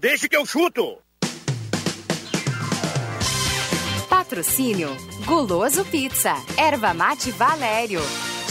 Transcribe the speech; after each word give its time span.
Deixa 0.00 0.28
que 0.28 0.36
eu 0.36 0.46
chuto. 0.46 0.98
Patrocínio 4.08 4.96
Guloso 5.24 5.84
Pizza, 5.86 6.34
Erva 6.56 6.94
Mate 6.94 7.32
Valério, 7.32 8.00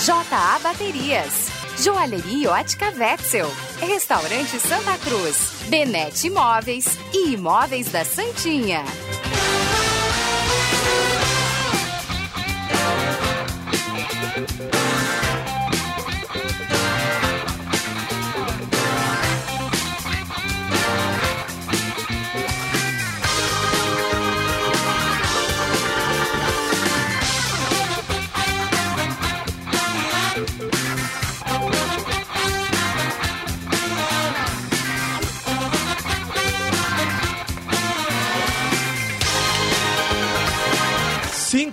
JA 0.05 0.59
Baterias, 0.59 1.47
Joalheria 1.81 2.51
Ótica 2.51 2.91
Wetzel, 2.97 3.47
Restaurante 3.79 4.59
Santa 4.59 4.97
Cruz, 4.97 5.63
Benete 5.69 6.27
Imóveis 6.27 6.85
e 7.13 7.33
Imóveis 7.33 7.89
da 7.93 8.03
Santinha. 8.03 8.83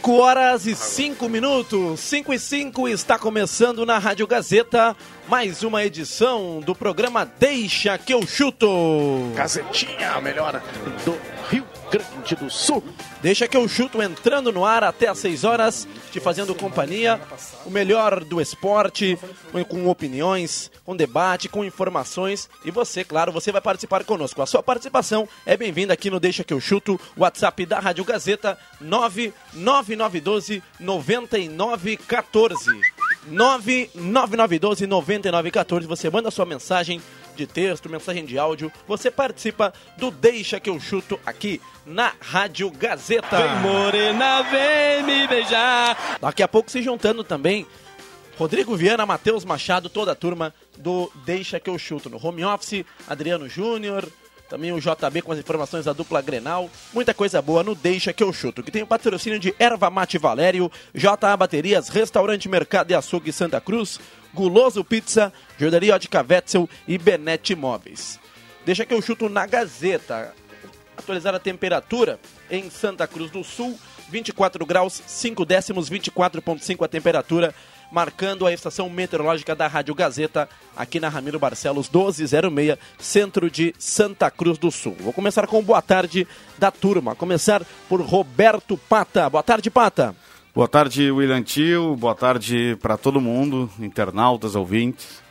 Cinco 0.04 0.18
horas 0.20 0.66
e 0.66 0.76
cinco 0.76 1.30
minutos, 1.30 1.98
cinco 2.00 2.34
e 2.34 2.38
cinco 2.38 2.86
está 2.86 3.18
começando 3.18 3.86
na 3.86 3.98
Rádio 3.98 4.26
Gazeta 4.26 4.95
mais 5.26 5.62
uma 5.62 5.82
edição 5.82 6.60
do 6.60 6.74
programa 6.74 7.24
Deixa 7.24 7.96
que 7.96 8.12
eu 8.12 8.26
chuto. 8.26 8.68
Gazetinha, 9.34 10.20
melhor 10.20 10.62
do 11.06 11.18
Rio 11.48 11.64
Grande 11.94 12.34
do 12.34 12.50
Sul. 12.50 12.82
Deixa 13.23 13.46
que 13.46 13.56
eu 13.56 13.68
chuto 13.68 14.02
entrando 14.02 14.50
no 14.50 14.64
ar 14.64 14.82
até 14.82 15.06
às 15.06 15.18
6 15.18 15.45
horas, 15.45 15.87
te 16.10 16.18
fazendo 16.18 16.52
companhia, 16.52 17.20
o 17.64 17.70
melhor 17.70 18.24
do 18.24 18.40
esporte, 18.40 19.16
com 19.68 19.88
opiniões, 19.88 20.73
com 20.84 20.96
debate, 20.96 21.48
com 21.48 21.64
informações. 21.64 22.51
E 22.64 22.73
você, 22.73 23.04
claro, 23.04 23.30
você 23.30 23.52
vai 23.52 23.60
participar 23.60 24.02
conosco. 24.02 24.42
A 24.42 24.46
sua 24.46 24.60
participação 24.60 25.28
é 25.46 25.56
bem-vinda 25.56 25.95
aqui 25.95 26.10
no 26.10 26.18
Deixa 26.18 26.42
que 26.42 26.52
eu 26.52 26.60
chuto, 26.60 27.01
WhatsApp 27.16 27.64
da 27.64 27.78
Rádio 27.78 28.04
Gazeta 28.04 28.58
99912 28.80 30.64
9914. 30.80 32.80
99912 33.29 34.86
9914. 34.86 35.86
Você 35.86 36.10
manda 36.10 36.30
sua 36.32 36.45
mensagem 36.45 37.01
de 37.35 37.46
texto, 37.46 37.88
mensagem 37.88 38.24
de 38.24 38.38
áudio. 38.38 38.73
Você 38.87 39.10
participa 39.10 39.73
do 39.96 40.10
Deixa 40.10 40.60
que 40.60 40.71
eu 40.71 40.79
chuto 40.80 41.18
aqui 41.24 41.60
na 41.85 42.13
Rádio 42.21 42.71
Gazeta. 42.71 43.37
Vem 43.37 43.57
morena, 43.60 44.43
vem 44.43 45.02
me 45.02 45.26
beijar. 45.26 46.18
Daqui 46.21 46.43
a 46.43 46.49
pouco 46.49 46.71
se 46.71 46.82
juntando 46.82 47.23
também 47.23 47.66
Rodrigo 48.37 48.76
Viana, 48.76 49.07
Matheus 49.07 49.45
Machado, 49.45 49.88
toda 49.88 50.13
a 50.13 50.16
turma 50.16 50.52
do 50.76 51.10
Deixa 51.24 51.60
que 51.60 51.71
eu 51.71 51.79
chuto 51.79 52.10
no 52.10 52.24
home 52.24 52.45
office, 52.45 52.85
Adriano 53.07 53.48
Júnior, 53.48 54.09
também 54.48 54.73
o 54.73 54.80
JB 54.80 55.23
com 55.23 55.32
as 55.32 55.38
informações 55.38 55.84
da 55.84 55.92
dupla 55.92 56.20
Grenal. 56.20 56.70
Muita 56.92 57.14
coisa 57.14 57.40
boa 57.40 57.62
no 57.62 57.74
Deixa 57.74 58.12
que 58.12 58.23
eu 58.23 58.32
chuto, 58.32 58.62
que 58.62 58.70
tem 58.70 58.82
o 58.82 58.86
patrocínio 58.86 59.38
de 59.38 59.54
Erva 59.59 59.90
Mate 59.90 60.18
Valério, 60.18 60.70
JA 60.95 61.36
Baterias, 61.36 61.88
Restaurante 61.88 62.48
Mercado 62.48 62.90
e 62.90 62.95
Açougue 62.95 63.32
Santa 63.32 63.60
Cruz, 63.60 63.98
Guloso 64.32 64.84
Pizza, 64.84 65.32
Jordaria 65.59 65.94
Ótica 65.94 66.25
Wetzel 66.28 66.69
e 66.86 66.98
Benete 66.98 67.53
Imóveis. 67.53 68.19
Deixa 68.64 68.84
que 68.84 68.94
eu 68.94 69.03
chuto 69.03 69.28
na 69.28 69.47
Gazeta. 69.47 70.34
Atualizar 70.97 71.34
a 71.34 71.41
temperatura 71.41 72.20
em 72.50 72.70
Santa 72.70 73.06
Cruz 73.06 73.31
do 73.31 73.42
Sul, 73.42 73.78
24 74.08 74.64
graus, 74.64 75.03
5 75.06 75.44
décimos, 75.44 75.91
24,5 75.91 76.84
a 76.84 76.88
temperatura 76.88 77.54
marcando 77.94 78.44
a 78.44 78.53
estação 78.53 78.91
meteorológica 78.91 79.55
da 79.55 79.69
Rádio 79.69 79.94
Gazeta, 79.94 80.49
aqui 80.77 80.99
na 80.99 81.09
Ramiro 81.09 81.38
Barcelos 81.38 81.88
1206, 81.88 82.77
centro 82.99 83.49
de 83.49 83.72
Santa 83.78 84.28
Cruz 84.32 84.59
do 84.59 84.69
Sul. 84.72 84.97
Vou 84.99 85.12
começar 85.12 85.47
com 85.47 85.62
boa 85.62 85.81
tarde 85.81 86.27
da 86.59 86.72
turma. 86.72 87.15
Começar 87.15 87.65
por 87.88 88.00
Roberto 88.00 88.77
Pata. 88.77 89.31
Boa 89.31 89.44
tarde, 89.44 89.71
Pata. 89.71 90.12
Boa 90.53 90.66
tarde, 90.66 91.09
William 91.09 91.41
Tio. 91.41 91.94
Boa 91.94 92.16
tarde 92.16 92.77
para 92.82 92.97
todo 92.97 93.21
mundo, 93.21 93.71
internautas, 93.78 94.56
ouvintes. 94.56 95.22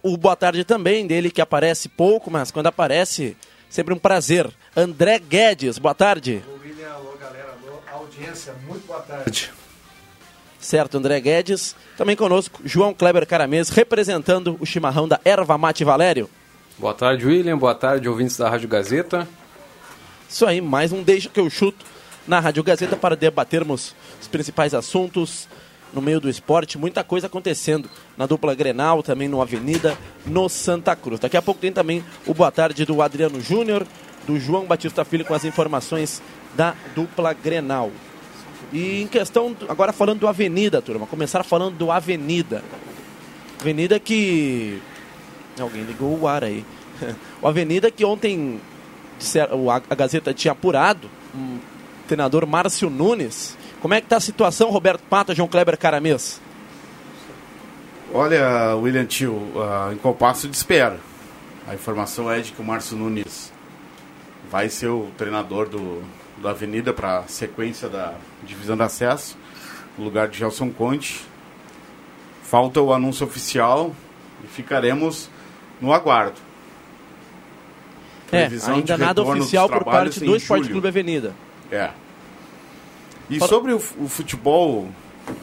O 0.00 0.16
boa 0.16 0.36
tarde 0.36 0.64
também 0.64 1.04
dele, 1.04 1.32
que 1.32 1.40
aparece 1.40 1.88
pouco, 1.88 2.30
mas 2.30 2.52
quando 2.52 2.68
aparece, 2.68 3.36
sempre 3.68 3.92
um 3.92 3.98
prazer. 3.98 4.48
André 4.76 5.18
Guedes, 5.18 5.78
boa 5.78 5.96
tarde. 5.96 6.44
William, 6.62 6.92
alô 6.92 7.16
galera, 7.20 7.56
alô 7.60 8.04
audiência, 8.04 8.54
muito 8.68 8.86
boa 8.86 9.00
tarde. 9.00 9.50
Certo, 10.60 10.98
André 10.98 11.20
Guedes. 11.20 11.76
Também 11.96 12.16
conosco, 12.16 12.60
João 12.64 12.92
Kleber 12.92 13.26
Caramês, 13.26 13.68
representando 13.68 14.56
o 14.60 14.66
chimarrão 14.66 15.06
da 15.06 15.20
Erva 15.24 15.56
Mate 15.56 15.84
Valério. 15.84 16.28
Boa 16.78 16.94
tarde, 16.94 17.26
William. 17.26 17.56
Boa 17.56 17.74
tarde, 17.74 18.08
ouvintes 18.08 18.36
da 18.36 18.48
Rádio 18.48 18.68
Gazeta. 18.68 19.28
Isso 20.28 20.44
aí, 20.46 20.60
mais 20.60 20.92
um 20.92 21.02
Deixa 21.02 21.28
que 21.28 21.40
eu 21.40 21.48
chuto 21.48 21.84
na 22.26 22.40
Rádio 22.40 22.62
Gazeta 22.62 22.96
para 22.96 23.16
debatermos 23.16 23.94
os 24.20 24.28
principais 24.28 24.74
assuntos 24.74 25.48
no 25.92 26.02
meio 26.02 26.20
do 26.20 26.28
esporte. 26.28 26.76
Muita 26.76 27.02
coisa 27.02 27.26
acontecendo 27.26 27.88
na 28.16 28.26
dupla 28.26 28.54
Grenal, 28.54 29.02
também 29.02 29.28
no 29.28 29.40
Avenida, 29.40 29.96
no 30.26 30.48
Santa 30.48 30.94
Cruz. 30.94 31.20
Daqui 31.20 31.36
a 31.36 31.42
pouco 31.42 31.60
tem 31.60 31.72
também 31.72 32.04
o 32.26 32.34
boa 32.34 32.50
tarde 32.50 32.84
do 32.84 33.00
Adriano 33.00 33.40
Júnior, 33.40 33.86
do 34.26 34.38
João 34.38 34.66
Batista 34.66 35.04
Filho 35.04 35.24
com 35.24 35.34
as 35.34 35.44
informações 35.44 36.22
da 36.54 36.74
dupla 36.94 37.32
Grenal. 37.32 37.90
E 38.72 39.02
em 39.02 39.06
questão, 39.06 39.56
agora 39.68 39.92
falando 39.92 40.20
do 40.20 40.28
Avenida, 40.28 40.82
turma, 40.82 41.06
começar 41.06 41.42
falando 41.42 41.76
do 41.76 41.90
Avenida. 41.90 42.62
Avenida 43.60 43.98
que. 43.98 44.80
Alguém 45.58 45.82
ligou 45.82 46.18
o 46.18 46.28
ar 46.28 46.44
aí. 46.44 46.64
O 47.40 47.46
Avenida 47.46 47.88
que 47.88 48.04
ontem 48.04 48.60
a 49.88 49.94
Gazeta 49.94 50.34
tinha 50.34 50.50
apurado, 50.50 51.08
um 51.32 51.58
treinador 52.06 52.46
Márcio 52.46 52.90
Nunes. 52.90 53.56
Como 53.80 53.94
é 53.94 54.00
que 54.00 54.06
está 54.06 54.16
a 54.16 54.20
situação, 54.20 54.70
Roberto 54.70 55.02
Pata, 55.08 55.34
João 55.34 55.48
Kleber 55.48 55.78
Caramês? 55.78 56.40
Olha, 58.12 58.74
William 58.74 59.04
Tio, 59.04 59.34
uh, 59.34 59.92
em 59.92 59.96
compasso 59.96 60.48
de 60.48 60.56
espera. 60.56 60.98
A 61.68 61.74
informação 61.74 62.30
é 62.30 62.40
de 62.40 62.50
que 62.50 62.60
o 62.60 62.64
Márcio 62.64 62.96
Nunes 62.96 63.52
vai 64.50 64.68
ser 64.68 64.88
o 64.88 65.10
treinador 65.16 65.68
do, 65.68 66.02
da 66.42 66.50
Avenida 66.50 66.92
para 66.92 67.18
a 67.18 67.28
sequência 67.28 67.88
da 67.88 68.14
divisão 68.44 68.76
de 68.76 68.82
acesso, 68.82 69.36
no 69.96 70.04
lugar 70.04 70.28
de 70.28 70.38
Gelson 70.38 70.70
Conte. 70.70 71.24
Falta 72.42 72.80
o 72.80 72.92
anúncio 72.92 73.26
oficial 73.26 73.94
e 74.42 74.46
ficaremos 74.46 75.28
no 75.80 75.92
aguardo. 75.92 76.36
É, 78.30 78.48
ainda 78.66 78.96
nada 78.96 79.22
oficial 79.22 79.68
por 79.68 79.84
parte 79.84 80.20
do 80.20 80.36
Esporte 80.36 80.68
Clube 80.68 80.88
Avenida. 80.88 81.34
É. 81.70 81.90
E 83.28 83.38
Fala... 83.38 83.48
sobre 83.48 83.72
o, 83.72 83.76
o 83.76 84.08
futebol 84.08 84.88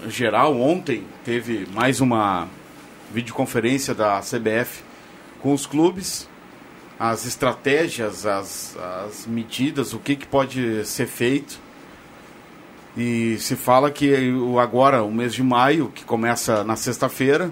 geral, 0.07 0.59
ontem 0.59 1.03
teve 1.23 1.67
mais 1.73 2.01
uma 2.01 2.47
videoconferência 3.11 3.93
da 3.93 4.19
CBF 4.19 4.83
com 5.41 5.53
os 5.53 5.65
clubes 5.65 6.27
as 6.99 7.25
estratégias, 7.25 8.25
as, 8.25 8.77
as 8.77 9.25
medidas, 9.25 9.93
o 9.93 9.99
que, 9.99 10.15
que 10.15 10.25
pode 10.25 10.85
ser 10.85 11.07
feito. 11.07 11.59
E 12.97 13.37
se 13.39 13.55
fala 13.55 13.91
que 13.91 14.13
agora, 14.61 15.03
o 15.03 15.11
mês 15.11 15.33
de 15.33 15.43
maio, 15.43 15.91
que 15.93 16.05
começa 16.05 16.63
na 16.63 16.77
sexta-feira, 16.77 17.51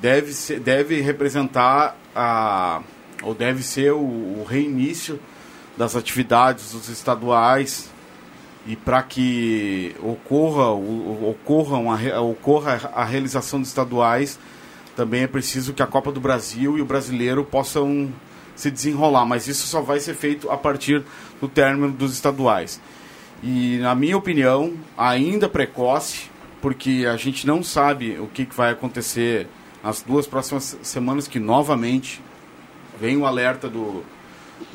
deve, 0.00 0.58
deve 0.58 1.00
representar 1.00 1.96
a, 2.14 2.82
ou 3.22 3.34
deve 3.34 3.62
ser 3.62 3.92
o, 3.92 3.98
o 3.98 4.44
reinício 4.46 5.18
das 5.76 5.96
atividades 5.96 6.72
dos 6.72 6.88
estaduais 6.88 7.90
e 8.66 8.76
para 8.76 9.02
que 9.02 9.94
ocorra, 10.00 10.70
ocorra, 10.70 11.76
uma, 11.76 12.20
ocorra 12.20 12.90
a 12.94 13.04
realização 13.04 13.60
dos 13.60 13.68
estaduais, 13.68 14.38
também 14.96 15.22
é 15.22 15.26
preciso 15.26 15.72
que 15.72 15.82
a 15.82 15.86
Copa 15.86 16.12
do 16.12 16.20
Brasil 16.20 16.78
e 16.78 16.82
o 16.82 16.84
brasileiro 16.84 17.44
possam 17.44 18.12
se 18.54 18.70
desenrolar, 18.70 19.24
mas 19.24 19.48
isso 19.48 19.66
só 19.66 19.80
vai 19.80 19.98
ser 19.98 20.14
feito 20.14 20.50
a 20.50 20.56
partir 20.56 21.02
do 21.40 21.48
término 21.48 21.90
dos 21.90 22.12
estaduais. 22.12 22.80
E, 23.42 23.78
na 23.78 23.94
minha 23.94 24.16
opinião, 24.16 24.74
ainda 24.96 25.48
precoce, 25.48 26.30
porque 26.62 27.04
a 27.12 27.16
gente 27.16 27.46
não 27.46 27.62
sabe 27.62 28.18
o 28.18 28.26
que, 28.26 28.46
vai 28.54 28.70
acontecer 28.70 29.48
nas 29.82 30.00
duas 30.00 30.26
próximas 30.26 30.78
semanas, 30.82 31.26
que 31.26 31.38
novamente 31.38 32.22
vem 32.98 33.16
o 33.16 33.26
alerta 33.26 33.68
do, 33.68 34.02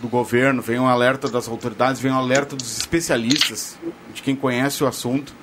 do 0.02 0.08
governo, 0.08 0.62
vem 0.62 0.78
o 0.78 0.86
alerta 0.86 1.30
das 1.30 1.48
autoridades, 1.48 2.02
vem 2.02 2.12
o 2.12 2.16
alerta 2.16 2.56
dos 2.56 2.78
especialistas, 2.78 3.80
de 4.14 4.22
quem 4.22 4.36
conhece 4.36 4.84
o 4.84 4.88
assunto, 4.88 5.34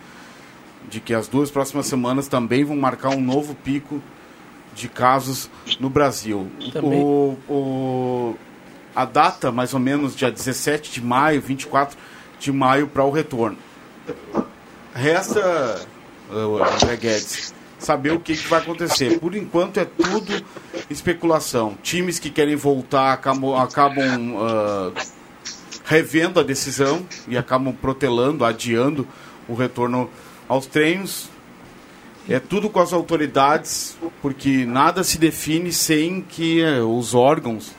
de 0.88 1.00
que 1.00 1.14
as 1.14 1.26
duas 1.26 1.50
próximas 1.50 1.86
semanas 1.86 2.28
também 2.28 2.64
vão 2.64 2.76
marcar 2.76 3.08
um 3.08 3.20
novo 3.20 3.54
pico 3.54 4.00
de 4.76 4.88
casos 4.88 5.50
no 5.80 5.88
Brasil. 5.88 6.48
O, 6.82 7.36
o, 7.48 8.36
a 8.94 9.06
data, 9.06 9.50
mais 9.50 9.72
ou 9.72 9.80
menos 9.80 10.14
dia 10.14 10.30
17 10.30 10.92
de 10.92 11.02
maio, 11.02 11.40
24 11.40 11.98
de 12.38 12.52
maio, 12.52 12.86
para 12.86 13.02
o 13.02 13.10
retorno. 13.10 13.56
Resta, 14.94 15.80
uh, 16.30 16.62
André 16.62 16.96
Guedes, 16.96 17.54
saber 17.78 18.12
o 18.12 18.20
que, 18.20 18.36
que, 18.36 18.46
vai 18.48 18.60
acontecer. 18.60 19.18
Por 19.18 19.34
enquanto 19.34 19.78
é 19.78 19.86
tudo 19.86 20.44
especulação. 20.90 21.76
Times 21.82 22.18
que 22.18 22.30
querem 22.30 22.54
voltar 22.54 23.12
acabam, 23.12 23.54
acabam 23.54 24.34
uh, 24.34 24.92
revendo 25.84 26.38
a 26.38 26.42
decisão 26.42 27.06
e 27.26 27.36
acabam 27.36 27.74
protelando, 27.74 28.44
adiando 28.44 29.08
o 29.48 29.54
retorno 29.54 30.10
aos 30.46 30.66
treinos. 30.66 31.30
É 32.28 32.40
tudo 32.40 32.68
com 32.68 32.80
as 32.80 32.92
autoridades, 32.92 33.96
porque 34.20 34.66
nada 34.66 35.04
se 35.04 35.16
define 35.16 35.72
sem 35.72 36.20
que 36.20 36.60
uh, 36.62 36.98
os 36.98 37.14
órgãos 37.14 37.70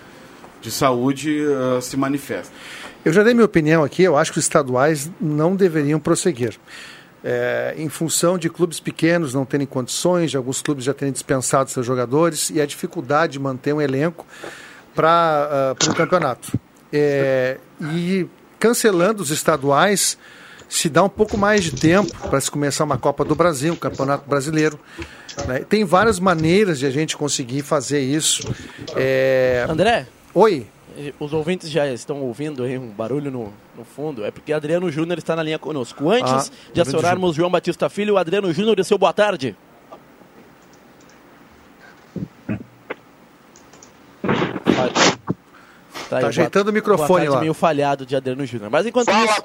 de 0.62 0.72
saúde 0.72 1.42
uh, 1.46 1.82
se 1.82 1.98
manifestem. 1.98 2.56
Eu 3.04 3.12
já 3.12 3.24
dei 3.24 3.34
minha 3.34 3.46
opinião 3.46 3.84
aqui, 3.84 4.04
eu 4.04 4.18
acho 4.18 4.32
que 4.32 4.40
os 4.40 4.46
estaduais 4.46 5.12
não 5.20 5.56
deveriam 5.56 6.00
prosseguir. 6.00 6.58
É, 7.24 7.74
em 7.78 7.90
função 7.90 8.38
de 8.38 8.50
clubes 8.50 8.80
pequenos 8.80 9.34
não 9.34 9.44
terem 9.44 9.66
condições, 9.66 10.32
de 10.32 10.38
alguns 10.38 10.62
clubes 10.62 10.86
já 10.86 10.94
terem 10.94 11.12
dispensado 11.12 11.70
seus 11.70 11.86
jogadores 11.86 12.50
e 12.50 12.62
a 12.62 12.66
dificuldade 12.66 13.34
de 13.34 13.40
manter 13.40 13.74
um 13.74 13.82
elenco 13.82 14.26
para 14.96 15.76
uh, 15.82 15.92
o 15.92 15.96
campeonato. 15.96 16.58
É, 16.92 17.58
e 17.94 18.28
cancelando 18.60 19.22
os 19.22 19.30
estaduais, 19.30 20.18
se 20.70 20.90
dá 20.90 21.04
um 21.04 21.10
pouco 21.10 21.38
mais 21.38 21.64
de 21.64 21.72
tempo 21.72 22.16
para 22.30 22.40
se 22.42 22.52
começar 22.52 22.84
uma 22.84 22.98
Copa 22.98 23.24
do 23.24 23.36
Brasil, 23.36 23.74
um 23.74 23.78
Campeonato 23.78 24.28
Brasileiro. 24.30 24.80
Né? 25.48 25.60
Tem 25.60 25.84
várias 25.84 26.20
maneiras 26.20 26.80
de 26.80 26.86
a 26.86 26.90
gente 26.90 27.16
conseguir 27.16 27.62
fazer 27.62 28.02
isso. 28.02 28.48
É... 28.96 29.66
André? 29.70 30.08
Oi. 30.34 30.68
Os 31.20 31.32
ouvintes 31.32 31.70
já 31.70 31.88
estão 31.88 32.22
ouvindo 32.22 32.64
aí 32.64 32.76
um 32.76 32.90
barulho 32.90 33.30
no, 33.30 33.54
no 33.78 33.86
fundo. 33.86 34.26
É 34.26 34.32
porque 34.32 34.52
Adriano 34.52 34.92
Júnior 34.92 35.20
está 35.20 35.36
na 35.36 35.44
linha 35.44 35.60
conosco. 35.60 36.10
Antes 36.10 36.52
ah, 36.52 36.72
de 36.74 36.82
acionarmos 36.82 37.36
João 37.36 37.52
Batista 37.52 37.88
Filho, 37.88 38.16
o 38.16 38.18
Adriano 38.18 38.52
Júnior 38.52 38.84
seu 38.84 38.98
boa 38.98 39.14
tarde. 39.14 39.56
Tá, 46.10 46.22
tá 46.22 46.28
ajeitando 46.28 46.72
o 46.72 46.74
microfone 46.74 47.28
lá. 47.28 47.42
meio 47.42 47.54
falhado 47.54 48.06
de 48.06 48.16
Adriano 48.16 48.46
Júnior. 48.46 48.72
Mas 48.72 48.86
enquanto 48.86 49.12
Fala, 49.12 49.26
isso... 49.26 49.42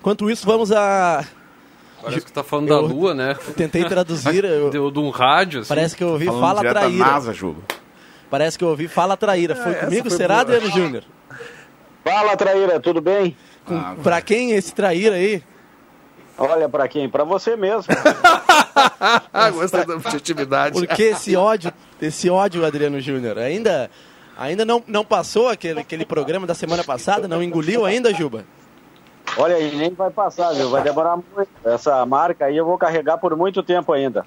Enquanto 0.00 0.30
isso, 0.30 0.46
vamos 0.46 0.72
a... 0.72 1.24
Parece 2.02 2.24
que 2.24 2.32
tá 2.32 2.42
falando 2.42 2.68
eu, 2.68 2.74
da 2.74 2.80
lua, 2.80 3.14
né? 3.14 3.36
Tentei 3.54 3.84
traduzir. 3.84 4.44
eu... 4.44 4.70
Deu 4.70 4.90
de 4.90 4.98
um 4.98 5.10
rádio, 5.10 5.60
assim. 5.60 5.68
Parece 5.68 5.94
que 5.94 6.02
eu 6.02 6.08
ouvi 6.08 6.26
Fala 6.26 6.60
Traíra. 6.60 7.04
Da 7.04 7.10
NASA, 7.12 7.34
Júlio. 7.34 7.62
Parece 8.30 8.58
que 8.58 8.64
eu 8.64 8.68
ouvi 8.68 8.88
Fala 8.88 9.16
Traíra. 9.16 9.54
Foi 9.54 9.72
é, 9.72 9.74
comigo? 9.74 10.08
Foi 10.08 10.16
Será. 10.16 10.40
Adriano 10.40 10.70
Júnior? 10.70 11.04
Fala 12.02 12.36
Traíra, 12.36 12.80
tudo 12.80 13.02
bem? 13.02 13.36
Ah, 13.68 13.94
pra 14.02 14.22
quem 14.22 14.52
esse 14.52 14.74
Traíra 14.74 15.16
aí? 15.16 15.42
Olha 16.38 16.66
para 16.68 16.88
quem? 16.88 17.06
Para 17.06 17.22
você 17.22 17.54
mesmo. 17.54 17.92
Gostei 19.52 19.84
da 19.84 19.96
objetividade. 19.96 20.72
Porque 20.72 21.02
esse 21.02 21.36
ódio, 21.36 21.70
esse 22.00 22.30
ódio, 22.30 22.64
Adriano 22.64 22.98
Júnior, 22.98 23.36
ainda 23.36 23.90
Ainda 24.40 24.64
não, 24.64 24.82
não 24.86 25.04
passou 25.04 25.50
aquele, 25.50 25.80
aquele 25.80 26.06
programa 26.06 26.46
da 26.46 26.54
semana 26.54 26.82
passada? 26.82 27.28
Não 27.28 27.42
engoliu 27.42 27.84
ainda, 27.84 28.14
Juba? 28.14 28.46
Olha 29.36 29.56
aí, 29.56 29.74
nem 29.76 29.92
vai 29.94 30.10
passar, 30.10 30.52
viu? 30.52 30.70
Vai 30.70 30.82
demorar 30.82 31.16
muito. 31.16 31.50
Essa 31.64 32.04
marca 32.04 32.46
aí 32.46 32.56
eu 32.56 32.64
vou 32.64 32.78
carregar 32.78 33.18
por 33.18 33.36
muito 33.36 33.62
tempo 33.62 33.92
ainda. 33.92 34.24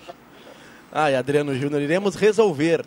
Ai, 0.91 1.15
Adriano 1.15 1.55
Júnior, 1.55 1.81
iremos 1.81 2.15
resolver 2.15 2.85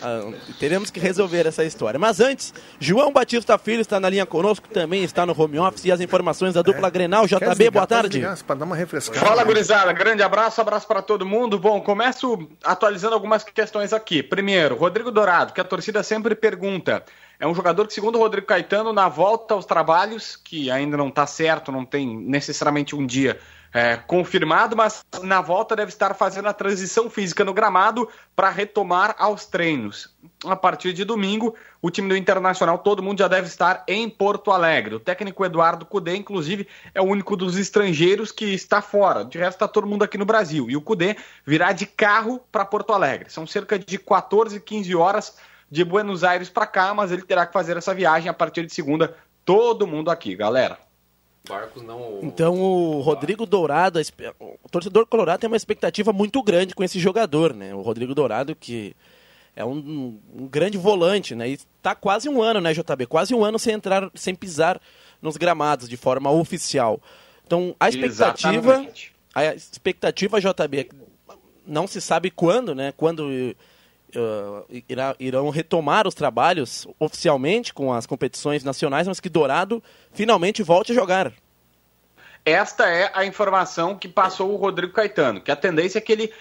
ah, 0.00 0.32
teremos 0.58 0.90
que 0.90 1.00
resolver 1.00 1.46
essa 1.46 1.64
história. 1.64 1.98
Mas 1.98 2.20
antes, 2.20 2.54
João 2.78 3.12
Batista 3.12 3.58
Filho 3.58 3.80
está 3.80 3.98
na 3.98 4.08
linha 4.08 4.24
conosco, 4.24 4.68
também 4.68 5.02
está 5.02 5.26
no 5.26 5.38
home 5.38 5.58
office 5.58 5.84
e 5.84 5.92
as 5.92 6.00
informações 6.00 6.54
da 6.54 6.62
dupla 6.62 6.88
é. 6.88 6.90
Grenal. 6.90 7.26
JB, 7.26 7.54
ligar, 7.54 7.70
boa 7.70 7.86
tarde. 7.86 8.24
Para 8.46 8.56
dar 8.56 8.64
uma 8.64 8.76
refrescada. 8.76 9.18
Fala, 9.18 9.44
gurizada. 9.44 9.92
Grande 9.92 10.22
abraço, 10.22 10.60
abraço 10.60 10.86
para 10.86 11.02
todo 11.02 11.26
mundo. 11.26 11.58
Bom, 11.58 11.80
começo 11.80 12.48
atualizando 12.64 13.14
algumas 13.14 13.42
questões 13.42 13.92
aqui. 13.92 14.22
Primeiro, 14.22 14.76
Rodrigo 14.76 15.10
Dourado, 15.10 15.52
que 15.52 15.60
a 15.60 15.64
torcida 15.64 16.02
sempre 16.02 16.34
pergunta. 16.34 17.04
É 17.40 17.46
um 17.46 17.54
jogador 17.54 17.86
que, 17.86 17.94
segundo 17.94 18.16
o 18.16 18.18
Rodrigo 18.18 18.46
Caetano, 18.46 18.92
na 18.92 19.08
volta 19.08 19.54
aos 19.54 19.64
trabalhos, 19.64 20.34
que 20.34 20.70
ainda 20.70 20.96
não 20.96 21.08
está 21.08 21.26
certo, 21.26 21.70
não 21.70 21.84
tem 21.84 22.16
necessariamente 22.16 22.96
um 22.96 23.06
dia 23.06 23.38
é, 23.72 23.96
confirmado, 23.96 24.76
mas 24.76 25.04
na 25.22 25.40
volta 25.40 25.76
deve 25.76 25.90
estar 25.90 26.14
fazendo 26.14 26.48
a 26.48 26.52
transição 26.52 27.08
física 27.08 27.44
no 27.44 27.52
gramado 27.52 28.08
para 28.34 28.50
retomar 28.50 29.14
aos 29.18 29.46
treinos. 29.46 30.16
A 30.44 30.56
partir 30.56 30.92
de 30.92 31.04
domingo, 31.04 31.54
o 31.82 31.90
time 31.90 32.08
do 32.08 32.16
Internacional, 32.16 32.78
todo 32.78 33.02
mundo 33.02 33.18
já 33.18 33.28
deve 33.28 33.46
estar 33.46 33.84
em 33.86 34.08
Porto 34.08 34.50
Alegre. 34.50 34.94
O 34.94 35.00
técnico 35.00 35.44
Eduardo 35.44 35.84
Cudê, 35.84 36.16
inclusive, 36.16 36.66
é 36.94 37.00
o 37.00 37.04
único 37.04 37.36
dos 37.36 37.56
estrangeiros 37.56 38.32
que 38.32 38.46
está 38.46 38.80
fora. 38.80 39.24
De 39.24 39.38
resto, 39.38 39.56
está 39.56 39.68
todo 39.68 39.86
mundo 39.86 40.02
aqui 40.02 40.16
no 40.16 40.24
Brasil. 40.24 40.70
E 40.70 40.76
o 40.76 40.80
Cudê 40.80 41.16
virá 41.44 41.72
de 41.72 41.86
carro 41.86 42.40
para 42.50 42.64
Porto 42.64 42.92
Alegre. 42.92 43.30
São 43.30 43.46
cerca 43.46 43.78
de 43.78 43.98
14, 43.98 44.60
15 44.60 44.94
horas 44.94 45.36
de 45.70 45.84
Buenos 45.84 46.24
Aires 46.24 46.48
para 46.48 46.66
cá, 46.66 46.94
mas 46.94 47.12
ele 47.12 47.22
terá 47.22 47.46
que 47.46 47.52
fazer 47.52 47.76
essa 47.76 47.94
viagem 47.94 48.28
a 48.28 48.34
partir 48.34 48.64
de 48.66 48.72
segunda. 48.72 49.14
Todo 49.44 49.86
mundo 49.86 50.10
aqui, 50.10 50.34
galera. 50.34 50.78
Barcos 51.48 51.82
não. 51.82 52.20
Então 52.22 52.60
o 52.60 53.00
Rodrigo 53.00 53.46
Dourado, 53.46 54.00
o 54.38 54.68
torcedor 54.70 55.06
colorado 55.06 55.40
tem 55.40 55.48
uma 55.48 55.56
expectativa 55.56 56.12
muito 56.12 56.42
grande 56.42 56.74
com 56.74 56.84
esse 56.84 56.98
jogador, 56.98 57.54
né? 57.54 57.74
O 57.74 57.80
Rodrigo 57.80 58.14
Dourado 58.14 58.54
que 58.54 58.94
é 59.56 59.64
um, 59.64 60.20
um 60.34 60.46
grande 60.46 60.76
volante, 60.76 61.34
né? 61.34 61.48
E 61.48 61.54
está 61.54 61.94
quase 61.94 62.28
um 62.28 62.42
ano, 62.42 62.60
né, 62.60 62.72
JB? 62.72 63.06
Quase 63.06 63.34
um 63.34 63.44
ano 63.44 63.58
sem 63.58 63.74
entrar, 63.74 64.10
sem 64.14 64.34
pisar 64.34 64.80
nos 65.20 65.36
gramados 65.36 65.88
de 65.88 65.96
forma 65.96 66.30
oficial. 66.30 67.00
Então 67.46 67.74
a 67.80 67.88
expectativa, 67.88 68.72
Exatamente. 68.74 69.12
a 69.34 69.54
expectativa 69.54 70.40
JB 70.40 70.90
não 71.66 71.86
se 71.86 72.00
sabe 72.00 72.30
quando, 72.30 72.74
né? 72.74 72.92
Quando 72.96 73.54
uh, 74.16 74.82
irá, 74.88 75.14
irão 75.18 75.50
retomar 75.50 76.06
os 76.06 76.14
trabalhos 76.14 76.86
oficialmente 76.98 77.72
com 77.74 77.92
as 77.92 78.06
competições 78.06 78.64
nacionais, 78.64 79.06
mas 79.06 79.20
que 79.20 79.28
Dourado 79.28 79.82
finalmente 80.12 80.62
volte 80.62 80.92
a 80.92 80.94
jogar. 80.94 81.32
Esta 82.44 82.88
é 82.88 83.10
a 83.14 83.24
informação 83.24 83.94
que 83.94 84.08
passou 84.08 84.52
o 84.52 84.56
Rodrigo 84.56 84.92
Caetano, 84.92 85.40
que 85.40 85.50
a 85.50 85.56
tendência 85.56 85.98
é 85.98 86.00
que 86.00 86.12
ele, 86.12 86.32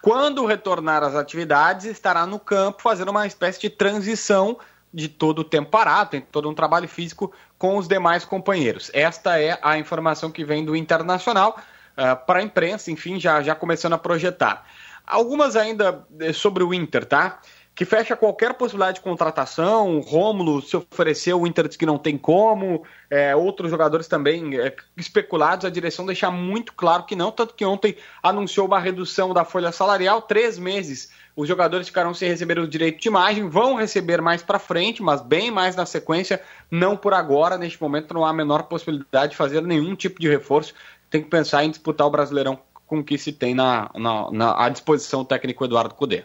quando 0.00 0.46
retornar 0.46 1.02
às 1.02 1.14
atividades, 1.14 1.86
estará 1.86 2.26
no 2.26 2.38
campo 2.38 2.82
fazendo 2.82 3.10
uma 3.10 3.26
espécie 3.26 3.60
de 3.60 3.70
transição 3.70 4.58
de 4.92 5.08
todo 5.08 5.40
o 5.40 5.44
tempo 5.44 5.70
parado, 5.70 6.10
tem 6.10 6.20
todo 6.20 6.48
um 6.48 6.54
trabalho 6.54 6.88
físico 6.88 7.32
com 7.58 7.76
os 7.76 7.88
demais 7.88 8.24
companheiros. 8.24 8.90
Esta 8.94 9.38
é 9.40 9.58
a 9.60 9.76
informação 9.76 10.30
que 10.30 10.44
vem 10.44 10.64
do 10.64 10.76
Internacional 10.76 11.58
uh, 11.96 12.24
para 12.24 12.38
a 12.38 12.42
imprensa, 12.42 12.90
enfim, 12.90 13.18
já, 13.18 13.42
já 13.42 13.54
começando 13.54 13.94
a 13.94 13.98
projetar. 13.98 14.64
Algumas 15.06 15.54
ainda 15.54 16.04
eh, 16.18 16.32
sobre 16.32 16.64
o 16.64 16.74
Inter, 16.74 17.04
tá? 17.06 17.40
Que 17.76 17.84
fecha 17.84 18.16
qualquer 18.16 18.54
possibilidade 18.54 18.96
de 18.96 19.02
contratação. 19.02 20.00
Rômulo 20.00 20.62
se 20.62 20.76
ofereceu, 20.76 21.40
o 21.40 21.46
Inter 21.46 21.68
diz 21.68 21.76
que 21.76 21.86
não 21.86 21.98
tem 21.98 22.16
como. 22.16 22.82
É, 23.08 23.36
outros 23.36 23.70
jogadores 23.70 24.08
também 24.08 24.58
é, 24.58 24.74
especulados. 24.96 25.64
A 25.64 25.70
direção 25.70 26.06
deixa 26.06 26.30
muito 26.30 26.72
claro 26.72 27.04
que 27.04 27.14
não, 27.14 27.30
tanto 27.30 27.54
que 27.54 27.64
ontem 27.64 27.96
anunciou 28.22 28.66
uma 28.66 28.80
redução 28.80 29.32
da 29.34 29.44
folha 29.44 29.70
salarial, 29.70 30.22
três 30.22 30.58
meses. 30.58 31.12
Os 31.36 31.46
jogadores 31.46 31.86
ficarão 31.86 32.14
sem 32.14 32.30
receber 32.30 32.58
o 32.58 32.66
direito 32.66 32.98
de 32.98 33.08
imagem, 33.08 33.46
vão 33.46 33.74
receber 33.74 34.22
mais 34.22 34.42
para 34.42 34.58
frente, 34.58 35.02
mas 35.02 35.20
bem 35.20 35.50
mais 35.50 35.76
na 35.76 35.84
sequência, 35.84 36.42
não 36.70 36.96
por 36.96 37.12
agora. 37.12 37.58
Neste 37.58 37.80
momento 37.80 38.14
não 38.14 38.24
há 38.24 38.30
a 38.30 38.32
menor 38.32 38.62
possibilidade 38.62 39.32
de 39.32 39.36
fazer 39.36 39.60
nenhum 39.60 39.94
tipo 39.94 40.18
de 40.18 40.28
reforço. 40.28 40.72
Tem 41.10 41.22
que 41.22 41.28
pensar 41.28 41.62
em 41.62 41.70
disputar 41.70 42.06
o 42.06 42.10
Brasileirão 42.10 42.58
com 42.86 42.98
o 43.00 43.04
que 43.04 43.18
se 43.18 43.32
tem 43.32 43.54
na, 43.54 43.90
na, 43.94 44.30
na 44.30 44.64
à 44.64 44.68
disposição 44.68 45.24
técnico 45.24 45.64
Eduardo 45.64 45.94
Cudê. 45.94 46.22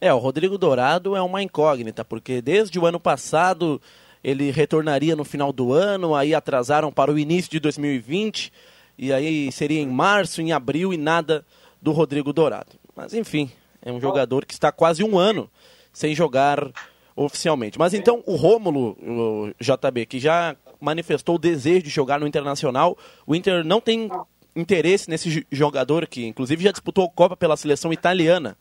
É, 0.00 0.12
o 0.12 0.18
Rodrigo 0.18 0.58
Dourado 0.58 1.16
é 1.16 1.22
uma 1.22 1.42
incógnita, 1.42 2.04
porque 2.04 2.42
desde 2.42 2.78
o 2.78 2.86
ano 2.86 3.00
passado 3.00 3.80
ele 4.22 4.50
retornaria 4.50 5.14
no 5.14 5.24
final 5.24 5.52
do 5.52 5.72
ano, 5.72 6.14
aí 6.14 6.34
atrasaram 6.34 6.90
para 6.90 7.12
o 7.12 7.18
início 7.18 7.50
de 7.50 7.60
2020, 7.60 8.52
e 8.98 9.12
aí 9.12 9.52
seria 9.52 9.80
em 9.80 9.86
março, 9.86 10.40
em 10.40 10.52
abril, 10.52 10.92
e 10.92 10.96
nada 10.96 11.44
do 11.80 11.92
Rodrigo 11.92 12.32
Dourado. 12.32 12.72
Mas 12.96 13.12
enfim, 13.12 13.50
é 13.82 13.92
um 13.92 14.00
jogador 14.00 14.46
que 14.46 14.54
está 14.54 14.72
quase 14.72 15.04
um 15.04 15.18
ano 15.18 15.50
sem 15.92 16.14
jogar 16.14 16.70
oficialmente. 17.14 17.78
Mas 17.78 17.94
então 17.94 18.22
o 18.26 18.34
Rômulo, 18.34 18.96
o 19.00 19.54
JB, 19.60 20.06
que 20.06 20.18
já 20.18 20.56
manifestou 20.80 21.36
o 21.36 21.38
desejo 21.38 21.84
de 21.84 21.90
jogar 21.90 22.18
no 22.18 22.26
Internacional, 22.26 22.96
o 23.26 23.34
Inter 23.34 23.64
não 23.64 23.80
tem 23.80 24.10
interesse 24.54 25.08
nesse 25.08 25.46
jogador 25.50 26.06
que, 26.06 26.26
inclusive, 26.26 26.64
já 26.64 26.70
disputou 26.70 27.04
a 27.04 27.10
Copa 27.10 27.36
pela 27.36 27.56
seleção 27.56 27.92
italiana. 27.92 28.56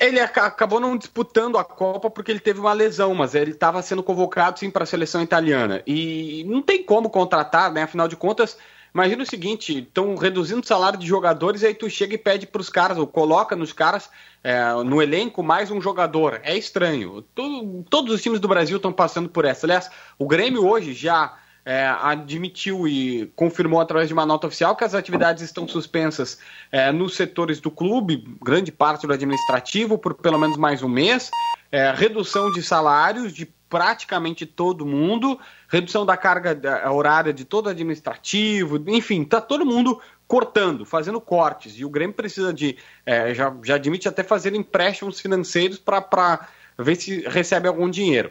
Ele 0.00 0.18
acabou 0.18 0.80
não 0.80 0.96
disputando 0.96 1.58
a 1.58 1.64
Copa 1.64 2.10
porque 2.10 2.32
ele 2.32 2.40
teve 2.40 2.58
uma 2.58 2.72
lesão, 2.72 3.14
mas 3.14 3.34
ele 3.34 3.52
estava 3.52 3.80
sendo 3.82 4.02
convocado 4.02 4.58
sim 4.58 4.70
para 4.70 4.82
a 4.82 4.86
seleção 4.86 5.22
italiana. 5.22 5.82
E 5.86 6.44
não 6.48 6.60
tem 6.60 6.82
como 6.82 7.08
contratar, 7.08 7.72
né? 7.72 7.82
Afinal 7.82 8.08
de 8.08 8.16
contas, 8.16 8.58
Imagina 8.96 9.24
o 9.24 9.26
seguinte: 9.26 9.80
estão 9.80 10.14
reduzindo 10.16 10.62
o 10.62 10.66
salário 10.66 10.98
de 10.98 11.06
jogadores 11.06 11.60
e 11.60 11.66
aí 11.66 11.74
tu 11.74 11.90
chega 11.90 12.14
e 12.14 12.18
pede 12.18 12.46
para 12.46 12.62
os 12.62 12.70
caras, 12.70 12.96
ou 12.96 13.06
coloca 13.06 13.54
nos 13.54 13.70
caras 13.70 14.08
é, 14.42 14.72
no 14.86 15.02
elenco 15.02 15.42
mais 15.42 15.70
um 15.70 15.82
jogador. 15.82 16.40
É 16.42 16.56
estranho. 16.56 17.20
Todo, 17.34 17.84
todos 17.90 18.14
os 18.14 18.22
times 18.22 18.40
do 18.40 18.48
Brasil 18.48 18.78
estão 18.78 18.90
passando 18.90 19.28
por 19.28 19.44
essa. 19.44 19.66
Aliás, 19.66 19.90
o 20.18 20.26
Grêmio 20.26 20.66
hoje 20.66 20.94
já 20.94 21.36
é, 21.66 21.84
admitiu 22.00 22.86
e 22.86 23.26
confirmou 23.34 23.80
através 23.80 24.06
de 24.06 24.14
uma 24.14 24.24
nota 24.24 24.46
oficial 24.46 24.76
que 24.76 24.84
as 24.84 24.94
atividades 24.94 25.42
estão 25.42 25.66
suspensas 25.66 26.38
é, 26.70 26.92
nos 26.92 27.16
setores 27.16 27.58
do 27.58 27.72
clube, 27.72 28.24
grande 28.40 28.70
parte 28.70 29.04
do 29.04 29.12
administrativo, 29.12 29.98
por 29.98 30.14
pelo 30.14 30.38
menos 30.38 30.56
mais 30.56 30.84
um 30.84 30.88
mês, 30.88 31.28
é, 31.72 31.90
redução 31.90 32.52
de 32.52 32.62
salários 32.62 33.32
de 33.32 33.46
praticamente 33.68 34.46
todo 34.46 34.86
mundo, 34.86 35.40
redução 35.68 36.06
da 36.06 36.16
carga 36.16 36.56
horária 36.88 37.32
de 37.32 37.44
todo 37.44 37.68
administrativo, 37.68 38.80
enfim, 38.86 39.22
está 39.22 39.40
todo 39.40 39.66
mundo 39.66 40.00
cortando, 40.28 40.86
fazendo 40.86 41.20
cortes. 41.20 41.76
E 41.76 41.84
o 41.84 41.90
Grêmio 41.90 42.14
precisa 42.14 42.54
de, 42.54 42.76
é, 43.04 43.34
já, 43.34 43.52
já 43.64 43.74
admite 43.74 44.06
até 44.06 44.22
fazer 44.22 44.54
empréstimos 44.54 45.18
financeiros 45.18 45.80
para 45.80 46.48
ver 46.78 46.94
se 46.94 47.22
recebe 47.28 47.66
algum 47.66 47.90
dinheiro 47.90 48.30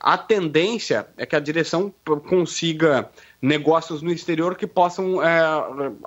a 0.00 0.18
tendência 0.18 1.06
é 1.16 1.24
que 1.24 1.36
a 1.36 1.40
direção 1.40 1.94
consiga 2.28 3.08
negócios 3.40 4.02
no 4.02 4.10
exterior 4.10 4.56
que 4.56 4.66
possam 4.66 5.22
é, 5.22 5.40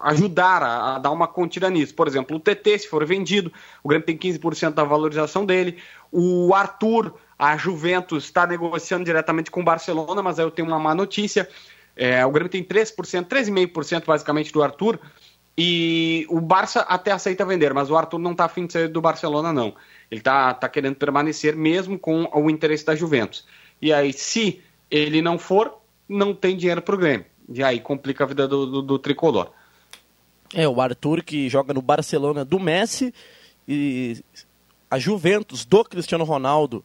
ajudar 0.02 0.62
a, 0.62 0.96
a, 0.96 1.00
dar 1.00 1.12
uma 1.12 1.28
contida 1.28 1.70
nisso. 1.70 1.96
Por 1.96 2.08
exemplo, 2.08 2.36
o 2.36 2.40
TT, 2.40 2.80
se 2.80 2.88
for 2.90 3.06
vendido, 3.06 3.52
o 3.82 3.88
Grêmio 3.88 4.06
tem 4.06 4.18
15% 4.18 4.74
da 4.74 4.84
valorização 4.84 5.46
dele. 5.46 5.78
O 6.12 6.54
Arthur, 6.54 7.14
a 7.40 7.56
Juventus 7.56 8.26
está 8.26 8.46
negociando 8.46 9.06
diretamente 9.06 9.50
com 9.50 9.62
o 9.62 9.66
Barcelona, 9.66 10.22
mas 10.22 10.38
aí 10.38 10.46
eu 10.46 10.52
tenho 10.52 10.68
uma 10.68 10.80
má 10.80 10.94
notícia. 10.94 11.48
É, 11.96 12.26
o 12.26 12.32
Grêmio 12.32 12.52
tem 12.52 12.64
3%, 12.64 13.26
3,5% 13.26 14.06
basicamente 14.06 14.52
do 14.52 14.62
Arthur. 14.62 15.00
E 15.58 16.26
o 16.30 16.42
Barça 16.42 16.82
até 16.82 17.12
aceita 17.12 17.46
vender, 17.46 17.74
mas 17.74 17.90
o 17.90 17.96
Arthur 17.96 18.20
não 18.20 18.32
está 18.32 18.46
afim 18.46 18.66
de 18.66 18.74
sair 18.74 18.90
do 18.90 19.00
Barcelona, 19.00 19.54
não. 19.54 19.74
Ele 20.10 20.22
está 20.22 20.54
tá 20.54 20.70
querendo 20.70 20.96
permanecer 20.96 21.56
mesmo 21.56 21.98
com 21.98 22.30
o 22.34 22.50
interesse 22.50 22.86
da 22.86 22.96
Juventus. 22.96 23.46
E 23.82 23.92
aí, 23.92 24.14
se 24.14 24.62
ele 24.90 25.22
não 25.22 25.38
for, 25.38 25.82
não 26.08 26.34
tem 26.34 26.56
dinheiro 26.56 26.82
para 26.82 26.96
o 26.96 26.98
Grêmio. 26.98 27.26
E 27.50 27.64
aí 27.64 27.80
complica 27.80 28.24
a 28.24 28.28
vida 28.28 28.48
do, 28.48 28.66
do, 28.66 28.82
do, 28.82 29.00
tricolor. 29.00 29.52
É, 30.54 30.68
o 30.68 30.80
Arthur 30.80 31.24
que 31.24 31.50
joga 31.50 31.74
no 31.74 31.82
Barcelona 31.82 32.46
do 32.46 32.60
Messi 32.60 33.14
e 33.68 34.24
a 34.90 34.98
Juventus 34.98 35.66
do 35.66 35.84
Cristiano 35.84 36.24
Ronaldo 36.24 36.84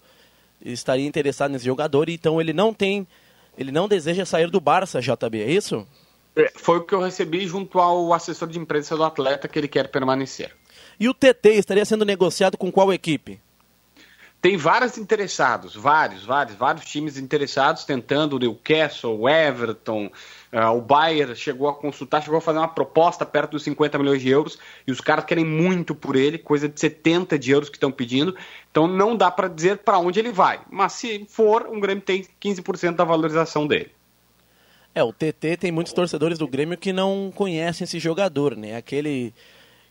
estaria 0.63 1.07
interessado 1.07 1.53
nesse 1.53 1.65
jogador, 1.65 2.09
então 2.09 2.41
ele 2.41 2.53
não 2.53 2.75
tem, 2.75 3.07
ele 3.57 3.73
não 3.73 3.89
deseja 3.89 4.27
sair 4.27 4.51
do 4.51 4.61
Barça, 4.61 5.01
JB, 5.01 5.41
é 5.41 5.51
isso? 5.51 5.87
É, 6.37 6.53
foi 6.55 6.79
o 6.79 6.85
que 6.85 6.95
eu 6.95 7.01
recebi 7.01 7.47
junto 7.47 7.79
ao 7.79 8.13
assessor 8.13 8.49
de 8.49 8.59
imprensa 8.59 8.97
do 8.97 9.05
atleta 9.05 9.49
que 9.49 9.59
ele 9.59 9.69
quer 9.69 9.89
permanecer. 9.89 10.55
E 11.01 11.09
o 11.09 11.15
TT 11.15 11.55
estaria 11.55 11.85
sendo 11.87 12.05
negociado 12.05 12.59
com 12.59 12.71
qual 12.71 12.93
equipe? 12.93 13.41
Tem 14.43 14.57
vários 14.57 14.99
interessados, 14.99 15.75
vários, 15.75 16.25
vários, 16.25 16.57
vários 16.57 16.85
times 16.85 17.17
interessados 17.17 17.85
tentando, 17.85 18.37
o 18.37 18.39
Newcastle, 18.39 19.19
o 19.19 19.29
Everton, 19.29 20.11
uh, 20.53 20.77
o 20.77 20.81
Bayern 20.81 21.35
chegou 21.35 21.69
a 21.69 21.75
consultar, 21.75 22.23
chegou 22.23 22.39
a 22.39 22.41
fazer 22.41 22.59
uma 22.59 22.69
proposta 22.69 23.25
perto 23.27 23.53
dos 23.53 23.63
50 23.65 23.99
milhões 23.99 24.21
de 24.21 24.31
euros 24.31 24.59
e 24.87 24.93
os 24.93 25.01
caras 25.01 25.27
querem 25.27 25.45
muito 25.45 25.95
por 25.95 26.17
ele, 26.17 26.39
coisa 26.39 26.69
de 26.69 26.79
70 26.79 27.39
de 27.39 27.51
euros 27.51 27.69
que 27.69 27.77
estão 27.77 27.93
pedindo. 27.93 28.35
Então 28.71 28.87
não 28.87 29.15
dá 29.15 29.31
para 29.31 29.49
dizer 29.49 29.79
para 29.79 29.99
onde 29.99 30.19
ele 30.19 30.33
vai, 30.33 30.61
mas 30.71 30.95
se 30.95 31.27
for, 31.29 31.67
o 31.67 31.79
Grêmio 31.81 32.03
tem 32.03 32.27
15% 32.43 32.95
da 32.95 33.05
valorização 33.05 33.67
dele. 33.67 33.91
É, 34.95 35.03
o 35.03 35.13
TT 35.13 35.59
tem 35.59 35.71
muitos 35.71 35.93
torcedores 35.93 36.39
do 36.39 36.49
Grêmio 36.49 36.79
que 36.79 36.93
não 36.93 37.31
conhecem 37.35 37.85
esse 37.85 37.99
jogador, 37.99 38.57
né? 38.57 38.77
Aquele 38.77 39.33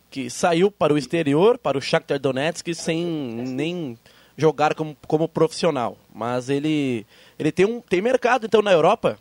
que 0.10 0.30
saiu 0.30 0.72
para 0.72 0.94
o 0.94 0.98
exterior, 0.98 1.58
para 1.58 1.78
o 1.78 1.82
Shakhtar 1.82 2.20
Donetsk, 2.20 2.74
sem 2.74 3.06
nem 3.06 3.98
jogar 4.36 4.74
como, 4.74 4.96
como 5.08 5.28
profissional. 5.28 5.98
Mas 6.14 6.50
ele, 6.50 7.06
ele 7.38 7.52
tem, 7.52 7.66
um, 7.66 7.82
tem 7.82 8.02
mercado, 8.02 8.46
então, 8.46 8.62
na 8.62 8.72
Europa? 8.72 9.20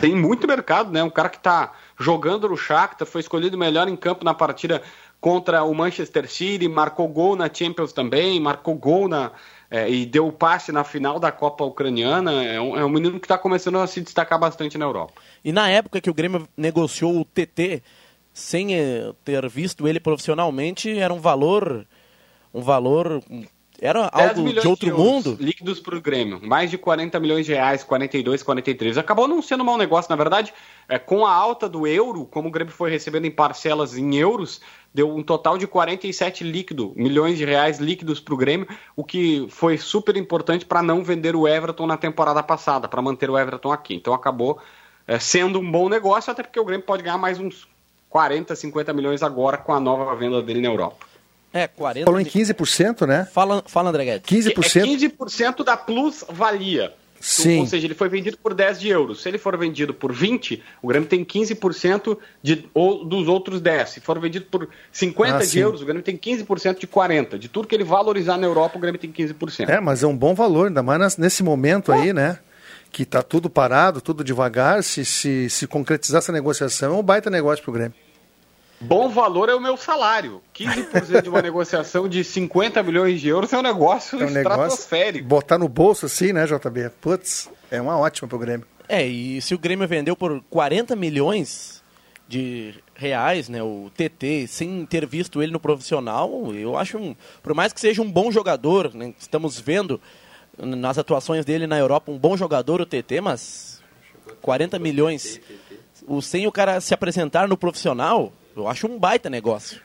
Tem 0.00 0.14
muito 0.14 0.46
mercado, 0.46 0.90
né? 0.90 1.02
Um 1.02 1.10
cara 1.10 1.28
que 1.28 1.36
está 1.36 1.72
jogando 1.98 2.48
no 2.48 2.56
Shakhtar, 2.56 3.06
foi 3.06 3.20
escolhido 3.20 3.58
melhor 3.58 3.88
em 3.88 3.96
campo 3.96 4.24
na 4.24 4.32
partida 4.32 4.82
contra 5.20 5.62
o 5.62 5.74
Manchester 5.74 6.28
City, 6.28 6.66
marcou 6.66 7.06
gol 7.06 7.36
na 7.36 7.48
Champions 7.52 7.92
também, 7.92 8.40
marcou 8.40 8.74
gol 8.74 9.06
na, 9.06 9.30
é, 9.70 9.88
e 9.88 10.04
deu 10.04 10.26
o 10.26 10.32
passe 10.32 10.72
na 10.72 10.82
final 10.82 11.20
da 11.20 11.30
Copa 11.30 11.64
Ucraniana. 11.64 12.42
É 12.42 12.60
um, 12.60 12.76
é 12.76 12.84
um 12.84 12.88
menino 12.88 13.20
que 13.20 13.26
está 13.26 13.38
começando 13.38 13.78
a 13.78 13.86
se 13.86 14.00
destacar 14.00 14.38
bastante 14.38 14.76
na 14.76 14.84
Europa. 14.84 15.12
E 15.44 15.52
na 15.52 15.68
época 15.68 16.00
que 16.00 16.10
o 16.10 16.14
Grêmio 16.14 16.48
negociou 16.56 17.20
o 17.20 17.24
TT, 17.24 17.82
sem 18.32 18.74
eh, 18.74 19.12
ter 19.24 19.48
visto 19.48 19.86
ele 19.86 20.00
profissionalmente, 20.00 20.98
era 20.98 21.12
um 21.12 21.20
valor. 21.20 21.86
Um 22.52 22.60
valor. 22.60 23.22
Era 23.80 24.08
algo 24.12 24.52
de 24.52 24.68
outro 24.68 24.86
de 24.86 24.92
mundo. 24.92 25.36
Líquidos 25.40 25.80
para 25.80 25.96
o 25.96 26.00
Grêmio. 26.00 26.40
Mais 26.40 26.70
de 26.70 26.78
40 26.78 27.18
milhões 27.18 27.44
de 27.44 27.52
reais, 27.52 27.82
42, 27.82 28.40
43. 28.40 28.96
Acabou 28.96 29.26
não 29.26 29.42
sendo 29.42 29.62
um 29.62 29.66
mau 29.66 29.76
negócio, 29.76 30.08
na 30.08 30.14
verdade. 30.14 30.54
É, 30.88 31.00
com 31.00 31.26
a 31.26 31.34
alta 31.34 31.68
do 31.68 31.84
euro, 31.84 32.24
como 32.24 32.48
o 32.48 32.50
Grêmio 32.50 32.72
foi 32.72 32.92
recebendo 32.92 33.24
em 33.24 33.30
parcelas 33.30 33.98
em 33.98 34.14
euros, 34.14 34.60
deu 34.94 35.12
um 35.12 35.20
total 35.20 35.58
de 35.58 35.66
47 35.66 36.44
líquido, 36.44 36.92
milhões 36.94 37.36
de 37.36 37.44
reais 37.44 37.78
líquidos 37.78 38.20
para 38.20 38.34
o 38.34 38.36
Grêmio, 38.36 38.68
o 38.94 39.02
que 39.02 39.46
foi 39.48 39.76
super 39.76 40.16
importante 40.16 40.64
para 40.64 40.80
não 40.80 41.02
vender 41.02 41.34
o 41.34 41.48
Everton 41.48 41.86
na 41.86 41.96
temporada 41.96 42.42
passada, 42.42 42.86
para 42.86 43.02
manter 43.02 43.30
o 43.30 43.36
Everton 43.36 43.72
aqui. 43.72 43.94
Então 43.94 44.14
acabou 44.14 44.60
é, 45.08 45.18
sendo 45.18 45.58
um 45.58 45.68
bom 45.68 45.88
negócio, 45.88 46.30
até 46.30 46.44
porque 46.44 46.60
o 46.60 46.64
Grêmio 46.64 46.86
pode 46.86 47.02
ganhar 47.02 47.18
mais 47.18 47.40
uns 47.40 47.66
40, 48.12 48.54
50 48.54 48.92
milhões 48.92 49.22
agora 49.22 49.56
com 49.56 49.72
a 49.72 49.80
nova 49.80 50.14
venda 50.14 50.42
dele 50.42 50.60
na 50.60 50.68
Europa. 50.68 51.06
É, 51.50 51.66
40. 51.66 52.04
Falou 52.04 52.20
em 52.20 52.24
15%, 52.24 53.06
né? 53.06 53.26
Fala, 53.32 53.64
fala 53.66 53.88
André 53.88 54.04
Guedes. 54.04 54.30
15%. 54.30 54.76
É 54.76 55.08
15% 55.08 55.64
da 55.64 55.78
plus-valia. 55.78 56.92
Sim. 57.18 57.60
Ou 57.60 57.66
seja, 57.66 57.86
ele 57.86 57.94
foi 57.94 58.10
vendido 58.10 58.36
por 58.36 58.52
10 58.52 58.80
de 58.80 58.88
euros. 58.88 59.22
Se 59.22 59.28
ele 59.28 59.38
for 59.38 59.56
vendido 59.56 59.94
por 59.94 60.12
20, 60.12 60.62
o 60.82 60.88
Grêmio 60.88 61.08
tem 61.08 61.24
15% 61.24 62.18
de, 62.42 62.68
ou, 62.74 63.02
dos 63.04 63.28
outros 63.28 63.60
10. 63.62 63.88
Se 63.88 64.00
for 64.00 64.18
vendido 64.20 64.44
por 64.46 64.68
50 64.90 65.34
ah, 65.34 65.38
de 65.38 65.46
sim. 65.46 65.60
euros, 65.60 65.80
o 65.80 65.84
Grêmio 65.86 66.02
tem 66.02 66.16
15% 66.16 66.80
de 66.80 66.86
40. 66.86 67.38
De 67.38 67.48
tudo 67.48 67.66
que 67.66 67.74
ele 67.74 67.84
valorizar 67.84 68.36
na 68.36 68.46
Europa, 68.46 68.76
o 68.76 68.80
Grêmio 68.80 69.00
tem 69.00 69.10
15%. 69.10 69.68
É, 69.68 69.80
mas 69.80 70.02
é 70.02 70.06
um 70.06 70.16
bom 70.16 70.34
valor, 70.34 70.66
ainda 70.66 70.82
mais 70.82 71.16
nesse 71.16 71.42
momento 71.42 71.92
aí, 71.92 72.12
né? 72.12 72.38
Que 72.92 73.02
está 73.04 73.22
tudo 73.22 73.48
parado, 73.50 74.00
tudo 74.00 74.22
devagar. 74.22 74.84
Se, 74.84 75.04
se, 75.04 75.50
se 75.50 75.66
concretizar 75.66 76.18
essa 76.18 76.30
negociação, 76.30 76.94
é 76.94 76.96
um 76.98 77.02
baita 77.02 77.30
negócio 77.30 77.64
para 77.64 77.70
o 77.70 77.74
Grêmio. 77.74 77.94
Bom 78.82 79.08
valor 79.08 79.48
é 79.48 79.54
o 79.54 79.60
meu 79.60 79.76
salário. 79.76 80.42
15% 80.54 81.22
de 81.22 81.28
uma 81.28 81.40
negociação 81.42 82.08
de 82.08 82.22
50 82.24 82.82
milhões 82.82 83.20
de 83.20 83.28
euros 83.28 83.52
é 83.52 83.58
um 83.58 83.62
negócio 83.62 84.20
é 84.20 84.24
um 84.24 84.26
estratosférico. 84.26 85.24
Negócio, 85.24 85.28
botar 85.28 85.58
no 85.58 85.68
bolso 85.68 86.06
assim, 86.06 86.32
né, 86.32 86.44
JB? 86.46 86.90
Putz, 87.00 87.48
é 87.70 87.80
uma 87.80 87.96
ótima 87.96 88.28
pro 88.28 88.38
Grêmio. 88.38 88.66
É, 88.88 89.06
e 89.06 89.40
se 89.40 89.54
o 89.54 89.58
Grêmio 89.58 89.86
vendeu 89.86 90.16
por 90.16 90.42
40 90.50 90.96
milhões 90.96 91.82
de 92.26 92.74
reais, 92.94 93.48
né, 93.48 93.62
o 93.62 93.90
TT, 93.94 94.46
sem 94.48 94.84
ter 94.86 95.06
visto 95.06 95.42
ele 95.42 95.52
no 95.52 95.60
profissional, 95.60 96.52
eu 96.54 96.76
acho, 96.76 96.98
um, 96.98 97.14
por 97.42 97.54
mais 97.54 97.72
que 97.72 97.80
seja 97.80 98.02
um 98.02 98.10
bom 98.10 98.30
jogador, 98.32 98.94
né, 98.94 99.14
estamos 99.18 99.60
vendo 99.60 100.00
nas 100.66 100.96
atuações 100.96 101.44
dele 101.44 101.66
na 101.66 101.78
Europa 101.78 102.10
um 102.10 102.18
bom 102.18 102.36
jogador, 102.36 102.80
o 102.80 102.86
TT, 102.86 103.20
mas 103.20 103.82
40 104.40 104.78
milhões, 104.78 105.40
o, 106.06 106.22
sem 106.22 106.46
o 106.46 106.52
cara 106.52 106.80
se 106.80 106.94
apresentar 106.94 107.48
no 107.48 107.56
profissional, 107.56 108.32
eu 108.56 108.68
acho 108.68 108.86
um 108.86 108.98
baita 108.98 109.28
negócio. 109.28 109.80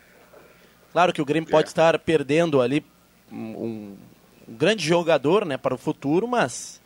Claro 0.92 1.12
que 1.12 1.22
o 1.22 1.26
Grêmio 1.26 1.50
pode 1.50 1.68
é. 1.68 1.70
estar 1.70 1.98
perdendo 2.00 2.62
ali 2.62 2.86
um, 3.32 3.38
um, 3.38 3.98
grande 4.48 4.86
jogador 4.86 5.46
né, 5.46 5.58
para 5.58 5.74
o 5.74 5.78
futuro, 5.78 6.28
mas 6.28 6.80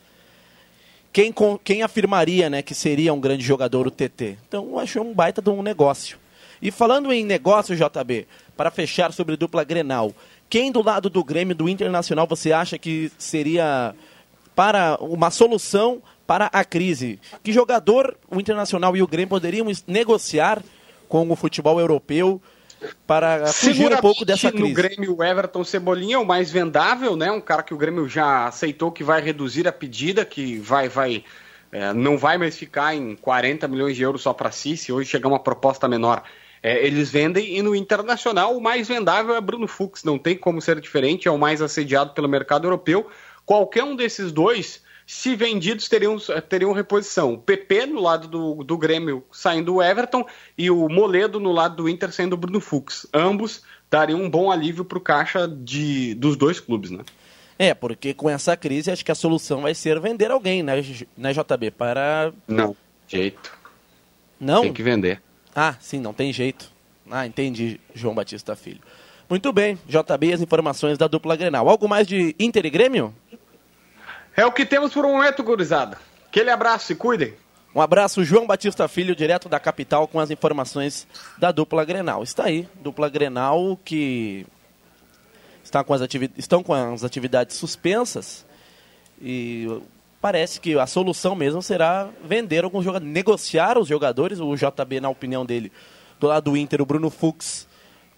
quem, 1.14 1.34
quem 1.64 1.84
afirmaria 1.84 2.50
né, 2.50 2.62
que 2.62 2.74
seria 2.74 3.14
um 3.14 3.20
grande 3.20 3.44
jogador 3.44 3.88
o 3.88 3.92
TT? 3.92 4.38
Então 4.48 4.66
eu 4.70 4.80
acho 4.80 5.02
um 5.02 5.14
baita 5.14 5.42
de 5.42 5.50
um 5.50 5.62
negócio. 5.62 6.18
E 6.62 6.70
falando 6.70 7.12
em 7.12 7.26
negócio, 7.26 7.76
JB, 7.76 8.28
para 8.56 8.70
fechar 8.70 9.12
sobre 9.12 9.36
dupla 9.36 9.64
Grenal, 9.64 10.14
quem 10.52 10.70
do 10.70 10.84
lado 10.84 11.10
do 11.10 11.24
Grêmio, 11.24 11.56
do 11.56 11.70
Internacional, 11.70 12.28
você 12.28 12.52
acha 12.52 12.78
que 12.78 13.10
seria 13.18 13.96
para 14.54 14.98
uma 15.00 15.32
solução 15.32 16.04
para 16.28 16.48
a 16.48 16.66
crise? 16.66 17.22
Que 17.42 17.54
jogador 17.54 18.18
o 18.30 18.38
Internacional 18.38 18.96
e 18.98 19.02
o 19.02 19.08
Grêmio 19.08 19.30
poderiam 19.30 19.66
negociar 19.88 20.62
com 21.08 21.32
o 21.32 21.36
futebol 21.38 21.80
europeu 21.80 22.42
para 23.08 23.48
fugir 23.48 23.94
um 23.94 24.02
pouco 24.02 24.26
dessa 24.26 24.52
crise. 24.52 24.68
no 24.68 24.76
Grêmio 24.76 25.16
o 25.18 25.24
Everton 25.24 25.64
Cebolinha 25.64 26.18
é 26.18 26.20
o 26.20 26.26
mais 26.26 26.52
vendável, 26.52 27.16
né? 27.16 27.32
Um 27.32 27.40
cara 27.40 27.64
que 27.64 27.74
o 27.74 27.78
Grêmio 27.78 28.10
já 28.10 28.48
aceitou 28.48 28.92
que 28.92 29.06
vai 29.06 29.22
reduzir 29.22 29.70
a 29.70 29.72
pedida, 29.72 30.26
que 30.26 30.58
vai 30.58 30.90
vai 30.90 31.24
é, 31.72 31.94
não 31.94 32.18
vai 32.18 32.38
mais 32.38 32.58
ficar 32.58 32.94
em 32.94 33.16
40 33.16 33.70
milhões 33.70 33.96
de 33.96 34.04
euros 34.04 34.22
só 34.22 34.34
para 34.34 34.52
si, 34.52 34.76
se 34.76 34.92
hoje 34.92 35.10
chegar 35.10 35.30
uma 35.30 35.40
proposta 35.40 35.88
menor. 35.88 36.24
É, 36.64 36.86
eles 36.86 37.10
vendem 37.10 37.58
e 37.58 37.62
no 37.62 37.76
internacional 37.76 38.56
o 38.56 38.62
mais 38.62 38.88
vendável 38.88 39.36
é 39.36 39.42
Bruno 39.42 39.68
Fux, 39.68 40.04
não 40.04 40.20
tem 40.20 40.38
como 40.38 40.62
ser 40.62 40.80
diferente, 40.80 41.28
é 41.28 41.32
o 41.32 41.38
mais 41.38 41.62
assediado 41.62 42.14
pelo 42.14 42.30
mercado 42.30 42.66
europeu. 42.66 43.10
Qualquer 43.46 43.84
um 43.84 43.96
desses 43.96 44.32
dois 44.32 44.84
se 45.06 45.36
vendidos 45.36 45.90
teriam, 45.90 46.18
teriam 46.48 46.72
reposição. 46.72 47.34
O 47.34 47.38
PP 47.38 47.88
no 47.88 48.00
lado 48.00 48.28
do, 48.28 48.64
do 48.64 48.78
Grêmio 48.78 49.26
saindo 49.32 49.76
o 49.76 49.84
Everton 49.84 50.26
e 50.58 50.70
o 50.70 50.88
Moledo 50.88 51.40
no 51.40 51.52
lado 51.52 51.76
do 51.76 51.90
Inter 51.90 52.12
saindo 52.14 52.34
o 52.34 52.38
Bruno 52.38 52.62
Fux. 52.62 53.08
Ambos 53.14 53.64
dariam 53.90 54.22
um 54.22 54.30
bom 54.30 54.52
alívio 54.52 54.86
para 54.86 54.98
o 54.98 55.02
caixa 55.02 55.48
de, 55.48 56.14
dos 56.16 56.38
dois 56.38 56.60
clubes, 56.60 56.92
né? 56.92 57.04
É, 57.60 57.74
porque 57.74 58.14
com 58.14 58.30
essa 58.30 58.56
crise 58.56 58.90
acho 58.90 59.04
que 59.04 59.12
a 59.12 59.16
solução 59.16 59.64
vai 59.64 59.76
ser 59.76 60.00
vender 60.00 60.32
alguém, 60.32 60.64
né, 60.64 60.82
né 61.18 61.34
JB? 61.34 61.72
Para. 61.72 62.34
Não, 62.48 62.76
jeito. 63.08 63.52
Não? 64.40 64.62
Tem 64.62 64.74
que 64.74 64.82
vender. 64.82 65.22
Ah, 65.56 65.76
sim, 65.80 66.00
não 66.00 66.14
tem 66.14 66.32
jeito. 66.32 66.72
Ah, 67.10 67.26
entendi, 67.26 67.80
João 67.94 68.16
Batista 68.16 68.56
Filho. 68.56 68.82
Muito 69.30 69.52
bem, 69.52 69.78
JB, 69.88 70.34
as 70.34 70.42
informações 70.42 70.98
da 70.98 71.08
dupla 71.08 71.36
Grenal. 71.36 71.70
Algo 71.70 71.88
mais 71.88 72.08
de 72.08 72.36
Inter 72.40 72.66
e 72.66 72.70
Grêmio? 72.70 73.16
É 74.36 74.46
o 74.46 74.52
que 74.52 74.66
temos 74.66 74.94
por 74.94 75.06
um 75.06 75.14
momento, 75.14 75.44
gurizada. 75.44 75.98
Aquele 76.28 76.50
abraço, 76.50 76.92
e 76.92 76.96
cuidem. 76.96 77.34
Um 77.74 77.80
abraço, 77.80 78.24
João 78.24 78.46
Batista 78.46 78.88
Filho, 78.88 79.16
direto 79.16 79.48
da 79.48 79.60
capital, 79.60 80.08
com 80.08 80.20
as 80.20 80.30
informações 80.30 81.08
da 81.38 81.52
dupla 81.52 81.86
Grenal. 81.86 82.24
Está 82.24 82.46
aí, 82.46 82.68
dupla 82.82 83.10
Grenal 83.10 83.80
que 83.84 84.46
está 85.64 85.84
com 85.84 85.94
as 85.94 86.02
estão 86.38 86.62
com 86.62 86.74
as 86.74 87.04
atividades 87.04 87.56
suspensas 87.56 88.46
e 89.22 89.68
parece 90.22 90.62
que 90.62 90.78
a 90.78 90.86
solução 90.86 91.36
mesmo 91.36 91.62
será 91.62 92.08
vender 92.24 92.64
alguns 92.64 92.86
jogadores, 92.86 93.12
negociar 93.12 93.78
os 93.78 93.88
jogadores. 93.88 94.40
O 94.40 94.56
JB, 94.56 95.02
na 95.02 95.10
opinião 95.10 95.46
dele, 95.46 95.72
do 96.20 96.28
lado 96.28 96.52
do 96.52 96.58
Inter, 96.58 96.82
o 96.82 96.86
Bruno 96.86 97.10
Fux 97.10 97.68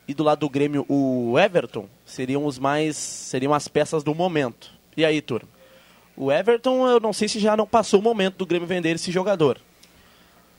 e 0.07 0.13
do 0.13 0.24
lado 0.24 0.39
do 0.39 0.50
Grêmio, 0.50 0.86
o 0.89 1.39
Everton, 1.39 1.88
seriam 2.05 2.45
os 2.45 2.60
mais 2.60 2.98
seriam 2.98 3.53
as 3.53 3.69
peças 3.69 4.03
do 4.03 4.13
momento. 4.13 4.69
E 4.98 5.05
aí, 5.05 5.22
turma? 5.22 5.48
O 6.15 6.31
Everton, 6.31 6.88
eu 6.88 7.00
não 7.00 7.13
sei 7.13 7.27
se 7.27 7.39
já 7.39 7.55
não 7.57 7.65
passou 7.65 8.00
o 8.00 8.03
momento 8.03 8.36
do 8.38 8.45
Grêmio 8.45 8.67
vender 8.67 8.95
esse 8.95 9.12
jogador. 9.12 9.60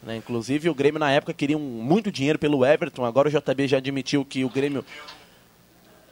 Né? 0.03 0.17
Inclusive, 0.17 0.69
o 0.69 0.75
Grêmio 0.75 0.99
na 0.99 1.11
época 1.13 1.33
queria 1.33 1.59
muito 1.59 2.11
dinheiro 2.11 2.39
pelo 2.39 2.65
Everton. 2.65 3.05
Agora 3.05 3.29
o 3.29 3.31
JB 3.31 3.69
já 3.69 3.77
admitiu 3.77 4.25
que 4.25 4.45
o 4.45 4.49
Grêmio 4.49 4.85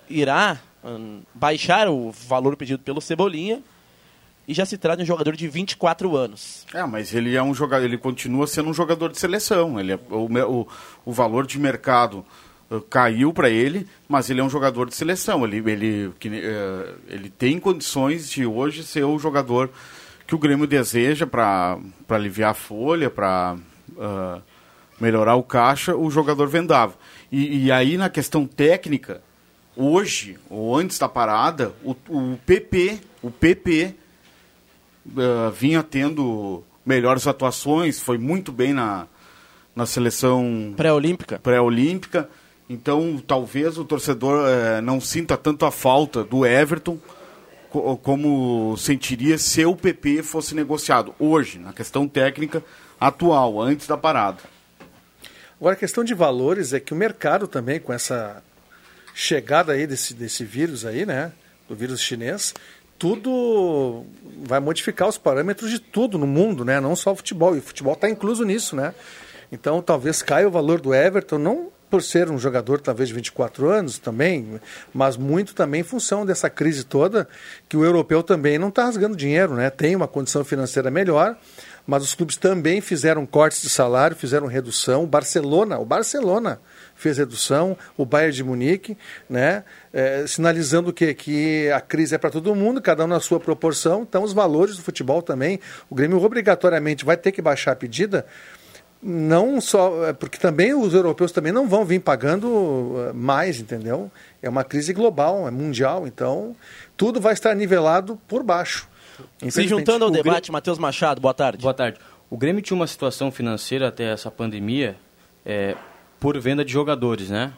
irá 0.08 0.60
um, 0.84 1.22
baixar 1.34 1.88
o 1.88 2.10
valor 2.10 2.56
pedido 2.56 2.82
pelo 2.82 3.00
Cebolinha. 3.00 3.62
E 4.46 4.54
já 4.54 4.66
se 4.66 4.76
trata 4.76 4.98
de 4.98 5.02
um 5.04 5.06
jogador 5.06 5.36
de 5.36 5.46
24 5.46 6.16
anos. 6.16 6.66
É, 6.74 6.84
mas 6.84 7.14
ele 7.14 7.36
é 7.36 7.42
um 7.42 7.54
jogador, 7.54 7.84
ele 7.84 7.98
continua 7.98 8.46
sendo 8.46 8.70
um 8.70 8.74
jogador 8.74 9.10
de 9.10 9.18
seleção. 9.18 9.78
Ele 9.78 9.92
é, 9.92 9.98
o, 10.10 10.26
o, 10.26 10.68
o 11.04 11.12
valor 11.12 11.46
de 11.46 11.60
mercado 11.60 12.24
uh, 12.68 12.80
caiu 12.80 13.32
para 13.32 13.48
ele, 13.48 13.86
mas 14.08 14.30
ele 14.30 14.40
é 14.40 14.44
um 14.44 14.50
jogador 14.50 14.88
de 14.88 14.96
seleção. 14.96 15.44
Ele, 15.44 15.58
ele, 15.70 16.06
uh, 16.06 16.14
ele 17.08 17.30
tem 17.30 17.60
condições 17.60 18.28
de 18.28 18.44
hoje 18.44 18.82
ser 18.82 19.04
o 19.04 19.18
jogador 19.18 19.70
que 20.26 20.34
o 20.34 20.38
Grêmio 20.38 20.66
deseja 20.66 21.26
para 21.26 21.78
aliviar 22.08 22.50
a 22.50 22.54
folha, 22.54 23.08
para 23.08 23.56
uh, 23.90 24.42
melhorar 25.00 25.36
o 25.36 25.42
caixa, 25.42 25.94
o 25.94 26.10
jogador 26.10 26.48
vendava. 26.48 26.94
E, 27.30 27.66
e, 27.66 27.72
aí, 27.72 27.96
na 27.96 28.08
questão 28.08 28.46
técnica, 28.46 29.22
hoje, 29.76 30.38
ou 30.50 30.76
antes 30.76 30.98
da 30.98 31.08
parada, 31.08 31.72
o, 31.84 31.94
o 32.08 32.38
PP, 32.44 33.00
o 33.22 33.30
PP 33.30 33.94
uh, 35.06 35.50
vinha 35.50 35.82
tendo 35.82 36.62
melhores 36.84 37.26
atuações, 37.26 38.00
foi 38.00 38.18
muito 38.18 38.50
bem 38.52 38.72
na, 38.72 39.06
na 39.74 39.86
seleção 39.86 40.74
pré-olímpica. 40.76 41.38
pré-olímpica. 41.38 42.28
Então, 42.68 43.22
talvez 43.26 43.76
o 43.78 43.84
torcedor 43.84 44.44
uh, 44.44 44.82
não 44.82 45.00
sinta 45.00 45.36
tanto 45.36 45.64
a 45.66 45.70
falta 45.70 46.24
do 46.24 46.46
Everton 46.46 46.98
co 47.72 47.96
como 47.96 48.76
sentiria 48.76 49.38
se 49.38 49.64
o 49.64 49.74
PP 49.74 50.22
fosse 50.22 50.54
negociado 50.54 51.14
hoje, 51.18 51.58
na 51.58 51.72
questão 51.72 52.06
técnica 52.06 52.62
atual, 53.00 53.60
antes 53.60 53.86
da 53.86 53.96
parada. 53.96 54.40
Agora, 55.58 55.74
a 55.74 55.78
questão 55.78 56.04
de 56.04 56.12
valores 56.12 56.72
é 56.72 56.80
que 56.80 56.92
o 56.92 56.96
mercado 56.96 57.48
também, 57.48 57.80
com 57.80 57.92
essa 57.92 58.42
chegada 59.14 59.72
aí 59.72 59.86
desse, 59.86 60.12
desse 60.12 60.44
vírus 60.44 60.84
aí, 60.84 61.06
né, 61.06 61.32
do 61.68 61.74
vírus 61.74 62.00
chinês, 62.00 62.54
tudo 63.02 64.04
vai 64.44 64.60
modificar 64.60 65.08
os 65.08 65.18
parâmetros 65.18 65.68
de 65.68 65.80
tudo 65.80 66.16
no 66.16 66.26
mundo, 66.26 66.64
né? 66.64 66.78
Não 66.78 66.94
só 66.94 67.10
o 67.10 67.16
futebol. 67.16 67.56
E 67.56 67.58
o 67.58 67.62
futebol 67.62 67.94
está 67.94 68.08
incluso 68.08 68.44
nisso, 68.44 68.76
né? 68.76 68.94
Então 69.50 69.82
talvez 69.82 70.22
caia 70.22 70.46
o 70.46 70.52
valor 70.52 70.80
do 70.80 70.94
Everton, 70.94 71.36
não 71.36 71.66
por 71.90 72.00
ser 72.00 72.30
um 72.30 72.38
jogador 72.38 72.80
talvez 72.80 73.08
de 73.08 73.14
24 73.16 73.68
anos 73.68 73.98
também, 73.98 74.60
mas 74.94 75.16
muito 75.16 75.52
também 75.52 75.80
em 75.80 75.84
função 75.84 76.24
dessa 76.24 76.48
crise 76.48 76.84
toda, 76.84 77.28
que 77.68 77.76
o 77.76 77.84
europeu 77.84 78.22
também 78.22 78.56
não 78.56 78.68
está 78.68 78.84
rasgando 78.84 79.16
dinheiro, 79.16 79.54
né? 79.54 79.68
Tem 79.68 79.96
uma 79.96 80.06
condição 80.06 80.44
financeira 80.44 80.88
melhor, 80.88 81.36
mas 81.84 82.04
os 82.04 82.14
clubes 82.14 82.36
também 82.36 82.80
fizeram 82.80 83.26
cortes 83.26 83.60
de 83.62 83.68
salário, 83.68 84.16
fizeram 84.16 84.46
redução. 84.46 85.02
O 85.02 85.08
Barcelona, 85.08 85.80
o 85.80 85.84
Barcelona 85.84 86.60
fez 87.02 87.18
redução, 87.18 87.76
o 87.96 88.06
Bayern 88.06 88.34
de 88.34 88.44
Munique, 88.44 88.96
né, 89.28 89.64
é, 89.92 90.24
sinalizando 90.26 90.92
que, 90.92 91.12
que 91.14 91.70
a 91.70 91.80
crise 91.80 92.14
é 92.14 92.18
para 92.18 92.30
todo 92.30 92.54
mundo, 92.54 92.80
cada 92.80 93.04
um 93.04 93.08
na 93.08 93.20
sua 93.20 93.38
proporção. 93.38 94.02
Então, 94.02 94.22
os 94.22 94.32
valores 94.32 94.76
do 94.76 94.82
futebol 94.82 95.20
também, 95.20 95.60
o 95.90 95.94
Grêmio 95.94 96.22
obrigatoriamente 96.22 97.04
vai 97.04 97.16
ter 97.16 97.32
que 97.32 97.42
baixar 97.42 97.72
a 97.72 97.76
pedida, 97.76 98.24
não 99.02 99.60
só 99.60 100.06
é, 100.06 100.12
porque 100.12 100.38
também 100.38 100.72
os 100.74 100.94
europeus 100.94 101.32
também 101.32 101.52
não 101.52 101.68
vão 101.68 101.84
vir 101.84 101.98
pagando 102.00 102.94
é, 103.08 103.12
mais, 103.12 103.58
entendeu? 103.58 104.10
É 104.40 104.48
uma 104.48 104.62
crise 104.62 104.92
global, 104.92 105.48
é 105.48 105.50
mundial, 105.50 106.06
então 106.06 106.54
tudo 106.96 107.20
vai 107.20 107.32
estar 107.32 107.54
nivelado 107.54 108.18
por 108.28 108.44
baixo. 108.44 108.88
Se 109.50 109.66
juntando 109.66 110.04
ao 110.04 110.10
debate, 110.10 110.42
Grêmio... 110.42 110.52
Matheus 110.52 110.78
Machado, 110.78 111.20
boa 111.20 111.34
tarde. 111.34 111.62
Boa 111.62 111.74
tarde. 111.74 111.98
O 112.30 112.36
Grêmio 112.36 112.62
tinha 112.62 112.76
uma 112.76 112.86
situação 112.86 113.30
financeira 113.30 113.88
até 113.88 114.12
essa 114.12 114.30
pandemia 114.30 114.96
é, 115.44 115.76
por 116.22 116.38
venda 116.38 116.64
de 116.64 116.72
jogadores, 116.72 117.30
né? 117.30 117.52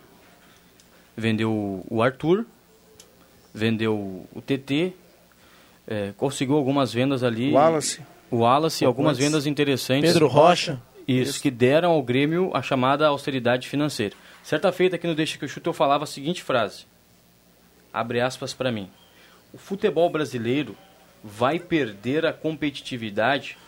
Vendeu 1.14 1.84
o 1.88 2.02
Arthur, 2.02 2.46
vendeu 3.52 4.26
o 4.34 4.40
TT, 4.40 4.94
é, 5.86 6.12
conseguiu 6.16 6.56
algumas 6.56 6.90
vendas 6.90 7.22
ali. 7.22 7.50
O 7.50 7.56
Wallace. 7.56 8.00
O 8.30 8.36
Wallace, 8.38 8.84
algumas 8.86 9.18
vendas 9.18 9.46
interessantes. 9.46 10.10
Pedro 10.10 10.26
Rocha. 10.28 10.80
Isso, 11.06 11.32
Isso, 11.32 11.42
que 11.42 11.50
deram 11.50 11.90
ao 11.90 12.02
Grêmio 12.02 12.50
a 12.54 12.62
chamada 12.62 13.06
austeridade 13.06 13.68
financeira. 13.68 14.16
Certa 14.42 14.72
feita 14.72 14.96
aqui 14.96 15.06
no 15.06 15.14
Deixa 15.14 15.36
que 15.36 15.44
eu 15.44 15.48
chuto 15.48 15.68
eu 15.68 15.74
falava 15.74 16.04
a 16.04 16.06
seguinte 16.06 16.42
frase. 16.42 16.86
Abre 17.92 18.22
aspas 18.22 18.54
para 18.54 18.72
mim. 18.72 18.88
O 19.52 19.58
futebol 19.58 20.08
brasileiro 20.08 20.74
vai 21.22 21.58
perder 21.58 22.24
a 22.24 22.32
competitividade 22.32 23.58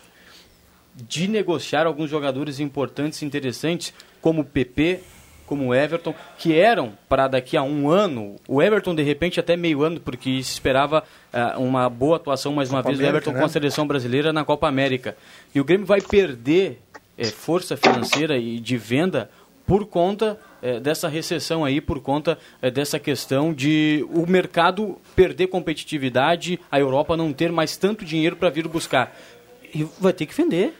de 0.94 1.28
negociar 1.28 1.86
alguns 1.86 2.08
jogadores 2.08 2.58
importantes 2.58 3.20
e 3.20 3.26
interessantes 3.26 3.92
como 4.26 4.40
o 4.40 4.44
PP, 4.44 4.98
como 5.46 5.66
o 5.66 5.72
Everton, 5.72 6.12
que 6.36 6.52
eram 6.52 6.98
para 7.08 7.28
daqui 7.28 7.56
a 7.56 7.62
um 7.62 7.88
ano, 7.88 8.34
o 8.48 8.60
Everton 8.60 8.92
de 8.92 9.04
repente 9.04 9.38
até 9.38 9.56
meio 9.56 9.84
ano, 9.84 10.00
porque 10.00 10.42
se 10.42 10.52
esperava 10.52 11.04
uh, 11.32 11.62
uma 11.62 11.88
boa 11.88 12.16
atuação 12.16 12.52
mais 12.52 12.68
uma 12.68 12.78
Copa 12.78 12.88
vez 12.88 12.98
do 12.98 13.06
Everton 13.06 13.30
né? 13.30 13.38
com 13.38 13.44
a 13.44 13.48
seleção 13.48 13.86
brasileira 13.86 14.32
na 14.32 14.44
Copa 14.44 14.66
América. 14.66 15.16
E 15.54 15.60
o 15.60 15.64
Grêmio 15.64 15.86
vai 15.86 16.00
perder 16.00 16.82
é, 17.16 17.26
força 17.26 17.76
financeira 17.76 18.36
e 18.36 18.58
de 18.58 18.76
venda 18.76 19.30
por 19.64 19.86
conta 19.86 20.36
é, 20.60 20.80
dessa 20.80 21.06
recessão 21.06 21.64
aí, 21.64 21.80
por 21.80 22.00
conta 22.00 22.36
é, 22.60 22.68
dessa 22.68 22.98
questão 22.98 23.54
de 23.54 24.04
o 24.12 24.26
mercado 24.26 24.98
perder 25.14 25.46
competitividade, 25.46 26.58
a 26.68 26.80
Europa 26.80 27.16
não 27.16 27.32
ter 27.32 27.52
mais 27.52 27.76
tanto 27.76 28.04
dinheiro 28.04 28.34
para 28.34 28.50
vir 28.50 28.66
buscar. 28.66 29.16
E 29.72 29.86
vai 30.00 30.12
ter 30.12 30.26
que 30.26 30.34
vender. 30.34 30.74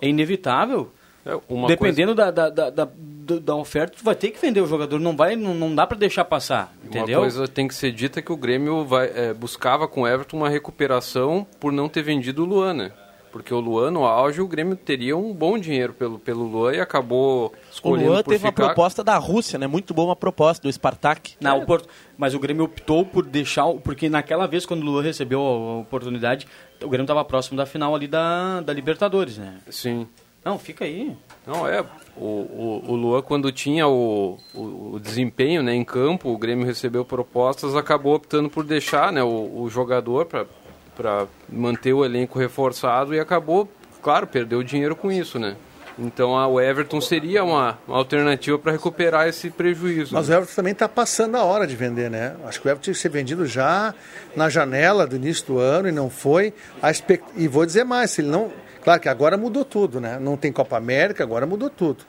É 0.00 0.08
inevitável. 0.08 0.90
É, 1.28 1.66
Dependendo 1.66 2.14
coisa... 2.16 2.32
da, 2.32 2.48
da, 2.48 2.70
da, 2.70 2.84
da, 2.84 3.38
da, 3.38 3.54
oferta, 3.54 3.98
tu 3.98 4.04
vai 4.04 4.14
ter 4.14 4.30
que 4.30 4.40
vender 4.40 4.62
o 4.62 4.66
jogador, 4.66 4.98
não 4.98 5.14
vai, 5.14 5.36
não, 5.36 5.52
não 5.52 5.74
dá 5.74 5.86
para 5.86 5.98
deixar 5.98 6.24
passar, 6.24 6.74
entendeu? 6.82 7.18
Uma 7.18 7.26
coisa 7.26 7.46
tem 7.46 7.68
que 7.68 7.74
ser 7.74 7.92
dita 7.92 8.22
que 8.22 8.32
o 8.32 8.36
Grêmio 8.36 8.86
vai, 8.86 9.10
é, 9.14 9.34
buscava 9.34 9.86
com 9.86 10.02
o 10.02 10.08
Everton 10.08 10.38
uma 10.38 10.48
recuperação 10.48 11.46
por 11.60 11.70
não 11.70 11.86
ter 11.86 12.02
vendido 12.02 12.42
o 12.42 12.46
Luan, 12.46 12.72
né? 12.72 12.92
Porque 13.30 13.52
o 13.52 13.60
Luan, 13.60 13.90
no 13.90 14.04
auge, 14.04 14.40
o 14.40 14.48
Grêmio 14.48 14.74
teria 14.74 15.16
um 15.16 15.32
bom 15.34 15.58
dinheiro 15.58 15.92
pelo, 15.92 16.18
pelo 16.18 16.44
Luan 16.44 16.74
e 16.74 16.80
acabou 16.80 17.52
escolhendo 17.70 18.08
O 18.08 18.12
Luan 18.12 18.22
teve 18.22 18.38
ficar... 18.38 18.48
uma 18.48 18.52
proposta 18.52 19.04
da 19.04 19.16
Rússia, 19.18 19.58
né? 19.58 19.66
Muito 19.66 19.92
boa 19.92 20.08
uma 20.08 20.16
proposta, 20.16 20.66
do 20.66 20.72
Spartak. 20.72 21.34
Não, 21.40 21.56
é. 21.56 21.62
o 21.62 21.66
Porto... 21.66 21.88
Mas 22.16 22.34
o 22.34 22.38
Grêmio 22.38 22.64
optou 22.64 23.04
por 23.04 23.24
deixar... 23.24 23.66
Porque 23.84 24.08
naquela 24.08 24.46
vez, 24.46 24.64
quando 24.64 24.82
o 24.82 24.86
Luan 24.86 25.02
recebeu 25.02 25.40
a 25.40 25.78
oportunidade, 25.80 26.48
o 26.82 26.88
Grêmio 26.88 27.04
estava 27.04 27.24
próximo 27.24 27.56
da 27.56 27.66
final 27.66 27.94
ali 27.94 28.08
da, 28.08 28.60
da 28.60 28.72
Libertadores, 28.72 29.38
né? 29.38 29.58
Sim. 29.68 30.08
Não, 30.44 30.58
fica 30.58 30.84
aí. 30.84 31.16
Não, 31.46 31.66
é. 31.66 31.84
O, 32.16 32.24
o, 32.24 32.84
o 32.88 32.94
Luan, 32.96 33.22
quando 33.22 33.52
tinha 33.52 33.86
o, 33.86 34.38
o, 34.54 34.94
o, 34.94 35.00
desempenho 35.00 35.62
né, 35.62 35.74
em 35.74 35.84
campo, 35.84 36.30
o 36.30 36.38
Grêmio 36.38 36.66
recebeu 36.66 37.04
propostas, 37.04 37.76
acabou 37.76 38.14
optando 38.14 38.50
por 38.50 38.64
deixar 38.64 39.12
né, 39.12 39.22
o, 39.22 39.62
o 39.62 39.70
jogador 39.70 40.26
para 40.26 41.26
manter 41.48 41.92
o 41.92 42.04
elenco 42.04 42.38
reforçado 42.38 43.14
e 43.14 43.20
acabou, 43.20 43.68
claro, 44.02 44.26
perdeu 44.26 44.62
dinheiro 44.62 44.96
com 44.96 45.12
isso, 45.12 45.38
né? 45.38 45.56
Então 45.98 46.36
a, 46.36 46.46
o 46.46 46.60
Everton 46.60 47.00
seria 47.00 47.42
uma, 47.42 47.76
uma 47.86 47.96
alternativa 47.96 48.56
para 48.58 48.70
recuperar 48.70 49.26
esse 49.26 49.50
prejuízo. 49.50 50.14
Mas 50.14 50.28
o 50.28 50.32
Everton 50.32 50.54
também 50.54 50.72
está 50.72 50.88
passando 50.88 51.36
a 51.36 51.42
hora 51.42 51.66
de 51.66 51.74
vender, 51.74 52.08
né? 52.08 52.36
Acho 52.44 52.60
que 52.60 52.68
o 52.68 52.70
Everton 52.70 52.84
tinha 52.84 52.94
que 52.94 53.00
ser 53.00 53.08
vendido 53.08 53.44
já 53.44 53.92
na 54.36 54.48
janela 54.48 55.06
do 55.06 55.16
início 55.16 55.44
do 55.46 55.58
ano 55.58 55.88
e 55.88 55.92
não 55.92 56.08
foi. 56.08 56.54
A 56.80 56.90
expect... 56.90 57.24
E 57.36 57.48
vou 57.48 57.66
dizer 57.66 57.84
mais, 57.84 58.12
se 58.12 58.20
ele 58.20 58.28
não. 58.28 58.52
Claro 58.88 59.02
que 59.02 59.08
agora 59.10 59.36
mudou 59.36 59.66
tudo, 59.66 60.00
né? 60.00 60.18
Não 60.18 60.34
tem 60.34 60.50
Copa 60.50 60.74
América, 60.78 61.22
agora 61.22 61.44
mudou 61.44 61.68
tudo. 61.68 62.06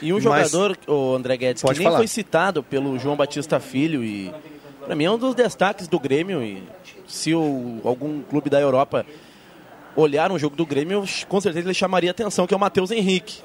E 0.00 0.10
um 0.14 0.16
Mas- 0.16 0.50
jogador, 0.50 0.78
o 0.88 1.14
André 1.14 1.36
Guedes, 1.36 1.60
que 1.60 1.66
Pode 1.68 1.78
nem 1.78 1.84
falar. 1.86 1.98
foi 1.98 2.06
citado 2.06 2.62
pelo 2.62 2.98
João 2.98 3.14
Batista 3.16 3.60
Filho 3.60 4.02
e 4.02 4.32
para 4.86 4.96
mim 4.96 5.04
é 5.04 5.10
um 5.10 5.18
dos 5.18 5.34
destaques 5.34 5.86
do 5.86 6.00
Grêmio 6.00 6.42
e 6.42 6.62
se 7.06 7.34
o, 7.34 7.82
algum 7.84 8.22
clube 8.22 8.48
da 8.48 8.58
Europa 8.58 9.04
olhar 9.94 10.32
um 10.32 10.38
jogo 10.38 10.56
do 10.56 10.64
Grêmio, 10.64 11.04
com 11.28 11.38
certeza 11.38 11.66
ele 11.66 11.74
chamaria 11.74 12.10
atenção, 12.10 12.46
que 12.46 12.54
é 12.54 12.56
o 12.56 12.60
Matheus 12.60 12.90
Henrique. 12.90 13.42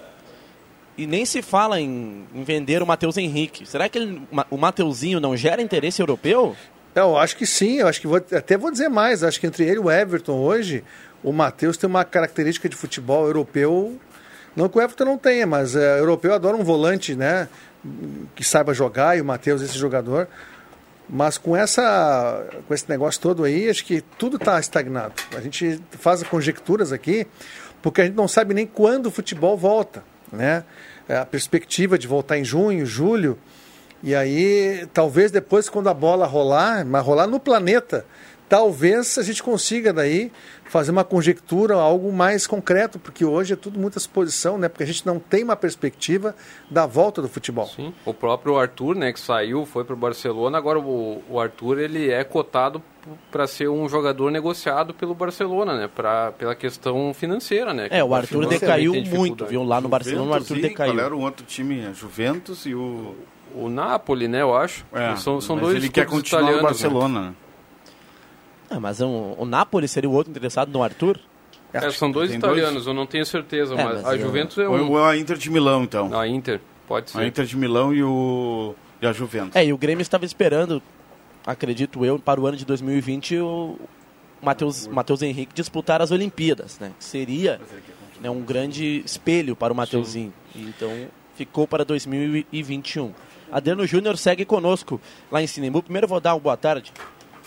E 0.98 1.06
nem 1.06 1.26
se 1.26 1.42
fala 1.42 1.82
em, 1.82 2.26
em 2.34 2.44
vender 2.46 2.82
o 2.82 2.88
Matheus 2.88 3.18
Henrique. 3.18 3.66
Será 3.66 3.90
que 3.90 3.98
ele- 3.98 4.22
o 4.50 4.56
Mateuzinho 4.56 5.20
não 5.20 5.36
gera 5.36 5.62
interesse 5.62 6.02
europeu? 6.02 6.56
Eu 6.96 7.16
acho 7.18 7.36
que 7.38 7.46
sim, 7.46 7.76
eu 7.80 7.88
acho 7.88 8.02
que 8.02 8.08
vou, 8.08 8.16
até 8.18 8.58
vou 8.58 8.72
dizer 8.72 8.90
mais, 8.90 9.24
acho 9.24 9.40
que 9.40 9.46
entre 9.46 9.64
ele 9.66 9.76
e 9.76 9.80
o 9.80 9.92
Everton 9.92 10.40
hoje, 10.40 10.84
o 11.24 11.32
Matheus 11.32 11.78
tem 11.78 11.90
uma 11.90 12.04
característica 12.06 12.68
de 12.70 12.76
futebol 12.76 13.26
europeu, 13.26 13.98
não 14.56 14.70
que 14.70 14.78
o 14.78 14.82
Everton 14.82 15.06
não 15.06 15.18
tenha, 15.18 15.46
mas 15.46 15.76
é, 15.76 16.00
europeu 16.00 16.34
adora 16.34 16.56
um 16.56 16.64
volante, 16.64 17.16
né, 17.16 17.48
que 18.36 18.44
saiba 18.44 18.74
jogar, 18.74 19.18
e 19.18 19.22
o 19.22 19.26
Matheus 19.26 19.62
esse 19.62 19.78
jogador, 19.78 20.28
mas 21.10 21.38
com 21.38 21.56
essa 21.56 22.46
com 22.68 22.74
esse 22.74 22.90
negócio 22.90 23.22
todo 23.22 23.44
aí, 23.44 23.70
acho 23.70 23.86
que 23.86 24.02
tudo 24.18 24.36
está 24.36 24.60
estagnado. 24.60 25.14
A 25.36 25.40
gente 25.40 25.82
faz 25.92 26.22
conjecturas 26.24 26.92
aqui, 26.92 27.26
porque 27.82 28.02
a 28.02 28.06
gente 28.06 28.16
não 28.16 28.28
sabe 28.28 28.54
nem 28.54 28.68
quando 28.68 29.06
o 29.06 29.12
futebol 29.12 29.58
volta, 29.58 30.04
né? 30.32 30.64
É, 31.08 31.18
A 31.18 31.26
perspectiva 31.26 31.98
de 31.98 32.08
voltar 32.08 32.38
em 32.38 32.44
junho, 32.44 32.86
julho, 32.86 33.38
e 34.04 34.14
aí, 34.14 34.88
talvez 34.94 35.32
depois, 35.32 35.70
quando 35.70 35.90
a 35.90 35.94
bola 35.94 36.28
rolar, 36.28 36.86
mas 36.86 37.04
rolar 37.04 37.26
no 37.26 37.40
planeta, 37.40 38.06
talvez 38.48 39.18
a 39.18 39.24
gente 39.24 39.44
consiga 39.44 39.92
daí 39.94 40.32
fazer 40.66 40.92
uma 40.92 41.04
conjectura, 41.04 41.76
algo 41.76 42.12
mais 42.12 42.46
concreto, 42.46 43.00
porque 43.00 43.24
hoje 43.24 43.54
é 43.54 43.56
tudo 43.56 43.80
muita 43.80 44.00
suposição, 44.00 44.58
né? 44.58 44.68
Porque 44.68 44.84
a 44.84 44.88
gente 44.88 45.06
não 45.06 45.20
tem 45.20 45.44
uma 45.44 45.56
perspectiva 45.56 46.36
da 46.70 46.86
volta 46.86 47.22
do 47.22 47.30
futebol. 47.30 47.68
Sim. 47.68 47.94
O 48.06 48.14
próprio 48.14 48.58
Arthur, 48.58 48.96
né, 48.96 49.14
que 49.14 49.20
saiu, 49.20 49.66
foi 49.66 49.84
para 49.84 49.94
o 49.94 49.98
Barcelona. 49.98 50.58
Agora 50.58 50.80
o, 50.80 51.24
o 51.30 51.40
Arthur 51.40 51.80
ele 51.80 52.12
é 52.12 52.24
cotado 52.24 52.82
para 53.32 53.48
ser 53.48 53.70
um 53.70 53.88
jogador 53.88 54.30
negociado 54.30 54.94
pelo 54.94 55.16
Barcelona, 55.16 55.78
né, 55.78 55.90
pra, 55.94 56.34
pela 56.34 56.54
questão 56.54 57.14
financeira, 57.14 57.74
né. 57.74 57.88
É, 57.90 58.04
o 58.04 58.14
Arthur 58.14 58.46
decaiu 58.48 58.94
muito, 58.94 59.46
viu? 59.46 59.64
Lá 59.64 59.80
no 59.80 59.88
Barcelona 59.88 60.32
o 60.32 60.34
Arthur 60.34 60.48
Juventus 60.48 60.66
e 60.66 60.70
decaiu. 60.70 60.94
Qual 60.94 61.06
era 61.06 61.16
o 61.16 61.22
outro 61.22 61.46
time? 61.46 61.86
A 61.86 61.94
Juventus 61.94 62.66
e 62.66 62.74
o. 62.74 63.16
O 63.56 63.70
Napoli, 63.70 64.28
né, 64.28 64.42
eu 64.42 64.54
acho. 64.56 64.86
É, 64.92 65.16
são 65.16 65.40
são 65.40 65.56
mas 65.56 65.66
dois 65.66 65.78
ele 65.78 65.90
quer 65.90 66.06
continuar 66.06 66.52
no 66.52 66.58
né? 66.58 66.62
Barcelona. 66.62 67.22
né? 67.22 67.34
Ah, 68.70 68.80
mas 68.80 69.00
um- 69.02 69.34
o 69.38 69.46
Napoli 69.46 69.88
seria 69.88 70.10
o 70.10 70.14
outro 70.14 70.32
interessado 70.32 70.72
no 70.72 70.84
Arthur? 70.84 71.20
É, 71.74 71.90
são 71.92 72.12
dois 72.12 72.30
Tem 72.30 72.38
italianos, 72.40 72.88
eu 72.88 72.94
não 72.94 73.06
tenho 73.06 73.26
certeza, 73.26 73.74
É, 73.76 73.84
mas, 73.84 73.96
mas 74.02 74.06
a 74.06 74.16
eu- 74.16 74.22
Juventus 74.22 74.58
é 74.58 74.68
Ou 74.68 74.76
um. 74.76 74.92
ou 74.92 75.04
a 75.06 75.18
Inter 75.18 75.38
de 75.38 75.50
Milão, 75.50 75.84
então. 75.84 76.18
A 76.18 76.28
Inter, 76.28 76.60
pode 76.88 77.12
ser. 77.12 77.20
A 77.20 77.28
Inter 77.28 77.46
de 77.46 77.58
Milão 77.58 77.94
e 77.94 78.04
o. 78.04 78.74
E 79.02 79.06
a 79.06 79.14
Juventus. 79.14 79.56
É, 79.56 79.66
e 79.66 79.72
o 79.74 79.78
Grêmio 79.78 80.02
estava 80.02 80.26
esperando, 80.26 80.82
acredito 81.46 82.04
eu, 82.06 82.18
para 82.18 82.40
o 82.42 82.48
ano 82.48 82.58
de 82.58 82.66
2020, 82.66 83.38
o 83.40 83.78
Matheus, 84.42 84.88
Matheus 84.88 85.22
Henrique 85.22 85.54
disputar 85.54 86.02
as 86.02 86.10
Olimpíadas, 86.12 86.80
né? 86.80 86.92
Que 86.98 87.06
seria 87.06 87.60
né, 88.22 88.30
um 88.30 88.42
grande 88.42 89.02
espelho 89.06 89.56
para 89.56 89.72
o 89.72 89.76
Mateuzinho. 89.76 90.34
Então, 90.56 90.90
ficou 91.36 91.68
para 91.68 91.84
2021. 91.86 93.14
Adriano 93.52 93.86
Júnior 93.86 94.18
segue 94.18 94.44
conosco 94.46 95.00
lá 95.32 95.42
em 95.42 95.48
Sinimbu. 95.48 95.84
Primeiro 95.84 96.06
eu 96.06 96.10
vou 96.10 96.20
dar 96.20 96.34
uma 96.34 96.40
boa 96.40 96.58
tarde. 96.58 96.92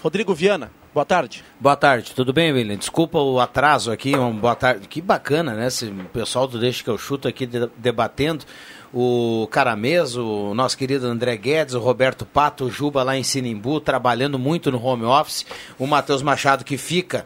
Rodrigo 0.03 0.33
Viana, 0.35 0.71
boa 0.93 1.05
tarde. 1.05 1.45
Boa 1.59 1.77
tarde, 1.77 2.13
tudo 2.15 2.33
bem, 2.33 2.53
William? 2.53 2.77
Desculpa 2.77 3.19
o 3.19 3.39
atraso 3.41 3.91
aqui, 3.93 4.15
uma 4.17 4.31
boa 4.31 4.55
tarde. 4.55 4.89
Que 4.89 5.01
bacana, 5.01 5.55
né? 5.55 5.67
Esse 5.67 5.87
pessoal 6.13 6.47
do 6.47 6.59
Deixa 6.59 6.83
que 6.83 6.91
eu 6.91 6.99
chuto 6.99 7.29
aqui 7.29 7.47
de- 7.47 7.71
debatendo. 7.77 8.45
O 8.93 9.47
Carameso, 9.53 10.27
o 10.27 10.55
nosso 10.55 10.77
querido 10.77 11.07
André 11.07 11.37
Guedes, 11.37 11.75
o 11.75 11.79
Roberto 11.81 12.27
Pato, 12.27 12.65
o 12.65 12.71
Juba 12.71 13.05
lá 13.05 13.17
em 13.17 13.23
Sinimbu, 13.23 13.81
trabalhando 13.81 14.37
muito 14.39 14.73
no 14.73 14.85
home 14.85 15.05
office. 15.05 15.47
O 15.79 15.87
Matheus 15.87 16.23
Machado 16.23 16.65
que 16.65 16.77
fica 16.77 17.25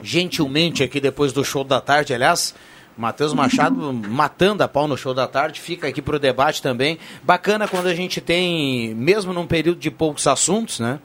gentilmente 0.00 0.82
aqui 0.82 1.00
depois 1.00 1.32
do 1.32 1.44
show 1.44 1.64
da 1.64 1.80
tarde, 1.80 2.14
aliás. 2.14 2.54
Matheus 2.96 3.34
Machado 3.34 3.92
matando 3.92 4.62
a 4.62 4.68
pau 4.68 4.86
no 4.86 4.96
show 4.96 5.12
da 5.12 5.26
tarde, 5.26 5.60
fica 5.60 5.88
aqui 5.88 6.00
para 6.00 6.14
o 6.14 6.18
debate 6.20 6.62
também. 6.62 6.96
Bacana 7.24 7.66
quando 7.66 7.88
a 7.88 7.94
gente 7.94 8.20
tem, 8.20 8.94
mesmo 8.94 9.32
num 9.32 9.48
período 9.48 9.80
de 9.80 9.90
poucos 9.90 10.28
assuntos, 10.28 10.78
né? 10.78 11.00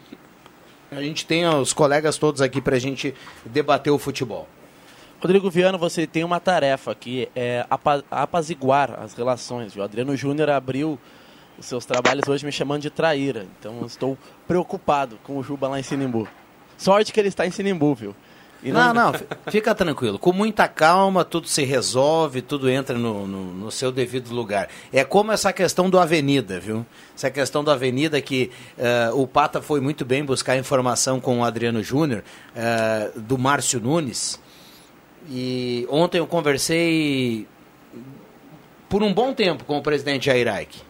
A 0.91 1.01
gente 1.01 1.25
tem 1.25 1.45
os 1.47 1.71
colegas 1.73 2.17
todos 2.17 2.41
aqui 2.41 2.59
para 2.61 2.75
a 2.75 2.79
gente 2.79 3.13
debater 3.45 3.91
o 3.93 3.99
futebol. 3.99 4.47
Rodrigo 5.21 5.49
Viana, 5.49 5.77
você 5.77 6.07
tem 6.07 6.23
uma 6.23 6.39
tarefa 6.39 6.91
aqui, 6.91 7.29
é 7.35 7.65
apa- 7.69 8.03
apaziguar 8.09 8.97
as 8.99 9.13
relações. 9.13 9.75
O 9.75 9.81
Adriano 9.81 10.15
Júnior 10.15 10.49
abriu 10.49 10.97
os 11.57 11.65
seus 11.65 11.85
trabalhos 11.85 12.27
hoje 12.27 12.45
me 12.45 12.51
chamando 12.51 12.81
de 12.81 12.89
traíra. 12.89 13.45
Então 13.59 13.85
estou 13.85 14.17
preocupado 14.47 15.19
com 15.23 15.37
o 15.37 15.43
Juba 15.43 15.67
lá 15.67 15.79
em 15.79 15.83
Sinimbu. 15.83 16.27
Sorte 16.77 17.11
que 17.11 17.19
ele 17.19 17.27
está 17.27 17.45
em 17.45 17.51
Sinimbu, 17.51 17.93
viu? 17.93 18.15
Não, 18.61 18.93
não, 18.93 19.13
fi- 19.13 19.25
fica 19.51 19.73
tranquilo. 19.73 20.19
Com 20.19 20.33
muita 20.33 20.67
calma, 20.67 21.23
tudo 21.23 21.47
se 21.47 21.63
resolve, 21.63 22.41
tudo 22.41 22.69
entra 22.69 22.97
no, 22.97 23.25
no, 23.25 23.43
no 23.53 23.71
seu 23.71 23.91
devido 23.91 24.31
lugar. 24.33 24.67
É 24.91 25.03
como 25.05 25.31
essa 25.31 25.53
questão 25.53 25.89
do 25.89 25.97
Avenida, 25.97 26.59
viu? 26.59 26.85
Essa 27.15 27.31
questão 27.31 27.63
do 27.63 27.71
Avenida 27.71 28.19
que 28.21 28.51
eh, 28.77 29.09
o 29.13 29.25
Pata 29.25 29.61
foi 29.61 29.79
muito 29.79 30.03
bem 30.03 30.25
buscar 30.25 30.57
informação 30.57 31.19
com 31.21 31.39
o 31.39 31.43
Adriano 31.45 31.81
Júnior, 31.81 32.23
eh, 32.55 33.11
do 33.15 33.37
Márcio 33.37 33.79
Nunes. 33.79 34.39
E 35.29 35.87
ontem 35.89 36.17
eu 36.17 36.27
conversei 36.27 37.47
por 38.89 39.03
um 39.03 39.13
bom 39.13 39.33
tempo 39.33 39.63
com 39.63 39.77
o 39.77 39.81
presidente 39.81 40.25
Jair 40.25 40.47
Aik. 40.53 40.81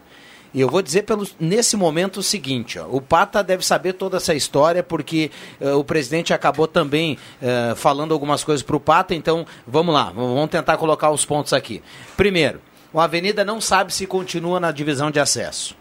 E 0.54 0.62
eu 0.62 0.68
vou 0.68 0.82
dizer 0.82 1.04
pelo, 1.04 1.28
nesse 1.40 1.78
momento 1.78 2.18
o 2.18 2.24
seguinte, 2.24 2.80
ó, 2.80 2.88
o 2.90 3.00
Pata 3.00 3.44
deve 3.44 3.64
saber 3.64 3.94
toda 3.94 4.18
essa 4.18 4.34
história 4.34 4.82
porque 4.82 5.30
eh, 5.62 5.74
o 5.74 5.84
presidente 5.84 6.34
acabou 6.34 6.68
também 6.68 7.20
eh, 7.40 7.74
falando 7.76 8.14
algumas 8.14 8.44
coisas 8.44 8.64
para 8.64 8.76
o 8.76 8.80
Pata, 8.80 9.14
então 9.14 9.46
vamos 9.68 9.94
lá, 9.94 10.12
vamos 10.12 10.50
tentar 10.50 10.78
colocar 10.78 11.12
os 11.12 11.24
pontos 11.24 11.54
aqui. 11.54 11.84
Primeiro, 12.18 12.60
o 12.92 13.00
Avenida 13.00 13.46
não 13.46 13.62
sabe 13.62 13.94
se 13.94 14.08
continua 14.08 14.60
na 14.60 14.72
divisão 14.72 15.12
de 15.12 15.20
acesso. 15.20 15.78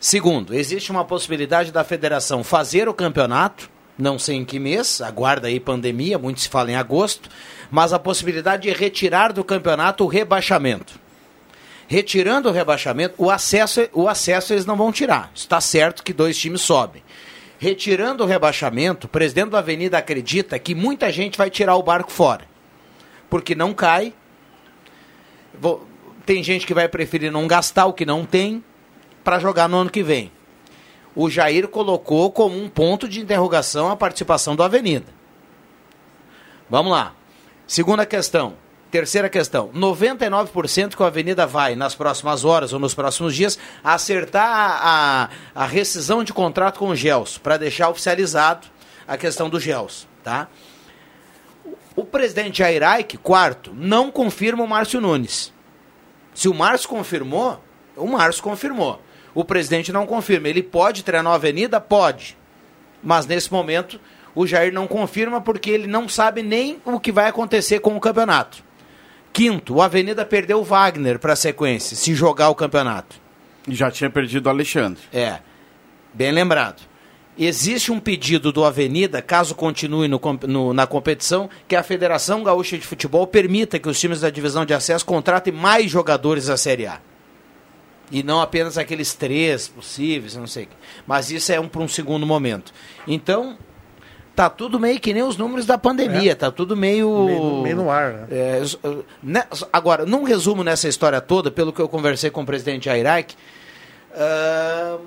Segundo, 0.00 0.54
existe 0.54 0.90
uma 0.90 1.04
possibilidade 1.04 1.70
da 1.70 1.84
federação 1.84 2.42
fazer 2.42 2.88
o 2.88 2.94
campeonato, 2.94 3.68
não 3.98 4.18
sei 4.18 4.36
em 4.36 4.44
que 4.44 4.58
mês, 4.58 5.02
aguarda 5.02 5.48
aí 5.48 5.60
pandemia, 5.60 6.18
muito 6.18 6.40
se 6.40 6.48
fala 6.48 6.70
em 6.70 6.76
agosto, 6.76 7.28
mas 7.70 7.92
a 7.92 7.98
possibilidade 7.98 8.62
de 8.62 8.72
retirar 8.72 9.32
do 9.32 9.44
campeonato 9.44 10.04
o 10.04 10.06
rebaixamento. 10.06 11.07
Retirando 11.90 12.50
o 12.50 12.52
rebaixamento, 12.52 13.14
o 13.16 13.30
acesso, 13.30 13.88
o 13.94 14.06
acesso 14.06 14.52
eles 14.52 14.66
não 14.66 14.76
vão 14.76 14.92
tirar. 14.92 15.32
Está 15.34 15.58
certo 15.58 16.02
que 16.04 16.12
dois 16.12 16.38
times 16.38 16.60
sobem. 16.60 17.02
Retirando 17.58 18.22
o 18.22 18.26
rebaixamento, 18.26 19.06
o 19.06 19.10
presidente 19.10 19.50
da 19.50 19.58
Avenida 19.58 19.96
acredita 19.96 20.58
que 20.58 20.74
muita 20.74 21.10
gente 21.10 21.38
vai 21.38 21.48
tirar 21.48 21.76
o 21.76 21.82
barco 21.82 22.12
fora. 22.12 22.44
Porque 23.30 23.54
não 23.54 23.72
cai. 23.72 24.12
Tem 26.26 26.42
gente 26.42 26.66
que 26.66 26.74
vai 26.74 26.86
preferir 26.88 27.32
não 27.32 27.48
gastar 27.48 27.86
o 27.86 27.94
que 27.94 28.04
não 28.04 28.26
tem 28.26 28.62
para 29.24 29.38
jogar 29.38 29.66
no 29.66 29.78
ano 29.78 29.90
que 29.90 30.02
vem. 30.02 30.30
O 31.16 31.30
Jair 31.30 31.68
colocou 31.68 32.30
como 32.30 32.62
um 32.62 32.68
ponto 32.68 33.08
de 33.08 33.18
interrogação 33.18 33.90
a 33.90 33.96
participação 33.96 34.54
do 34.54 34.62
Avenida. 34.62 35.06
Vamos 36.68 36.92
lá. 36.92 37.14
Segunda 37.66 38.04
questão. 38.04 38.67
Terceira 38.90 39.28
questão. 39.28 39.68
99% 39.74 40.96
que 40.96 41.02
a 41.02 41.06
Avenida 41.06 41.46
vai, 41.46 41.76
nas 41.76 41.94
próximas 41.94 42.44
horas 42.44 42.72
ou 42.72 42.78
nos 42.78 42.94
próximos 42.94 43.34
dias, 43.34 43.58
acertar 43.84 44.48
a, 44.48 45.28
a, 45.54 45.62
a 45.62 45.66
rescisão 45.66 46.24
de 46.24 46.32
contrato 46.32 46.78
com 46.78 46.88
o 46.88 46.96
Gelson, 46.96 47.40
para 47.40 47.58
deixar 47.58 47.90
oficializado 47.90 48.66
a 49.06 49.18
questão 49.18 49.50
do 49.50 49.60
Gelson. 49.60 50.06
Tá? 50.24 50.48
O 51.94 52.04
presidente 52.04 52.58
Jair 52.58 52.82
quarto, 53.22 53.74
não 53.74 54.10
confirma 54.10 54.64
o 54.64 54.68
Márcio 54.68 55.00
Nunes. 55.00 55.52
Se 56.32 56.48
o 56.48 56.54
Márcio 56.54 56.88
confirmou, 56.88 57.62
o 57.96 58.06
Márcio 58.06 58.42
confirmou. 58.42 59.02
O 59.34 59.44
presidente 59.44 59.92
não 59.92 60.06
confirma. 60.06 60.48
Ele 60.48 60.62
pode 60.62 61.04
treinar 61.04 61.32
a 61.32 61.36
Avenida? 61.36 61.80
Pode. 61.80 62.38
Mas 63.02 63.26
nesse 63.26 63.52
momento, 63.52 64.00
o 64.34 64.46
Jair 64.46 64.72
não 64.72 64.86
confirma 64.86 65.40
porque 65.40 65.70
ele 65.70 65.86
não 65.86 66.08
sabe 66.08 66.42
nem 66.42 66.80
o 66.84 66.98
que 66.98 67.12
vai 67.12 67.26
acontecer 67.26 67.80
com 67.80 67.96
o 67.96 68.00
campeonato. 68.00 68.67
Quinto, 69.38 69.76
o 69.76 69.80
Avenida 69.80 70.24
perdeu 70.24 70.58
o 70.58 70.64
Wagner 70.64 71.16
para 71.16 71.34
a 71.34 71.36
sequência, 71.36 71.96
se 71.96 72.12
jogar 72.12 72.48
o 72.48 72.56
campeonato. 72.56 73.14
E 73.68 73.72
já 73.72 73.88
tinha 73.88 74.10
perdido 74.10 74.46
o 74.46 74.48
Alexandre. 74.48 75.00
É, 75.12 75.38
bem 76.12 76.32
lembrado. 76.32 76.82
Existe 77.38 77.92
um 77.92 78.00
pedido 78.00 78.50
do 78.50 78.64
Avenida, 78.64 79.22
caso 79.22 79.54
continue 79.54 80.08
no, 80.08 80.20
no, 80.44 80.74
na 80.74 80.88
competição, 80.88 81.48
que 81.68 81.76
a 81.76 81.84
Federação 81.84 82.42
Gaúcha 82.42 82.76
de 82.76 82.84
Futebol 82.84 83.28
permita 83.28 83.78
que 83.78 83.88
os 83.88 84.00
times 84.00 84.22
da 84.22 84.28
divisão 84.28 84.66
de 84.66 84.74
acesso 84.74 85.06
contratem 85.06 85.52
mais 85.52 85.88
jogadores 85.88 86.46
da 86.46 86.56
Série 86.56 86.88
A. 86.88 87.00
E 88.10 88.24
não 88.24 88.40
apenas 88.40 88.76
aqueles 88.76 89.14
três 89.14 89.68
possíveis, 89.68 90.34
não 90.34 90.48
sei. 90.48 90.66
Mas 91.06 91.30
isso 91.30 91.52
é 91.52 91.60
um, 91.60 91.68
para 91.68 91.82
um 91.82 91.86
segundo 91.86 92.26
momento. 92.26 92.74
Então, 93.06 93.56
tá 94.38 94.48
tudo 94.48 94.78
meio 94.78 95.00
que 95.00 95.12
nem 95.12 95.24
os 95.24 95.36
números 95.36 95.66
da 95.66 95.76
pandemia, 95.76 96.30
é. 96.30 96.34
tá 96.36 96.48
tudo 96.48 96.76
meio. 96.76 97.24
Meio, 97.24 97.62
meio 97.62 97.76
no 97.76 97.90
ar, 97.90 98.12
né? 98.12 98.26
É, 98.30 98.62
né? 99.20 99.44
Agora, 99.72 100.06
num 100.06 100.22
resumo 100.22 100.62
nessa 100.62 100.86
história 100.86 101.20
toda, 101.20 101.50
pelo 101.50 101.72
que 101.72 101.80
eu 101.80 101.88
conversei 101.88 102.30
com 102.30 102.42
o 102.42 102.46
presidente 102.46 102.88
Airac, 102.88 103.34
uh, 104.12 105.00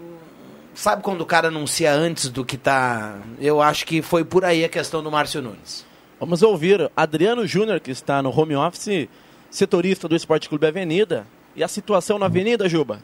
sabe 0.74 1.02
quando 1.02 1.22
o 1.22 1.26
cara 1.26 1.48
anuncia 1.48 1.94
antes 1.94 2.28
do 2.28 2.44
que 2.44 2.58
tá. 2.58 3.20
Eu 3.40 3.62
acho 3.62 3.86
que 3.86 4.02
foi 4.02 4.26
por 4.26 4.44
aí 4.44 4.66
a 4.66 4.70
questão 4.70 5.02
do 5.02 5.10
Márcio 5.10 5.42
Nunes. 5.42 5.86
Vamos 6.20 6.44
ouvir 6.44 6.92
Adriano 6.94 7.48
Júnior, 7.48 7.80
que 7.80 7.92
está 7.92 8.22
no 8.22 8.38
home 8.38 8.58
office, 8.58 9.08
setorista 9.50 10.10
do 10.10 10.16
Esporte 10.16 10.50
Clube 10.50 10.68
Avenida. 10.68 11.26
E 11.56 11.64
a 11.64 11.70
situação 11.70 12.20
na 12.20 12.26
Avenida, 12.26 12.68
Juba? 12.68 13.00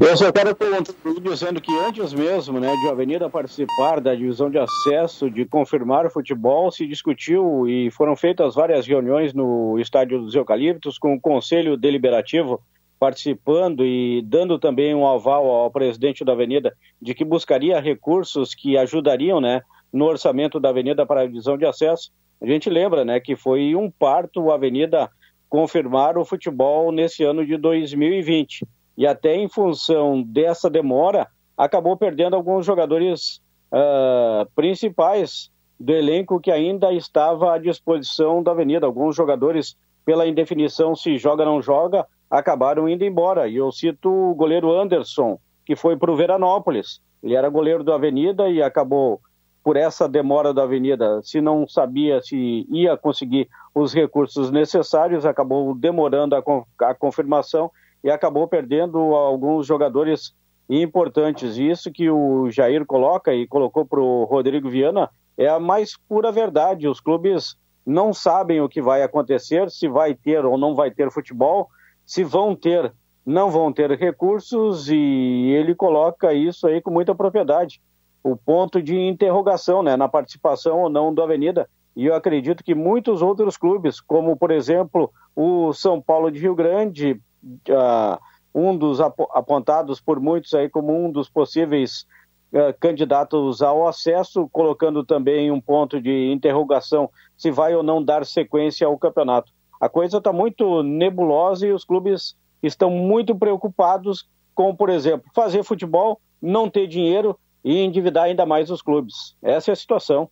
Eu 0.00 0.16
só 0.16 0.32
quero 0.32 0.54
contribuir 0.54 1.20
dizendo 1.20 1.60
que 1.60 1.72
antes 1.78 2.12
mesmo 2.12 2.58
né, 2.58 2.74
de 2.76 2.88
a 2.88 2.92
Avenida 2.92 3.28
participar 3.28 4.00
da 4.00 4.14
divisão 4.14 4.50
de 4.50 4.58
acesso, 4.58 5.30
de 5.30 5.44
confirmar 5.44 6.06
o 6.06 6.10
futebol, 6.10 6.70
se 6.70 6.86
discutiu 6.86 7.66
e 7.68 7.90
foram 7.90 8.16
feitas 8.16 8.54
várias 8.54 8.86
reuniões 8.86 9.34
no 9.34 9.78
Estádio 9.78 10.20
dos 10.20 10.34
Eucaliptos 10.34 10.98
com 10.98 11.14
o 11.14 11.20
Conselho 11.20 11.76
Deliberativo 11.76 12.60
participando 12.98 13.84
e 13.86 14.22
dando 14.22 14.58
também 14.58 14.94
um 14.94 15.06
aval 15.06 15.46
ao 15.46 15.70
presidente 15.70 16.24
da 16.24 16.32
Avenida 16.32 16.74
de 17.00 17.14
que 17.14 17.24
buscaria 17.24 17.80
recursos 17.80 18.54
que 18.54 18.76
ajudariam 18.76 19.40
né, 19.40 19.62
no 19.92 20.04
orçamento 20.06 20.58
da 20.58 20.70
Avenida 20.70 21.06
para 21.06 21.20
a 21.20 21.26
divisão 21.26 21.56
de 21.56 21.64
acesso. 21.64 22.10
A 22.40 22.46
gente 22.46 22.68
lembra 22.68 23.04
né, 23.04 23.20
que 23.20 23.36
foi 23.36 23.74
um 23.76 23.90
parto 23.90 24.50
a 24.50 24.54
Avenida 24.54 25.08
confirmar 25.48 26.18
o 26.18 26.24
futebol 26.24 26.90
nesse 26.90 27.22
ano 27.22 27.46
de 27.46 27.56
2020 27.56 28.66
e 28.98 29.06
até 29.06 29.36
em 29.36 29.48
função 29.48 30.20
dessa 30.24 30.68
demora, 30.68 31.28
acabou 31.56 31.96
perdendo 31.96 32.34
alguns 32.34 32.66
jogadores 32.66 33.40
uh, 33.72 34.44
principais 34.56 35.52
do 35.78 35.92
elenco 35.92 36.40
que 36.40 36.50
ainda 36.50 36.92
estava 36.92 37.54
à 37.54 37.58
disposição 37.58 38.42
da 38.42 38.50
Avenida. 38.50 38.86
Alguns 38.86 39.14
jogadores, 39.14 39.76
pela 40.04 40.26
indefinição 40.26 40.96
se 40.96 41.16
joga 41.16 41.44
ou 41.44 41.48
não 41.48 41.62
joga, 41.62 42.04
acabaram 42.28 42.88
indo 42.88 43.04
embora. 43.04 43.46
E 43.46 43.54
eu 43.54 43.70
cito 43.70 44.10
o 44.10 44.34
goleiro 44.34 44.72
Anderson, 44.72 45.38
que 45.64 45.76
foi 45.76 45.96
para 45.96 46.10
o 46.10 46.16
Veranópolis. 46.16 47.00
Ele 47.22 47.36
era 47.36 47.48
goleiro 47.48 47.84
da 47.84 47.94
Avenida 47.94 48.48
e 48.48 48.60
acabou, 48.60 49.20
por 49.62 49.76
essa 49.76 50.08
demora 50.08 50.52
da 50.52 50.64
Avenida, 50.64 51.20
se 51.22 51.40
não 51.40 51.68
sabia 51.68 52.20
se 52.20 52.66
ia 52.68 52.96
conseguir 52.96 53.48
os 53.72 53.94
recursos 53.94 54.50
necessários, 54.50 55.24
acabou 55.24 55.72
demorando 55.72 56.34
a, 56.34 56.42
a 56.80 56.94
confirmação 56.96 57.70
e 58.02 58.10
acabou 58.10 58.46
perdendo 58.46 58.98
alguns 58.98 59.66
jogadores 59.66 60.34
importantes. 60.68 61.56
Isso 61.56 61.90
que 61.90 62.10
o 62.10 62.50
Jair 62.50 62.84
coloca 62.84 63.32
e 63.34 63.46
colocou 63.46 63.86
para 63.86 64.00
o 64.00 64.24
Rodrigo 64.24 64.68
Viana 64.68 65.10
é 65.36 65.48
a 65.48 65.58
mais 65.58 65.96
pura 65.96 66.30
verdade. 66.30 66.88
Os 66.88 67.00
clubes 67.00 67.56
não 67.86 68.12
sabem 68.12 68.60
o 68.60 68.68
que 68.68 68.82
vai 68.82 69.02
acontecer, 69.02 69.70
se 69.70 69.88
vai 69.88 70.14
ter 70.14 70.44
ou 70.44 70.58
não 70.58 70.74
vai 70.74 70.90
ter 70.90 71.10
futebol, 71.10 71.68
se 72.04 72.22
vão 72.22 72.54
ter, 72.54 72.92
não 73.24 73.50
vão 73.50 73.72
ter 73.72 73.90
recursos, 73.92 74.88
e 74.88 75.52
ele 75.52 75.74
coloca 75.74 76.34
isso 76.34 76.66
aí 76.66 76.82
com 76.82 76.90
muita 76.90 77.14
propriedade. 77.14 77.80
O 78.22 78.36
ponto 78.36 78.82
de 78.82 78.98
interrogação 78.98 79.82
né, 79.82 79.96
na 79.96 80.08
participação 80.08 80.80
ou 80.82 80.90
não 80.90 81.14
do 81.14 81.22
Avenida. 81.22 81.68
E 81.96 82.06
eu 82.06 82.14
acredito 82.14 82.62
que 82.62 82.74
muitos 82.74 83.22
outros 83.22 83.56
clubes, 83.56 84.00
como 84.00 84.36
por 84.36 84.50
exemplo 84.50 85.10
o 85.34 85.72
São 85.72 86.00
Paulo 86.00 86.30
de 86.30 86.38
Rio 86.38 86.54
Grande, 86.54 87.20
uh, 87.42 88.18
um 88.54 88.76
dos 88.76 89.00
ap 89.00 89.18
apontados 89.32 90.00
por 90.00 90.20
muitos 90.20 90.54
aí 90.54 90.68
como 90.68 90.92
um 90.92 91.10
dos 91.10 91.28
possíveis 91.28 92.06
uh, 92.52 92.74
candidatos 92.80 93.62
ao 93.62 93.86
acesso, 93.86 94.48
colocando 94.50 95.04
também 95.04 95.50
um 95.50 95.60
ponto 95.60 96.00
de 96.00 96.30
interrogação 96.32 97.10
se 97.36 97.50
vai 97.50 97.74
ou 97.74 97.82
não 97.82 98.02
dar 98.02 98.24
sequência 98.24 98.86
ao 98.86 98.98
campeonato. 98.98 99.52
A 99.80 99.88
coisa 99.88 100.18
está 100.18 100.32
muito 100.32 100.82
nebulosa 100.82 101.66
e 101.66 101.72
os 101.72 101.84
clubes 101.84 102.36
estão 102.62 102.90
muito 102.90 103.34
preocupados 103.34 104.28
com, 104.54 104.74
por 104.74 104.90
exemplo, 104.90 105.30
fazer 105.32 105.62
futebol, 105.62 106.20
não 106.42 106.68
ter 106.68 106.88
dinheiro 106.88 107.38
e 107.64 107.78
endividar 107.78 108.24
ainda 108.24 108.44
mais 108.44 108.70
os 108.70 108.82
clubes. 108.82 109.36
Essa 109.40 109.70
é 109.70 109.72
a 109.72 109.76
situação. 109.76 110.28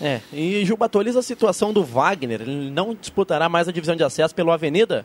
É, 0.00 0.20
e 0.32 0.64
Juba, 0.64 0.86
atualiza 0.86 1.20
a 1.20 1.22
situação 1.22 1.72
do 1.72 1.84
Wagner. 1.84 2.40
Ele 2.40 2.70
não 2.70 2.94
disputará 2.94 3.48
mais 3.48 3.68
a 3.68 3.72
divisão 3.72 3.94
de 3.94 4.02
acesso 4.02 4.34
pelo 4.34 4.50
Avenida? 4.50 5.04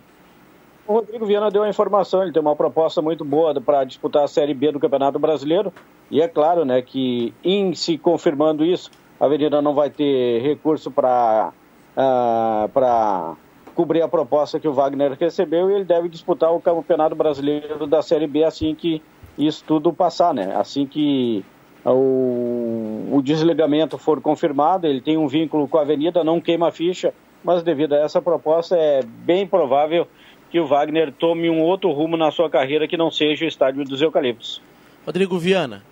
O 0.88 0.94
Rodrigo 0.94 1.26
Viana 1.26 1.52
deu 1.52 1.64
a 1.64 1.70
informação, 1.70 2.24
ele 2.24 2.32
tem 2.32 2.42
uma 2.42 2.56
proposta 2.56 3.02
muito 3.02 3.26
boa 3.26 3.60
para 3.60 3.84
disputar 3.84 4.24
a 4.24 4.28
Série 4.28 4.54
B 4.54 4.72
do 4.72 4.80
Campeonato 4.80 5.20
Brasileiro. 5.20 5.74
E 6.10 6.22
é 6.22 6.30
claro 6.30 6.64
né, 6.64 6.82
que, 6.82 7.34
em 7.44 7.74
se 7.74 7.98
confirmando 7.98 8.64
isso, 8.64 8.90
a 9.20 9.26
Avenida 9.26 9.62
não 9.62 9.74
vai 9.74 9.90
ter 9.90 10.42
recurso 10.42 10.90
para 10.90 11.52
uh, 11.98 13.36
cobrir 13.76 14.02
a 14.02 14.08
proposta 14.08 14.62
que 14.62 14.68
o 14.68 14.74
Wagner 14.74 15.18
recebeu 15.20 15.70
e 15.70 15.74
ele 15.74 15.84
deve 15.84 16.08
disputar 16.08 16.54
o 16.54 16.62
Campeonato 16.62 17.16
Brasileiro 17.16 17.86
da 17.86 18.02
Série 18.02 18.26
B 18.26 18.46
assim 18.46 18.74
que 18.74 19.02
isso 19.38 19.66
tudo 19.68 19.92
passar, 19.92 20.34
né? 20.34 20.56
Assim 20.56 20.86
que 20.86 21.44
o, 21.84 23.10
o 23.12 23.22
desligamento 23.22 23.98
for 23.98 24.22
confirmado, 24.22 24.88
ele 24.88 25.02
tem 25.02 25.18
um 25.18 25.28
vínculo 25.28 25.68
com 25.68 25.78
a 25.78 25.82
Avenida, 25.82 26.24
não 26.24 26.40
queima 26.40 26.70
a 26.70 26.72
ficha, 26.72 27.14
mas 27.44 27.62
devido 27.62 27.94
a 27.94 28.00
essa 28.00 28.22
proposta 28.22 28.78
é 28.78 29.02
bem 29.04 29.46
provável 29.46 30.08
que 30.50 30.60
o 30.60 30.68
Wagner 30.68 31.12
tome 31.12 31.50
um 31.50 31.62
outro 31.62 31.92
rumo 31.92 32.16
na 32.16 32.32
sua 32.32 32.50
carreira 32.50 32.88
que 32.88 32.98
não 32.98 33.12
seja 33.12 33.46
o 33.46 33.48
estádio 33.48 33.84
dos 33.84 34.02
Eucaliptos. 34.02 34.62
Rodrigo 35.06 35.38
Viana, 35.38 35.84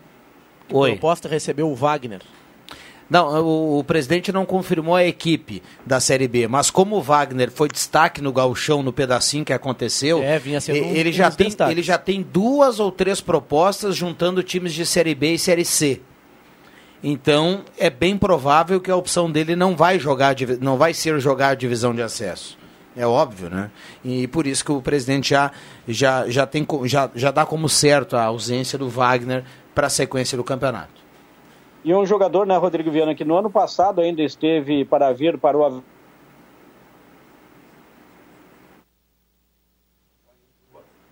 que 0.67 0.75
Oi. 0.75 0.91
proposta 0.91 1.27
recebeu 1.27 1.69
o 1.69 1.75
Wagner? 1.75 2.21
Não, 3.09 3.45
o, 3.45 3.79
o, 3.79 3.83
presidente 3.83 4.31
não 4.31 4.45
confirmou 4.45 4.95
a 4.95 5.05
equipe 5.05 5.61
da 5.85 5.99
Série 5.99 6.27
B, 6.27 6.47
mas 6.47 6.71
como 6.71 6.95
o 6.95 7.01
Wagner 7.01 7.51
foi 7.51 7.67
destaque 7.67 8.19
no 8.19 8.33
gauchão, 8.33 8.81
no 8.81 8.91
pedacinho 8.91 9.45
que 9.45 9.53
aconteceu, 9.53 10.23
é, 10.23 10.41
ele, 10.91 11.09
um, 11.09 11.13
já 11.13 11.29
tem, 11.29 11.55
ele 11.69 11.83
já 11.83 11.97
tem 11.99 12.23
duas 12.23 12.79
ou 12.79 12.91
três 12.91 13.21
propostas 13.21 13.95
juntando 13.95 14.41
times 14.41 14.73
de 14.73 14.85
Série 14.85 15.13
B 15.13 15.33
e 15.33 15.39
Série 15.39 15.65
C. 15.65 16.01
Então, 17.03 17.63
é 17.77 17.91
bem 17.91 18.17
provável 18.17 18.81
que 18.81 18.89
a 18.89 18.95
opção 18.95 19.29
dele 19.29 19.55
não 19.55 19.75
vai 19.75 19.99
jogar, 19.99 20.35
não 20.59 20.75
vai 20.75 20.91
ser 20.91 21.19
jogar 21.19 21.49
a 21.49 21.55
divisão 21.55 21.93
de 21.93 22.01
acesso. 22.01 22.57
É 22.95 23.05
óbvio, 23.05 23.49
né? 23.49 23.69
E 24.03 24.27
por 24.27 24.47
isso 24.47 24.63
que 24.63 24.71
o 24.71 24.81
presidente 24.81 25.29
já, 25.29 25.51
já, 25.87 26.29
já, 26.29 26.47
tem, 26.47 26.65
já, 26.85 27.09
já 27.13 27.29
dá 27.29 27.45
como 27.45 27.67
certo 27.67 28.15
a 28.15 28.23
ausência 28.23 28.79
do 28.79 28.89
Wagner 28.89 29.43
para 29.73 29.87
a 29.87 29.89
sequência 29.89 30.37
do 30.37 30.43
campeonato. 30.43 31.03
E 31.83 31.93
um 31.93 32.05
jogador, 32.05 32.47
né, 32.47 32.57
Rodrigo 32.57 32.89
Viana, 32.89 33.13
que 33.13 33.25
no 33.25 33.37
ano 33.37 33.49
passado 33.49 34.01
ainda 34.01 34.23
esteve 34.23 34.85
para 34.85 35.11
vir 35.11 35.37
para 35.37 35.57
o 35.57 35.83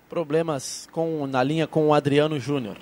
problemas 0.09 0.87
com, 0.91 1.25
na 1.25 1.41
linha 1.41 1.65
com 1.65 1.87
o 1.87 1.93
Adriano 1.93 2.39
Júnior. 2.39 2.77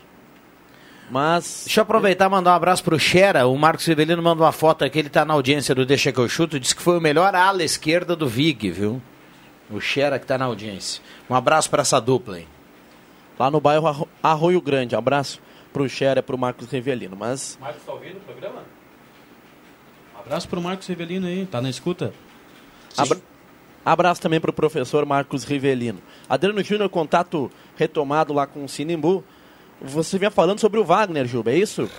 Mas. 1.12 1.63
Deixa 1.65 1.82
eu 1.82 1.84
aproveitar 1.84 2.28
e 2.28 2.30
mandar 2.30 2.52
um 2.52 2.56
abraço 2.56 2.82
pro 2.82 2.97
Xera. 2.97 3.45
O 3.45 3.58
Marcos 3.58 3.86
Rivelino 3.86 4.24
mandou 4.24 4.45
uma 4.45 4.54
foto 4.54 4.86
aqui, 4.86 4.97
ele 4.97 5.10
tá 5.10 5.26
na 5.26 5.34
audiência 5.34 5.76
do 5.76 5.86
Deixa 5.86 6.10
que 6.10 6.17
eu 6.17 6.30
chuto. 6.30 6.58
Disse 6.58 6.74
que 6.74 6.82
foi 6.82 6.97
o 6.97 7.02
melhor 7.02 7.36
ala 7.36 7.63
esquerda 7.63 8.15
do 8.15 8.30
Vig, 8.30 8.71
viu? 8.71 9.02
O 9.69 9.82
Xera 9.82 10.17
que 10.17 10.26
tá 10.26 10.38
na 10.38 10.45
audiência. 10.45 11.04
Um 11.30 11.36
abraço 11.36 11.69
para 11.69 11.82
essa 11.82 12.00
dupla 12.00 12.38
aí. 12.38 12.47
Lá 13.38 13.52
no 13.52 13.60
bairro 13.60 14.08
Arroio 14.24 14.62
Grande. 14.62 14.95
Um 14.95 15.00
abraço 15.00 15.41
pro 15.74 15.88
Xera 15.89 16.19
e 16.19 16.24
pro 16.24 16.38
Marcos 16.38 16.71
Rivelino. 16.71 17.17
Mas. 17.17 17.58
Marcos 17.60 17.84
tá 17.84 17.91
ouvindo 17.91 18.15
o 18.15 18.21
programa? 18.21 18.63
Um 20.15 20.19
abraço 20.21 20.47
pro 20.47 20.62
Marcos 20.62 20.88
Rivelino 20.88 21.28
aí, 21.28 21.45
tá 21.45 21.62
na 21.62 21.69
escuta? 21.69 22.13
Abra... 22.95 23.19
Abraço 23.84 24.21
também 24.21 24.39
pro 24.39 24.54
professor 24.54 25.06
Marcos 25.06 25.43
Rivelino. 25.43 26.00
Adriano 26.30 26.63
Júnior, 26.63 26.88
contato 26.88 27.52
retomado 27.76 28.32
lá 28.32 28.47
com 28.47 28.63
o 28.63 28.69
Sinimbu. 28.69 29.26
Você 29.84 30.20
vinha 30.20 30.30
falando 30.30 30.60
sobre 30.60 30.80
o 30.80 30.84
Wagner, 30.84 31.26
Juba, 31.26 31.52
é 31.52 31.58
isso? 31.58 31.89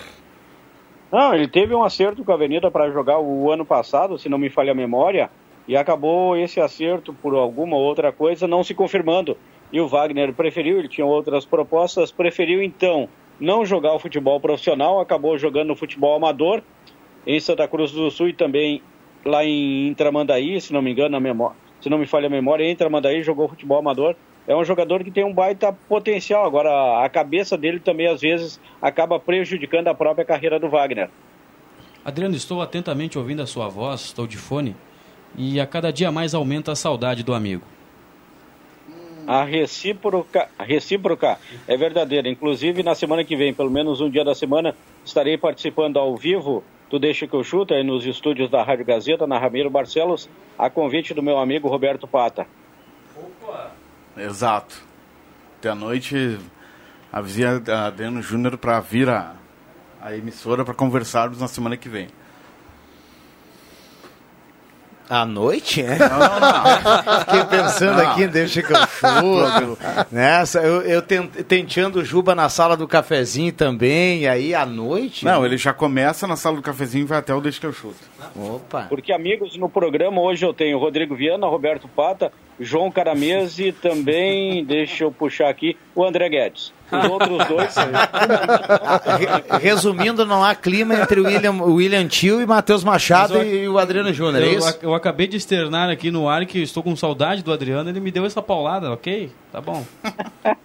Não, 1.11 1.35
ele 1.35 1.49
teve 1.49 1.75
um 1.75 1.83
acerto 1.83 2.25
com 2.25 2.31
a 2.31 2.35
Avenida 2.37 2.71
para 2.71 2.91
jogar 2.93 3.19
o 3.19 3.51
ano 3.51 3.67
passado, 3.67 4.17
se 4.17 4.29
não 4.29 4.39
me 4.39 4.49
falha 4.49 4.71
a 4.71 4.75
memória, 4.75 5.29
e 5.67 5.77
acabou 5.77 6.37
esse 6.37 6.61
acerto 6.61 7.13
por 7.13 7.35
alguma 7.35 7.77
outra 7.77 8.13
coisa 8.13 8.47
não 8.47 8.63
se 8.63 8.73
confirmando. 8.73 9.37
E 9.73 9.81
o 9.81 9.89
Wagner 9.89 10.33
preferiu, 10.33 10.79
ele 10.79 10.89
tinha 10.89 11.05
outras 11.05 11.45
propostas, 11.45 12.13
preferiu 12.13 12.63
então 12.63 13.09
não 13.41 13.67
jogar 13.67 13.95
o 13.95 13.99
futebol 13.99 14.39
profissional, 14.39 15.01
acabou 15.01 15.37
jogando 15.37 15.73
o 15.73 15.77
futebol 15.77 16.15
amador 16.15 16.63
em 17.27 17.41
Santa 17.41 17.67
Cruz 17.67 17.91
do 17.91 18.11
Sul 18.13 18.29
e 18.29 18.33
também 18.33 18.81
lá 19.25 19.45
em 19.45 19.93
Tramandaí, 19.95 20.61
se 20.61 20.73
não 20.73 20.83
me 20.83 20.93
engano, 20.93 21.17
a 21.17 21.21
memória, 21.21 21.57
se 21.81 21.91
não 21.91 21.99
me 21.99 22.07
falha 22.07 22.29
a 22.29 22.31
memória, 22.31 22.65
em 22.65 22.77
Tramandaí 22.77 23.23
jogou 23.25 23.49
futebol 23.49 23.79
amador 23.79 24.15
é 24.47 24.57
um 24.57 24.65
jogador 24.65 25.05
que 25.05 25.11
tem 25.11 25.25
um 25.25 25.33
baita 25.33 25.73
potencial. 25.73 26.45
Agora, 26.45 27.05
a 27.05 27.09
cabeça 27.09 27.57
dele 27.57 27.79
também, 27.79 28.09
às 28.09 28.21
vezes, 28.21 28.61
acaba 28.81 29.19
prejudicando 29.19 29.89
a 29.89 29.95
própria 29.95 30.25
carreira 30.25 30.59
do 30.59 30.69
Wagner. 30.69 31.09
Adriano, 32.05 32.35
estou 32.35 32.61
atentamente 32.61 33.19
ouvindo 33.19 33.43
a 33.43 33.47
sua 33.47 33.69
voz, 33.69 34.01
estou 34.01 34.27
de 34.27 34.37
fone, 34.37 34.75
e 35.37 35.61
a 35.61 35.67
cada 35.67 35.93
dia 35.93 36.11
mais 36.11 36.35
aumenta 36.35 36.73
a 36.73 36.77
saudade 36.77 37.23
do 37.23 37.33
amigo. 37.33 37.63
A 39.25 39.45
recíproca, 39.45 40.49
a 40.59 40.65
recíproca 40.65 41.39
é 41.69 41.77
verdadeira. 41.77 42.29
Inclusive, 42.29 42.83
na 42.83 42.97
semana 42.97 43.23
que 43.23 43.37
vem, 43.37 43.55
pelo 43.55 43.71
menos 43.71 44.01
um 44.01 44.11
dia 44.11 44.25
da 44.25 44.35
semana, 44.35 44.75
estarei 45.05 45.39
participando 45.39 45.97
ao 45.97 46.17
vivo 46.17 46.65
do 46.91 46.99
Deixa 46.99 47.27
que 47.27 47.35
eu 47.35 47.45
chuto, 47.45 47.73
aí 47.73 47.85
nos 47.85 48.05
estúdios 48.05 48.51
da 48.51 48.65
Rádio 48.65 48.85
Gazeta, 48.85 49.27
na 49.27 49.39
Ramiro 49.39 49.71
Barcelos, 49.71 50.29
a 50.59 50.69
convite 50.69 51.15
do 51.15 51.23
meu 51.23 51.39
amigo 51.39 51.69
Roberto 51.69 52.07
Pata. 52.07 52.47
Exato. 54.17 54.75
Até 55.59 55.71
a 55.71 55.75
noite 55.75 56.39
avisei 57.13 57.45
a 57.45 57.87
Adriano 57.87 58.21
Júnior 58.23 58.57
para 58.59 58.79
vir 58.81 59.09
a, 59.09 59.33
a 60.01 60.15
emissora 60.17 60.65
para 60.65 60.75
conversarmos 60.75 61.41
na 61.41 61.49
semana 61.49 61.77
que 61.77 61.89
vem. 61.89 62.09
À 65.11 65.27
noite, 65.27 65.83
é? 65.83 65.99
Não, 65.99 66.09
não, 66.09 66.41
não. 66.41 67.21
Fiquei 67.21 67.45
pensando 67.45 68.03
Não. 68.03 68.11
aqui, 68.13 68.27
deixa 68.27 68.63
que 68.63 68.73
eu 68.73 68.87
chuto. 68.87 69.79
Nessa, 70.11 70.61
eu, 70.61 70.81
eu 70.83 71.03
ten- 71.03 71.27
tenteando 71.27 72.03
Juba 72.03 72.35
na 72.35 72.49
sala 72.49 72.79
do 72.79 72.89
cafezinho 72.89 73.53
também, 73.53 74.21
e 74.21 74.29
aí 74.29 74.55
à 74.55 74.65
noite. 74.65 75.25
Não, 75.25 75.45
ele 75.45 75.59
já 75.59 75.75
começa 75.75 76.27
na 76.27 76.37
sala 76.37 76.57
do 76.57 76.63
cafezinho 76.63 77.03
e 77.03 77.07
vai 77.07 77.19
até 77.19 77.35
o 77.35 77.43
Deixa 77.43 77.61
que 77.61 77.67
eu 77.67 77.73
chuto. 77.75 77.97
Opa. 78.37 78.87
Porque 78.89 79.13
amigos 79.13 79.57
no 79.57 79.69
programa 79.69 80.21
hoje 80.21 80.45
eu 80.45 80.53
tenho 80.55 80.79
Rodrigo 80.79 81.15
Viana, 81.15 81.47
Roberto 81.47 81.89
Pata, 81.89 82.33
João 82.61 82.91
Caramese 82.91 83.69
e 83.69 83.73
também, 83.73 84.65
deixa 84.67 85.05
eu 85.05 85.13
puxar 85.13 85.49
aqui, 85.49 85.77
o 85.95 86.05
André 86.05 86.29
Guedes. 86.29 86.73
Os 86.93 87.09
outros 87.11 87.47
dois. 87.49 87.75
Re- 87.77 89.59
Resumindo, 89.61 90.27
não 90.27 90.45
há 90.45 90.55
clima 90.55 90.95
entre 90.95 91.21
o 91.21 91.25
William, 91.25 91.53
o 91.53 91.75
William 91.75 92.07
Tio 92.07 92.41
e 92.43 92.47
Matheus 92.47 92.85
Machado 92.85 93.39
eu- 93.39 93.45
e 93.65 93.69
o 93.69 93.79
Adriano 93.79 94.13
Júnior, 94.13 94.43
é 94.43 94.47
Eu, 94.49 94.59
isso? 94.59 94.79
eu 94.83 94.95
acabei 94.95 95.27
de 95.27 95.37
externar 95.39 95.89
aqui 95.89 96.11
no 96.11 96.29
ar 96.29 96.45
que 96.45 96.59
estou 96.63 96.83
com 96.83 96.95
saudade 96.95 97.43
do 97.43 97.53
Adriano, 97.53 97.89
ele 97.89 98.01
me 98.01 98.11
deu 98.11 98.27
essa 98.27 98.43
paulada, 98.43 98.93
ok? 98.93 99.31
Tá 99.51 99.61
bom. 99.61 99.85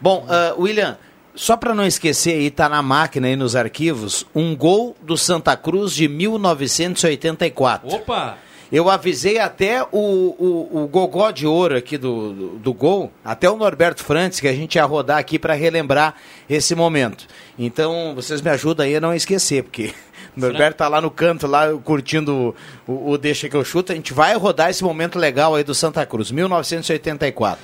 Bom, 0.00 0.26
ah, 0.28 0.54
William, 0.58 0.98
só 1.34 1.56
para 1.56 1.74
não 1.74 1.86
esquecer 1.86 2.34
aí, 2.34 2.50
tá 2.50 2.68
na 2.68 2.82
máquina 2.82 3.26
aí 3.26 3.36
nos 3.36 3.56
arquivos, 3.56 4.26
um 4.34 4.54
gol 4.54 4.96
do 5.00 5.16
Santa 5.16 5.56
Cruz 5.56 5.92
de 5.92 6.08
1984. 6.08 7.88
Opa! 7.88 8.38
Eu 8.70 8.88
avisei 8.88 9.38
até 9.38 9.82
o, 9.82 9.86
o, 9.92 10.84
o 10.84 10.88
gogó 10.88 11.30
de 11.30 11.46
ouro 11.46 11.76
aqui 11.76 11.98
do, 11.98 12.32
do, 12.32 12.48
do 12.58 12.72
gol, 12.72 13.12
até 13.22 13.50
o 13.50 13.54
Norberto 13.54 14.02
Frantes, 14.02 14.40
que 14.40 14.48
a 14.48 14.52
gente 14.54 14.76
ia 14.76 14.84
rodar 14.86 15.18
aqui 15.18 15.38
para 15.38 15.52
relembrar 15.52 16.14
esse 16.48 16.74
momento. 16.74 17.26
Então, 17.58 18.14
vocês 18.14 18.40
me 18.40 18.48
ajudam 18.48 18.86
aí 18.86 18.96
a 18.96 19.00
não 19.00 19.14
esquecer, 19.14 19.62
porque 19.62 19.92
o 20.34 20.40
Norberto 20.40 20.78
tá 20.78 20.88
lá 20.88 21.02
no 21.02 21.10
canto, 21.10 21.46
lá 21.46 21.70
curtindo 21.84 22.56
o, 22.88 23.12
o 23.12 23.18
Deixa 23.18 23.46
que 23.46 23.54
eu 23.54 23.62
chuto. 23.62 23.92
A 23.92 23.94
gente 23.94 24.14
vai 24.14 24.34
rodar 24.36 24.70
esse 24.70 24.82
momento 24.82 25.18
legal 25.18 25.54
aí 25.54 25.62
do 25.62 25.74
Santa 25.74 26.06
Cruz, 26.06 26.30
1984. 26.30 27.62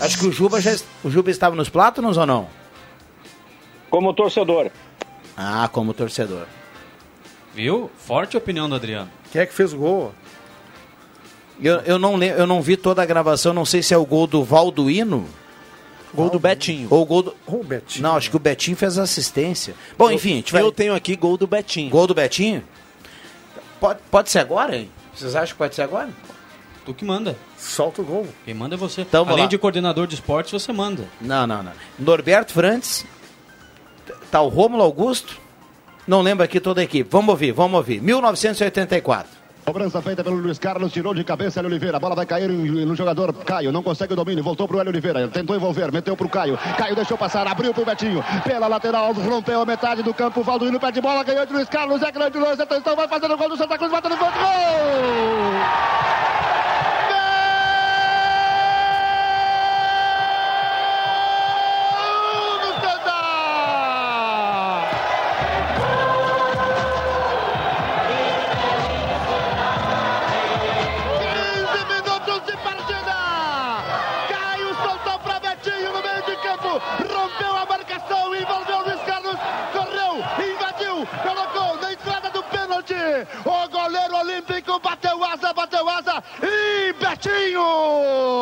Acho 0.00 0.18
que 0.18 0.26
o 0.26 0.32
Juba, 0.32 0.60
já, 0.60 0.76
o 1.04 1.10
Juba 1.10 1.30
estava 1.30 1.54
nos 1.54 1.68
plátanos 1.68 2.16
ou 2.16 2.26
não? 2.26 2.59
Como 3.90 4.12
torcedor. 4.14 4.70
Ah, 5.36 5.68
como 5.72 5.92
torcedor. 5.92 6.46
Viu? 7.54 7.90
Forte 7.98 8.36
opinião 8.36 8.68
do 8.68 8.74
Adriano. 8.74 9.10
Quem 9.32 9.42
é 9.42 9.46
que 9.46 9.52
fez 9.54 9.72
o 9.72 9.78
gol? 9.78 10.14
Eu, 11.60 11.76
eu, 11.80 11.98
não, 11.98 12.22
eu 12.22 12.46
não 12.46 12.62
vi 12.62 12.76
toda 12.76 13.02
a 13.02 13.06
gravação, 13.06 13.52
não 13.52 13.64
sei 13.66 13.82
se 13.82 13.92
é 13.92 13.96
o 13.96 14.04
gol 14.06 14.26
do 14.26 14.42
Valduino. 14.44 15.26
Gol 16.14 16.28
do 16.30 16.40
Betinho. 16.40 16.88
Ou 16.90 17.02
o 17.02 17.06
gol 17.06 17.22
do. 17.22 17.36
O 17.46 17.62
Betinho. 17.62 18.02
Não, 18.02 18.16
acho 18.16 18.30
que 18.30 18.36
o 18.36 18.40
Betinho 18.40 18.76
fez 18.76 18.98
assistência. 18.98 19.74
Bom, 19.96 20.10
enfim, 20.10 20.36
gente 20.36 20.52
vai- 20.52 20.62
Eu 20.62 20.72
tenho 20.72 20.94
aqui 20.94 21.14
gol 21.14 21.36
do 21.36 21.46
Betinho. 21.46 21.88
Gol 21.90 22.06
do 22.06 22.14
Betinho? 22.14 22.64
Pode, 23.78 24.00
pode 24.10 24.30
ser 24.30 24.40
agora, 24.40 24.76
hein? 24.76 24.90
Vocês 25.14 25.36
acham 25.36 25.52
que 25.54 25.58
pode 25.58 25.74
ser 25.74 25.82
agora? 25.82 26.08
Tu 26.84 26.94
que 26.94 27.04
manda. 27.04 27.36
Solta 27.56 28.02
o 28.02 28.04
gol. 28.04 28.26
Quem 28.44 28.54
manda 28.54 28.74
é 28.74 28.78
você. 28.78 29.02
Então, 29.02 29.24
Além 29.28 29.44
lá. 29.44 29.46
de 29.48 29.56
coordenador 29.58 30.06
de 30.08 30.14
esportes, 30.14 30.50
você 30.52 30.72
manda. 30.72 31.04
Não, 31.20 31.46
não, 31.46 31.62
não. 31.62 31.72
Norberto 31.98 32.52
Frantes. 32.54 33.04
O 34.38 34.48
Rômulo 34.48 34.82
Augusto. 34.82 35.36
Não 36.06 36.22
lembro 36.22 36.44
aqui 36.44 36.60
toda 36.60 36.80
a 36.80 36.84
equipe. 36.84 37.08
Vamos 37.10 37.30
ouvir, 37.30 37.52
vamos 37.52 37.76
ouvir. 37.76 38.00
1984. 38.00 39.40
Cobrança 39.64 40.00
feita 40.00 40.24
pelo 40.24 40.36
Luiz 40.36 40.58
Carlos, 40.58 40.92
tirou 40.92 41.14
de 41.14 41.22
cabeça 41.22 41.60
Hélio 41.60 41.70
Oliveira. 41.70 41.98
A 41.98 42.00
bola 42.00 42.14
vai 42.14 42.26
cair 42.26 42.48
no 42.48 42.96
jogador 42.96 43.32
Caio. 43.32 43.70
Não 43.70 43.82
consegue 43.82 44.12
o 44.12 44.16
domínio. 44.16 44.42
Voltou 44.42 44.66
pro 44.66 44.80
Hélio 44.80 44.90
Oliveira. 44.90 45.28
Tentou 45.28 45.54
envolver, 45.54 45.92
meteu 45.92 46.16
pro 46.16 46.28
Caio. 46.28 46.58
Caio 46.76 46.96
deixou 46.96 47.18
passar, 47.18 47.46
abriu 47.46 47.74
pro 47.74 47.84
Betinho. 47.84 48.24
Pela 48.42 48.66
lateral, 48.66 49.12
rompeu 49.12 49.60
a 49.60 49.66
metade 49.66 50.02
do 50.02 50.14
campo. 50.14 50.42
Valdoino 50.42 50.80
pé 50.80 50.90
de 50.90 51.00
bola, 51.00 51.22
ganhou 51.22 51.46
de 51.46 51.52
Luiz 51.52 51.68
Carlos. 51.68 52.02
É 52.02 52.10
grande 52.10 52.38
lance. 52.38 52.62
Atenção, 52.62 52.96
vai 52.96 53.06
fazer 53.06 53.30
o 53.30 53.36
gol 53.36 53.50
do 53.50 53.56
Santa 53.56 53.76
Cruz. 53.76 53.92
Bota 53.92 54.08
no. 54.08 54.16
Gol! 54.16 54.28
Gol 54.28 56.29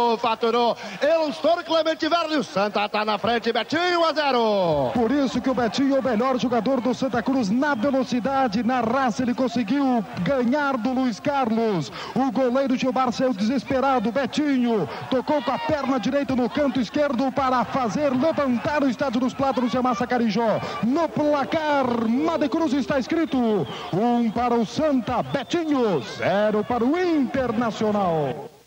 Betinho 0.09 0.16
faturou. 0.16 0.77
Eustor 1.03 1.62
Clemente 1.64 2.09
Verde, 2.09 2.37
o 2.37 2.44
Santa 2.44 2.88
tá 2.88 3.05
na 3.05 3.18
frente, 3.18 3.53
Betinho 3.53 4.01
1 4.01 4.05
a 4.05 4.12
0. 4.12 4.90
Por 4.94 5.11
isso 5.11 5.40
que 5.40 5.51
o 5.51 5.55
Betinho 5.55 5.97
é 5.97 5.99
o 5.99 6.03
melhor 6.03 6.38
jogador 6.38 6.81
do 6.81 6.94
Santa 6.94 7.23
Cruz 7.23 7.51
na 7.51 7.75
velocidade, 7.75 8.62
na 8.62 8.81
raça, 8.81 9.23
ele 9.23 9.35
conseguiu 9.35 10.05
ganhar 10.23 10.77
do 10.79 10.92
Luiz 10.92 11.21
Carlos. 11.21 11.92
O 12.14 12.31
goleiro 12.31 12.77
Gilmar 12.77 13.12
saiu 13.12 13.35
desesperado, 13.35 14.12
Betinho 14.12 14.88
tocou 15.11 15.42
com 15.42 15.51
a 15.51 15.59
perna 15.59 15.99
direita 16.01 16.35
no 16.35 16.49
canto 16.49 16.81
esquerdo 16.81 17.31
para 17.33 17.64
fazer 17.64 18.11
levantar 18.11 18.83
o 18.83 18.88
estádio 18.88 19.21
dos 19.21 19.35
Plátanos 19.35 19.71
de 19.71 19.83
Massa 19.83 20.07
Carijó. 20.07 20.61
No 20.83 21.09
placar, 21.09 22.09
Made 22.09 22.49
Cruz 22.49 22.73
está 22.73 22.99
escrito, 22.99 23.66
um 23.92 24.31
para 24.31 24.55
o 24.55 24.64
Santa, 24.64 25.23
Betinho, 25.23 26.03
zero 26.16 26.64
para 26.64 26.85
o 26.85 26.99
Internacional. 26.99 28.58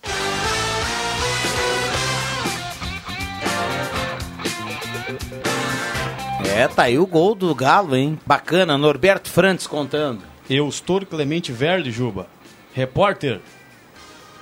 É, 6.54 6.68
tá 6.68 6.84
aí 6.84 7.00
o 7.00 7.08
gol 7.08 7.34
do 7.34 7.56
Galo, 7.56 7.96
hein? 7.96 8.20
Bacana, 8.26 8.78
Norberto 8.78 9.30
Frantes 9.30 9.66
contando. 9.66 10.22
Eustor 10.50 11.06
Clemente 11.06 11.50
Verde, 11.50 11.92
Juba. 11.92 12.28
Repórter. 12.74 13.40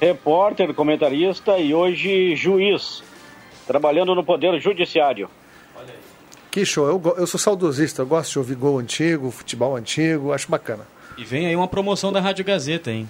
Repórter, 0.02 0.74
comentarista 0.74 1.60
e 1.60 1.72
hoje 1.74 2.36
juiz. 2.36 3.04
Trabalhando 3.68 4.16
no 4.16 4.24
Poder 4.24 4.60
Judiciário. 4.60 5.30
Que 6.50 6.66
show. 6.66 6.88
Eu, 6.88 7.16
eu 7.16 7.28
sou 7.28 7.40
saudosista, 7.40 8.02
eu 8.02 8.08
gosto 8.08 8.32
de 8.32 8.40
ouvir 8.40 8.56
gol 8.56 8.80
antigo, 8.80 9.30
futebol 9.30 9.76
antigo, 9.76 10.34
acho 10.34 10.50
bacana. 10.50 10.88
E 11.16 11.24
vem 11.24 11.46
aí 11.46 11.56
uma 11.56 11.68
promoção 11.68 12.12
da 12.12 12.20
Rádio 12.20 12.44
Gazeta, 12.44 12.92
hein? 12.92 13.08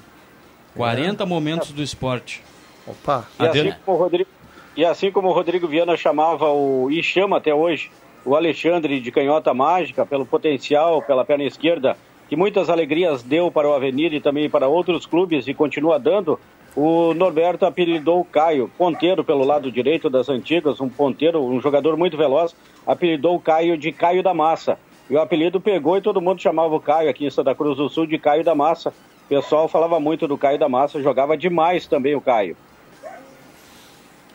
40 0.76 1.26
momentos 1.26 1.72
do 1.72 1.82
esporte. 1.82 2.44
Opa. 2.86 3.26
E 3.40 3.48
assim, 3.48 3.74
como 3.86 3.98
o 3.98 4.00
Rodrigo, 4.02 4.30
e 4.76 4.86
assim 4.86 5.12
como 5.12 5.30
o 5.30 5.34
Rodrigo 5.34 5.68
Viana 5.68 5.96
chamava 5.96 6.50
o 6.52 6.92
e 6.92 7.02
chama 7.02 7.38
até 7.38 7.54
hoje 7.54 7.90
o 8.26 8.36
Alexandre 8.36 9.00
de 9.00 9.12
canhota 9.12 9.54
mágica 9.54 10.06
pelo 10.06 10.26
potencial, 10.26 11.02
pela 11.02 11.26
perna 11.26 11.44
esquerda, 11.44 11.98
que 12.28 12.36
muitas 12.36 12.70
alegrias 12.70 13.24
deu 13.24 13.50
para 13.50 13.68
o 13.68 13.74
Avenida 13.74 14.16
e 14.16 14.22
também 14.22 14.50
para 14.50 14.68
outros 14.68 15.06
clubes 15.06 15.48
e 15.48 15.54
continua 15.54 15.98
dando, 15.98 16.40
o 16.76 17.14
Norberto 17.14 17.66
apelidou 17.66 18.20
o 18.20 18.26
Caio, 18.26 18.70
ponteiro 18.78 19.24
pelo 19.24 19.44
lado 19.44 19.72
direito 19.72 20.10
das 20.10 20.30
antigas, 20.30 20.80
um 20.80 20.88
ponteiro, 20.88 21.44
um 21.44 21.60
jogador 21.60 21.98
muito 21.98 22.16
veloz, 22.16 22.56
apelidou 22.86 23.36
o 23.36 23.40
Caio 23.40 23.78
de 23.78 23.92
Caio 23.92 24.22
da 24.22 24.34
Massa. 24.34 24.78
E 25.10 25.16
o 25.16 25.20
apelido 25.20 25.60
pegou 25.60 25.98
e 25.98 26.02
todo 26.02 26.22
mundo 26.22 26.40
chamava 26.40 26.76
o 26.76 26.80
Caio 26.80 27.10
aqui 27.10 27.26
em 27.26 27.32
Santa 27.32 27.56
Cruz 27.56 27.78
do 27.78 27.90
Sul 27.90 28.06
de 28.06 28.20
Caio 28.20 28.44
da 28.44 28.54
Massa. 28.54 28.90
O 29.26 29.28
pessoal 29.28 29.68
falava 29.68 30.00
muito 30.00 30.28
do 30.28 30.38
Caio 30.38 30.60
da 30.60 30.70
Massa, 30.70 31.02
jogava 31.02 31.36
demais 31.36 31.88
também 31.88 32.16
o 32.16 32.22
Caio. 32.22 32.56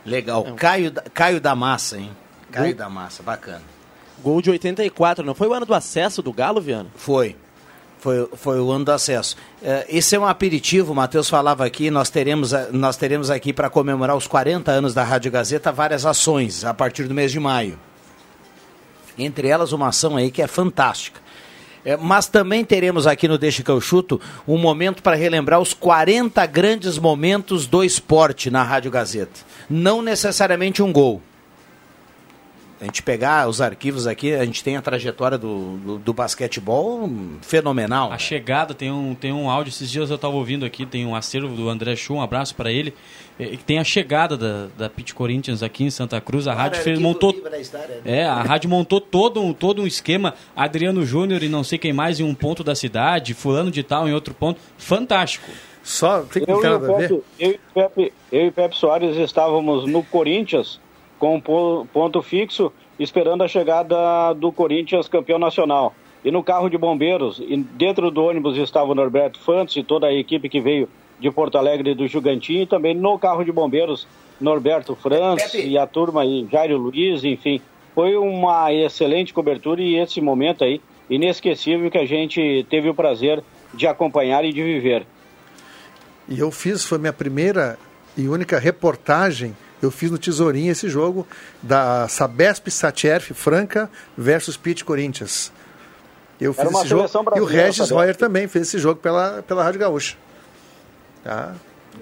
Legal. 0.05 0.45
Caio, 0.57 0.93
Caio 1.15 1.41
da 1.41 1.55
Massa, 1.55 1.99
hein? 1.99 2.11
Caio 2.55 2.75
da 2.75 2.89
Massa, 2.89 3.23
bacana. 3.23 3.63
Gol 4.23 4.41
de 4.41 4.51
84, 4.51 5.25
não 5.25 5.35
foi 5.35 5.49
o 5.49 5.55
ano 5.55 5.67
do 5.67 5.75
acesso 5.75 6.23
do 6.23 6.33
Galo, 6.33 6.61
Viana? 6.61 6.89
Foi. 6.95 7.37
Foi, 7.99 8.29
foi 8.35 8.61
o 8.61 8.71
ano 8.71 8.85
do 8.85 8.93
acesso. 8.93 9.37
Eh, 9.63 9.87
esse 9.89 10.15
é 10.15 10.19
um 10.19 10.27
aperitivo, 10.27 10.93
o 10.93 10.95
Matheus 10.95 11.29
falava 11.29 11.65
aqui, 11.65 11.91
nós 11.91 12.11
teremos, 12.11 12.53
nós 12.71 12.97
teremos 12.97 13.31
aqui 13.31 13.53
para 13.53 13.71
comemorar 13.71 14.15
os 14.15 14.27
40 14.27 14.71
anos 14.71 14.93
da 14.93 15.03
Rádio 15.03 15.33
Gazeta 15.33 15.73
várias 15.73 16.05
ações 16.05 16.65
a 16.65 16.75
partir 16.75 17.05
do 17.05 17.15
mês 17.15 17.33
de 17.33 17.41
maio. 17.41 17.79
Entre 19.17 19.49
elas 19.49 19.73
uma 19.73 19.89
ação 19.89 20.17
aí 20.17 20.31
que 20.31 20.43
é 20.43 20.47
fantástica. 20.47 21.21
É, 21.85 21.97
mas 21.97 22.27
também 22.27 22.65
teremos 22.65 23.07
aqui 23.07 23.29
no 23.29 23.37
Deixa 23.37 23.63
que 23.63 23.71
eu 23.71 23.81
chuto 23.81 24.21
um 24.49 24.57
momento 24.57 25.03
para 25.03 25.17
relembrar 25.17 25.61
os 25.61 25.75
40 25.75 26.45
grandes 26.47 26.99
momentos 26.99 27.67
do 27.67 27.85
esporte 27.85 28.51
na 28.51 28.63
Rádio 28.63 28.91
Gazeta. 28.91 29.41
Não 29.69 30.01
necessariamente 30.01 30.83
um 30.83 30.93
gol. 30.93 31.21
A 32.81 32.85
gente 32.85 33.03
pegar 33.03 33.49
os 33.49 33.61
arquivos 33.61 34.07
aqui, 34.07 34.35
a 34.35 34.45
gente 34.45 34.63
tem 34.63 34.77
a 34.77 34.83
trajetória 34.83 35.39
do, 35.39 35.77
do, 35.79 35.99
do 35.99 36.13
basquetebol 36.13 37.09
fenomenal. 37.41 38.13
A 38.13 38.19
chegada, 38.19 38.75
tem 38.75 38.91
um, 38.91 39.15
tem 39.15 39.33
um 39.33 39.49
áudio, 39.49 39.71
esses 39.71 39.91
dias 39.91 40.11
eu 40.11 40.17
estava 40.17 40.35
ouvindo 40.35 40.67
aqui, 40.67 40.85
tem 40.85 41.07
um 41.07 41.15
acervo 41.15 41.55
do 41.55 41.69
André 41.69 41.95
Chu, 41.95 42.15
um 42.15 42.23
abraço 42.23 42.55
para 42.55 42.73
ele. 42.73 42.93
É, 43.39 43.57
tem 43.65 43.79
a 43.79 43.85
chegada 43.85 44.37
da, 44.37 44.67
da 44.77 44.91
Pit 44.91 45.15
Corinthians 45.15 45.63
aqui 45.63 45.85
em 45.85 45.91
Santa 45.91 46.21
Cruz, 46.21 46.49
a 46.49 46.53
rádio 46.53 46.83
fez, 46.83 46.99
montou. 46.99 47.33
né? 47.33 48.01
É, 48.05 48.25
a 48.25 48.43
rádio 48.43 48.69
montou 48.69 49.01
todo 49.01 49.41
um, 49.41 49.53
todo 49.53 49.83
um 49.83 49.87
esquema, 49.87 50.35
Adriano 50.57 51.05
Júnior 51.05 51.43
e 51.43 51.49
não 51.49 51.63
sei 51.63 51.79
quem 51.79 51.93
mais 51.93 52.19
em 52.19 52.25
um 52.25 52.35
ponto 52.35 52.65
da 52.65 52.75
cidade, 52.75 53.35
fulano 53.35 53.71
de 53.71 53.83
tal 53.83 54.09
em 54.09 54.13
outro 54.13 54.35
ponto. 54.35 54.61
Fantástico. 54.77 55.49
Só 55.83 56.23
tem 56.23 56.45
que 56.45 56.51
Eu, 56.51 56.59
e. 56.59 56.79
Pepe, 56.99 57.23
eu, 57.39 57.51
e 57.51 57.61
Pepe, 57.75 58.13
eu 58.33 58.45
e 58.47 58.49
o 58.49 58.53
Pepe 58.53 58.77
Soares 58.77 59.17
estávamos 59.17 59.87
no 59.87 60.03
Corinthians 60.03 60.81
com 61.25 61.37
um 61.37 61.41
po- 61.41 61.87
ponto 61.91 62.21
fixo, 62.21 62.71
esperando 62.99 63.43
a 63.43 63.49
chegada 63.49 64.35
do 64.35 64.53
Corinthians 64.53 65.09
campeão 65.09 65.39
nacional. 65.39 65.95
E 66.23 66.31
no 66.31 66.43
carro 66.43 66.69
de 66.69 66.77
bombeiros, 66.77 67.39
e 67.39 67.57
dentro 67.57 68.11
do 68.11 68.23
ônibus 68.23 68.59
estava 68.59 68.93
o 68.93 68.95
Norberto 68.95 69.41
Fantes 69.41 69.75
e 69.77 69.83
toda 69.83 70.07
a 70.07 70.13
equipe 70.13 70.51
que 70.51 70.61
veio 70.61 70.87
de 71.19 71.31
Porto 71.31 71.57
Alegre 71.57 71.93
e 71.93 71.95
do 71.95 72.07
Jugantinho, 72.07 72.65
e 72.65 72.67
também 72.67 72.95
no 72.95 73.19
carro 73.19 73.43
de 73.43 73.51
bombeiros, 73.51 74.07
Norberto 74.39 74.95
Franz 74.95 75.55
e 75.55 75.79
a 75.79 75.87
turma 75.87 76.21
aí, 76.21 76.47
Jairo 76.53 76.77
Luiz, 76.77 77.25
enfim. 77.25 77.59
Foi 77.95 78.15
uma 78.17 78.71
excelente 78.71 79.33
cobertura 79.33 79.81
e 79.81 79.97
esse 79.97 80.21
momento 80.21 80.63
aí, 80.63 80.79
inesquecível, 81.09 81.91
que 81.91 81.97
a 81.97 82.05
gente 82.05 82.67
teve 82.69 82.91
o 82.91 82.95
prazer 82.95 83.43
de 83.73 83.87
acompanhar 83.87 84.45
e 84.45 84.53
de 84.53 84.63
viver. 84.63 85.07
E 86.29 86.39
eu 86.39 86.51
fiz, 86.51 86.85
foi 86.85 86.99
minha 86.99 87.15
primeira 87.15 87.79
e 88.15 88.29
única 88.29 88.59
reportagem. 88.59 89.57
Eu 89.85 89.91
fiz 89.91 90.11
no 90.11 90.19
Tesourinho 90.19 90.73
esse 90.73 90.89
jogo 90.89 91.27
da 91.63 92.09
Sabesp 92.09 92.69
Satierf 92.71 93.35
Franca 93.35 93.91
versus 94.17 94.57
Pit 94.57 94.85
Corinthians. 94.85 95.53
Eu 96.41 96.53
fiz 96.53 96.67
uma 96.67 96.81
esse 96.81 96.89
jogo 96.89 97.09
e 97.37 97.41
o 97.41 97.45
Regis. 97.45 97.91
Royer 97.91 98.17
também 98.17 98.49
fez 98.49 98.69
esse 98.69 98.79
jogo 98.79 99.01
pela, 99.01 99.43
pela 99.43 99.63
Rádio 99.63 99.81
Gaúcha. 99.81 100.17
Tá? 101.23 101.55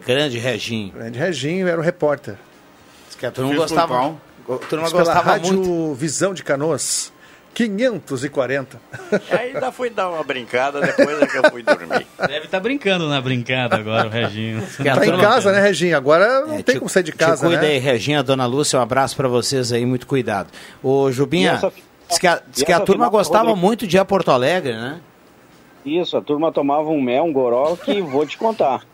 Grande 0.07 0.39
Reginho. 0.39 0.93
Grande 0.93 1.19
Reginho 1.19 1.69
era 1.69 1.81
o 1.81 1.85
repórter. 1.85 2.37
A 3.23 3.31
turma 3.31 3.55
gostava, 3.55 3.99
a 3.99 4.57
turma 4.69 4.85
Fiz 4.85 4.93
pela 4.93 5.05
gostava 5.05 5.31
Rádio 5.31 5.55
muito. 5.55 5.95
Visão 5.95 6.35
de 6.35 6.43
Canoas. 6.43 7.13
540. 7.55 8.81
Ainda 9.39 9.71
fui 9.73 9.91
dar 9.91 10.09
uma 10.11 10.23
brincada 10.25 10.81
depois 10.81 11.21
é 11.21 11.27
que 11.27 11.37
eu 11.37 11.51
fui 11.51 11.63
dormir. 11.63 12.07
Deve 12.19 12.47
estar 12.47 12.61
brincando 12.61 13.09
na 13.09 13.21
brincada 13.21 13.77
agora, 13.77 14.07
o 14.09 14.11
Reginho. 14.11 14.63
Tá 14.83 15.07
em 15.07 15.19
casa, 15.21 15.53
né, 15.53 15.61
Reginho? 15.61 15.97
Agora 15.97 16.41
não 16.47 16.55
É, 16.55 16.63
tem 16.63 16.75
te- 16.75 16.79
como 16.79 16.89
sair 16.89 17.03
de 17.03 17.13
te 17.13 17.17
casa, 17.19 17.47
cuida 17.47 17.63
né? 17.63 17.69
aí, 17.69 17.79
Reginha, 17.79 18.23
Dona 18.23 18.47
Lúcia, 18.47 18.79
um 18.79 18.83
abraço 18.83 19.17
pra 19.17 19.29
vocês 19.29 19.73
aí, 19.73 19.85
muito 19.85 20.07
cuidado. 20.07 20.49
Ô, 20.83 21.11
Jubinha, 21.13 21.53
essa- 21.53 21.73
diz 22.09 22.19
que 22.19 22.27
a, 22.27 22.41
diz 22.51 22.63
que 22.63 22.73
a 22.73 22.81
turma 22.81 23.07
final, 23.07 23.11
gostava 23.11 23.45
Rodrigo? 23.49 23.61
muito 23.67 23.87
de 23.87 23.97
ir 23.97 24.01
a 24.01 24.05
Porto 24.05 24.31
Alegre, 24.31 24.73
né? 24.75 25.01
Isso, 25.85 26.17
a 26.17 26.21
turma 26.23 26.53
tomava 26.53 26.91
um 26.91 27.01
mel, 27.01 27.25
um 27.25 27.33
goró, 27.33 27.75
que 27.77 28.01
vou 28.01 28.25
te 28.25 28.39
contar. 28.39 28.87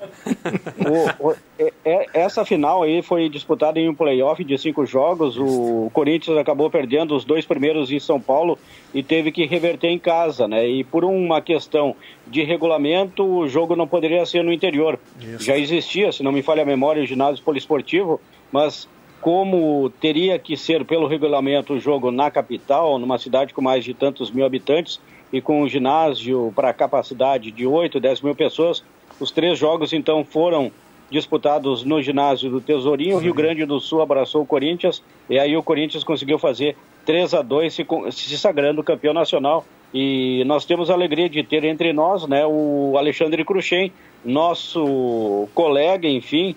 O- 1.20 1.28
o- 1.28 1.34
é- 1.58 1.72
é- 1.84 2.06
essa 2.14 2.44
final 2.44 2.82
aí 2.82 3.02
foi 3.02 3.28
disputada 3.28 3.78
em 3.78 3.88
um 3.88 3.94
playoff 3.94 4.42
de 4.42 4.56
cinco 4.56 4.86
jogos. 4.86 5.36
O 5.38 5.90
Corinthians 5.92 6.38
acabou 6.38 6.70
perdendo 6.70 7.14
os 7.14 7.24
dois 7.24 7.44
primeiros 7.44 7.92
em 7.92 8.00
São 8.00 8.18
Paulo 8.20 8.58
e 8.94 9.02
teve 9.02 9.30
que 9.30 9.44
reverter 9.44 9.88
em 9.88 9.98
casa, 9.98 10.48
né? 10.48 10.66
E 10.66 10.82
por 10.82 11.04
uma 11.04 11.40
questão 11.42 11.94
de 12.26 12.42
regulamento, 12.42 13.22
o 13.22 13.46
jogo 13.48 13.76
não 13.76 13.86
poderia 13.86 14.24
ser 14.24 14.42
no 14.42 14.52
interior. 14.52 14.98
Já 15.38 15.58
existia, 15.58 16.10
se 16.10 16.22
não 16.22 16.32
me 16.32 16.42
falha 16.42 16.62
a 16.62 16.66
memória, 16.66 17.02
o 17.02 17.06
ginásio 17.06 17.44
poliesportivo, 17.44 18.20
mas 18.50 18.88
como 19.20 19.90
teria 20.00 20.38
que 20.38 20.56
ser 20.56 20.84
pelo 20.84 21.06
regulamento 21.08 21.74
o 21.74 21.80
jogo 21.80 22.10
na 22.10 22.30
capital, 22.30 22.98
numa 22.98 23.18
cidade 23.18 23.52
com 23.52 23.60
mais 23.60 23.84
de 23.84 23.92
tantos 23.92 24.30
mil 24.30 24.46
habitantes 24.46 25.00
e 25.32 25.40
com 25.40 25.62
um 25.62 25.68
ginásio 25.68 26.52
para 26.54 26.72
capacidade 26.72 27.50
de 27.50 27.66
8, 27.66 28.00
10 28.00 28.20
mil 28.22 28.34
pessoas, 28.34 28.82
os 29.20 29.30
três 29.30 29.58
jogos 29.58 29.92
então 29.92 30.24
foram 30.24 30.70
disputados 31.10 31.84
no 31.84 32.02
ginásio 32.02 32.50
do 32.50 32.60
Tesourinho. 32.60 33.16
O 33.16 33.20
Rio 33.20 33.34
Grande 33.34 33.64
do 33.64 33.80
Sul 33.80 34.02
abraçou 34.02 34.42
o 34.42 34.46
Corinthians 34.46 35.02
e 35.28 35.38
aí 35.38 35.56
o 35.56 35.62
Corinthians 35.62 36.04
conseguiu 36.04 36.38
fazer 36.38 36.76
3 37.04 37.34
a 37.34 37.42
2 37.42 37.74
se, 37.74 37.86
se 38.10 38.38
sagrando 38.38 38.82
campeão 38.82 39.14
nacional. 39.14 39.64
E 39.92 40.44
nós 40.44 40.66
temos 40.66 40.90
a 40.90 40.92
alegria 40.92 41.28
de 41.28 41.42
ter 41.42 41.64
entre 41.64 41.92
nós 41.94 42.26
né, 42.26 42.44
o 42.46 42.94
Alexandre 42.98 43.42
Cruxem, 43.42 43.90
nosso 44.22 45.48
colega, 45.54 46.06
enfim, 46.06 46.54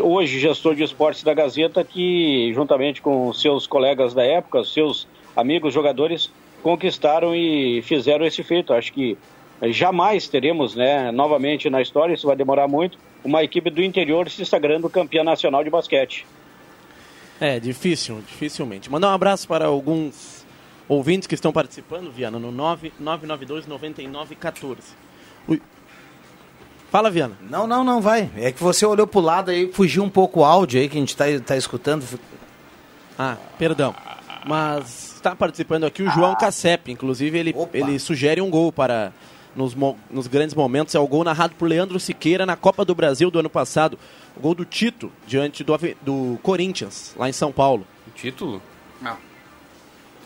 hoje 0.00 0.38
gestor 0.38 0.76
de 0.76 0.84
esportes 0.84 1.24
da 1.24 1.34
Gazeta, 1.34 1.82
que 1.82 2.52
juntamente 2.54 3.02
com 3.02 3.32
seus 3.32 3.66
colegas 3.66 4.14
da 4.14 4.22
época, 4.22 4.62
seus 4.62 5.08
amigos 5.34 5.74
jogadores, 5.74 6.30
conquistaram 6.64 7.36
e 7.36 7.82
fizeram 7.82 8.24
esse 8.24 8.42
feito. 8.42 8.72
Acho 8.72 8.90
que 8.90 9.18
eh, 9.60 9.70
jamais 9.70 10.26
teremos, 10.26 10.74
né, 10.74 11.12
novamente 11.12 11.68
na 11.68 11.82
história, 11.82 12.14
isso 12.14 12.26
vai 12.26 12.34
demorar 12.34 12.66
muito, 12.66 12.96
uma 13.22 13.44
equipe 13.44 13.68
do 13.68 13.82
interior 13.82 14.30
se 14.30 14.46
sagrando 14.46 14.88
campeã 14.88 15.22
nacional 15.22 15.62
de 15.62 15.68
basquete. 15.68 16.24
É, 17.38 17.60
difícil, 17.60 18.22
dificilmente. 18.26 18.90
Mandar 18.90 19.10
um 19.10 19.14
abraço 19.14 19.46
para 19.46 19.66
alguns 19.66 20.46
ouvintes 20.88 21.26
que 21.26 21.34
estão 21.34 21.52
participando, 21.52 22.10
Viana, 22.10 22.38
no 22.38 22.50
992-9914. 22.52 24.78
Ui. 25.46 25.60
Fala, 26.90 27.10
Viana. 27.10 27.36
Não, 27.42 27.66
não, 27.66 27.84
não, 27.84 28.00
vai. 28.00 28.30
É 28.36 28.50
que 28.52 28.62
você 28.62 28.86
olhou 28.86 29.06
pro 29.06 29.20
lado 29.20 29.50
aí, 29.50 29.70
fugiu 29.70 30.02
um 30.02 30.08
pouco 30.08 30.40
o 30.40 30.44
áudio 30.44 30.80
aí 30.80 30.88
que 30.88 30.96
a 30.96 31.00
gente 31.00 31.14
tá, 31.14 31.26
tá 31.44 31.56
escutando. 31.56 32.06
Ah, 33.18 33.36
perdão. 33.58 33.94
Mas 34.46 35.13
está 35.24 35.34
participando 35.34 35.84
aqui 35.84 36.02
o 36.02 36.10
João 36.10 36.36
Cassep. 36.36 36.92
Inclusive, 36.92 37.38
ele, 37.38 37.54
ele 37.72 37.98
sugere 37.98 38.40
um 38.40 38.50
gol 38.50 38.70
para. 38.70 39.12
Nos, 39.56 39.72
nos 40.10 40.26
grandes 40.26 40.52
momentos, 40.52 40.96
é 40.96 40.98
o 40.98 41.06
gol 41.06 41.22
narrado 41.22 41.54
por 41.56 41.68
Leandro 41.68 42.00
Siqueira 42.00 42.44
na 42.44 42.56
Copa 42.56 42.84
do 42.84 42.92
Brasil 42.92 43.30
do 43.30 43.38
ano 43.38 43.48
passado. 43.48 43.96
O 44.36 44.40
gol 44.40 44.52
do 44.52 44.64
Tito, 44.64 45.12
diante 45.28 45.62
do, 45.62 45.78
do 46.02 46.40
Corinthians, 46.42 47.14
lá 47.16 47.28
em 47.28 47.32
São 47.32 47.52
Paulo. 47.52 47.86
Título? 48.16 48.60
Não. 49.00 49.16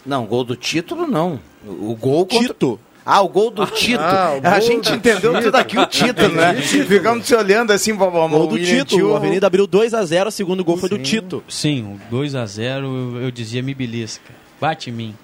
Não, 0.06 0.24
gol 0.24 0.44
do 0.44 0.56
título 0.56 1.06
não. 1.06 1.38
O 1.66 1.90
o 1.90 1.94
gol 1.94 2.24
contra... 2.24 2.48
Tito. 2.48 2.80
Ah, 3.04 3.20
o 3.20 3.28
gol 3.28 3.50
do 3.50 3.66
Tito. 3.66 4.02
Ah, 4.02 4.38
o 4.42 4.46
a 4.46 4.58
gol 4.58 4.60
gente 4.62 4.92
entendeu 4.92 5.32
Tito. 5.32 5.44
tudo 5.44 5.56
aqui 5.56 5.78
o 5.78 5.84
título, 5.84 6.34
né? 6.34 6.54
Ficamos 6.88 7.26
se 7.26 7.34
olhando 7.34 7.70
assim, 7.70 7.92
vovó. 7.92 8.26
Gol 8.28 8.46
do 8.46 8.58
Tito. 8.58 9.12
A 9.12 9.16
Avenida 9.18 9.46
abriu 9.46 9.66
2 9.66 9.92
a 9.92 10.02
0 10.02 10.28
o 10.28 10.32
segundo 10.32 10.64
gol 10.64 10.78
foi 10.78 10.88
do 10.88 10.98
Tito. 10.98 11.44
Sim, 11.46 11.98
o 12.10 12.16
2x0 12.16 12.82
eu, 12.84 13.22
eu 13.24 13.30
dizia 13.30 13.62
me 13.62 13.74
belisca. 13.74 14.47
Bate 14.60 14.90
em 14.90 14.92
mim. 14.92 15.14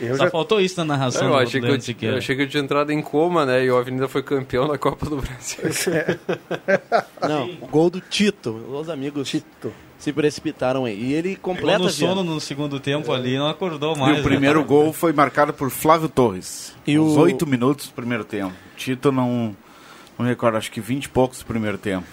Eu 0.00 0.16
Só 0.16 0.24
já- 0.24 0.30
faltou 0.30 0.60
isso 0.60 0.76
na 0.78 0.84
narração 0.84 1.24
Eu 1.24 1.30
do 1.30 1.36
achei, 1.36 1.60
que 1.60 1.66
eu, 2.06 2.10
eu 2.12 2.18
achei 2.18 2.34
que 2.34 2.42
eu 2.42 2.48
tinha 2.48 2.62
entrado 2.62 2.90
em 2.90 3.00
coma, 3.02 3.44
né? 3.46 3.64
E 3.64 3.70
o 3.70 3.76
Avenida 3.76 4.08
foi 4.08 4.22
campeão 4.22 4.66
da 4.66 4.76
Copa 4.78 5.06
do 5.08 5.16
Brasil. 5.18 5.60
Não, 7.28 7.46
o 7.60 7.66
gol 7.68 7.90
do 7.90 8.00
Tito. 8.00 8.50
Os 8.50 8.88
amigos 8.88 9.28
Tito. 9.28 9.72
se 9.98 10.12
precipitaram 10.12 10.84
aí. 10.84 10.98
E 11.00 11.12
ele 11.12 11.36
completa 11.36 11.78
no 11.78 11.88
Viana. 11.88 12.14
sono 12.16 12.24
no 12.34 12.40
segundo 12.40 12.80
tempo 12.80 13.12
ali, 13.12 13.36
não 13.38 13.46
acordou 13.48 13.94
E 13.94 13.98
mais. 13.98 14.20
o 14.20 14.22
primeiro 14.22 14.60
né? 14.60 14.66
gol 14.66 14.92
foi 14.92 15.12
marcado 15.12 15.52
por 15.52 15.70
Flávio 15.70 16.08
Torres. 16.08 16.74
E 16.86 16.98
Os 16.98 17.16
o- 17.16 17.20
oito 17.20 17.46
minutos 17.46 17.86
do 17.88 17.92
primeiro 17.92 18.24
tempo. 18.24 18.52
Tito 18.76 19.12
não, 19.12 19.54
não 20.18 20.26
recordo, 20.26 20.56
acho 20.56 20.72
que 20.72 20.80
20 20.80 21.04
e 21.04 21.08
poucos 21.08 21.38
do 21.40 21.44
primeiro 21.44 21.78
tempo. 21.78 22.06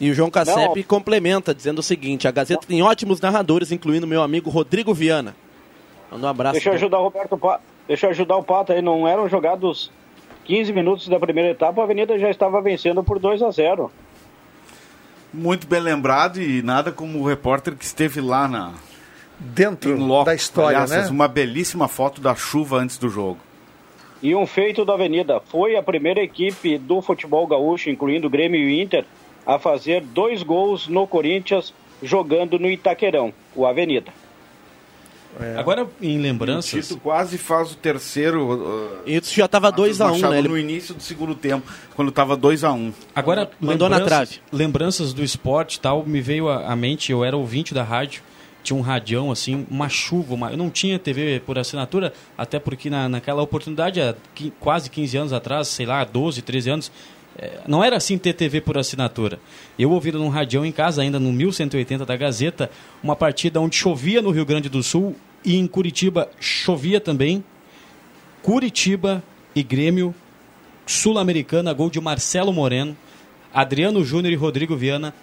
E 0.00 0.10
o 0.10 0.14
João 0.14 0.30
Cassep 0.30 0.82
complementa, 0.84 1.52
dizendo 1.54 1.78
o 1.78 1.82
seguinte: 1.82 2.28
a 2.28 2.30
Gazeta 2.30 2.66
tem 2.66 2.82
ótimos 2.82 3.20
narradores, 3.20 3.72
incluindo 3.72 4.06
meu 4.06 4.22
amigo 4.22 4.50
Rodrigo 4.50 4.92
Viana. 4.94 5.34
Manda 6.10 6.26
um 6.26 6.30
abraço. 6.30 6.52
Deixa 6.54 6.70
eu 6.70 6.74
ajudar 6.74 6.98
o 6.98 7.02
Roberto 7.04 7.36
Pa- 7.38 7.60
Deixa 7.86 8.06
eu 8.06 8.10
ajudar 8.10 8.36
o 8.36 8.42
Pato 8.42 8.72
aí. 8.72 8.82
Não 8.82 9.06
eram 9.08 9.28
jogados 9.28 9.90
15 10.44 10.72
minutos 10.72 11.08
da 11.08 11.18
primeira 11.20 11.50
etapa, 11.50 11.80
a 11.80 11.84
Avenida 11.84 12.18
já 12.18 12.30
estava 12.30 12.60
vencendo 12.62 13.02
por 13.04 13.18
2 13.18 13.42
a 13.42 13.50
0 13.50 13.90
Muito 15.32 15.66
bem 15.66 15.80
lembrado 15.80 16.40
e 16.40 16.62
nada 16.62 16.90
como 16.90 17.18
o 17.20 17.26
repórter 17.26 17.74
que 17.76 17.84
esteve 17.84 18.20
lá 18.20 18.48
na 18.48 18.72
Dentro 19.38 19.96
loco. 19.98 20.24
da 20.24 20.34
história, 20.34 20.78
Aliás, 20.80 21.04
né? 21.06 21.10
uma 21.10 21.28
belíssima 21.28 21.86
foto 21.86 22.20
da 22.20 22.34
chuva 22.34 22.78
antes 22.78 22.96
do 22.98 23.08
jogo. 23.08 23.38
E 24.22 24.34
um 24.34 24.46
feito 24.46 24.84
da 24.84 24.94
Avenida. 24.94 25.40
Foi 25.46 25.76
a 25.76 25.82
primeira 25.82 26.20
equipe 26.20 26.76
do 26.76 27.00
futebol 27.00 27.46
gaúcho, 27.46 27.88
incluindo 27.88 28.28
Grêmio 28.28 28.58
e 28.68 28.82
Inter, 28.82 29.04
a 29.46 29.58
fazer 29.58 30.00
dois 30.02 30.42
gols 30.42 30.88
no 30.88 31.06
Corinthians 31.06 31.72
jogando 32.02 32.58
no 32.58 32.68
Itaquerão, 32.68 33.32
o 33.54 33.64
Avenida. 33.64 34.12
Agora, 35.56 35.86
em 36.02 36.14
E 36.16 36.18
o 36.18 36.22
lembranças. 36.22 36.86
Tito 36.88 37.00
quase 37.00 37.38
faz 37.38 37.72
o 37.72 37.76
terceiro. 37.76 38.54
uh, 38.54 39.02
Isso 39.06 39.34
já 39.34 39.46
tava 39.48 39.70
2 39.72 40.00
a 40.00 40.06
1 40.06 40.10
Machado 40.14 40.32
né? 40.32 40.38
Ele- 40.38 40.48
No 40.48 40.58
início 40.58 40.94
do 40.94 41.02
segundo 41.02 41.34
tempo, 41.34 41.70
quando 41.94 42.10
tava 42.10 42.36
2 42.36 42.64
a 42.64 42.72
1 42.72 42.92
Agora, 43.14 43.50
Mandou 43.60 43.88
na 43.88 43.98
lembranças- 43.98 44.28
trave. 44.30 44.42
Lembranças 44.52 45.12
do 45.12 45.22
esporte 45.22 45.76
e 45.76 45.80
tal, 45.80 46.04
me 46.04 46.20
veio 46.20 46.48
à 46.48 46.74
mente, 46.76 47.12
eu 47.12 47.24
era 47.24 47.36
ouvinte 47.36 47.72
da 47.74 47.82
rádio, 47.82 48.22
tinha 48.62 48.76
um 48.76 48.82
radião, 48.82 49.30
assim, 49.30 49.66
uma 49.70 49.88
chuva, 49.88 50.34
uma- 50.34 50.50
eu 50.50 50.56
não 50.56 50.68
tinha 50.70 50.98
TV 50.98 51.40
por 51.46 51.58
assinatura, 51.58 52.12
até 52.36 52.58
porque 52.58 52.90
na, 52.90 53.08
naquela 53.08 53.40
oportunidade, 53.42 54.00
há 54.00 54.14
qui- 54.34 54.52
quase 54.60 54.90
15 54.90 55.16
anos 55.16 55.32
atrás, 55.32 55.68
sei 55.68 55.86
lá, 55.86 56.04
12, 56.04 56.42
13 56.42 56.68
anos, 56.70 56.90
eh, 57.38 57.60
não 57.68 57.82
era 57.84 57.96
assim 57.96 58.18
ter 58.18 58.32
TV 58.34 58.60
por 58.60 58.76
assinatura. 58.76 59.38
Eu 59.78 59.90
ouvi 59.92 60.10
num 60.12 60.28
radião 60.28 60.66
em 60.66 60.72
casa, 60.72 61.00
ainda 61.02 61.18
no 61.20 61.32
1180 61.32 62.04
da 62.04 62.16
Gazeta, 62.16 62.68
uma 63.02 63.14
partida 63.14 63.60
onde 63.60 63.76
chovia 63.76 64.20
no 64.20 64.30
Rio 64.30 64.44
Grande 64.44 64.68
do 64.68 64.82
Sul 64.82 65.14
e 65.44 65.56
em 65.56 65.66
Curitiba 65.66 66.28
chovia 66.40 67.00
também. 67.00 67.42
Curitiba 68.42 69.22
e 69.54 69.62
Grêmio, 69.62 70.14
Sul-Americana, 70.86 71.72
gol 71.72 71.90
de 71.90 72.00
Marcelo 72.00 72.52
Moreno, 72.52 72.96
Adriano 73.52 74.04
Júnior 74.04 74.32
e 74.32 74.36
Rodrigo 74.36 74.76
Viana, 74.76 75.14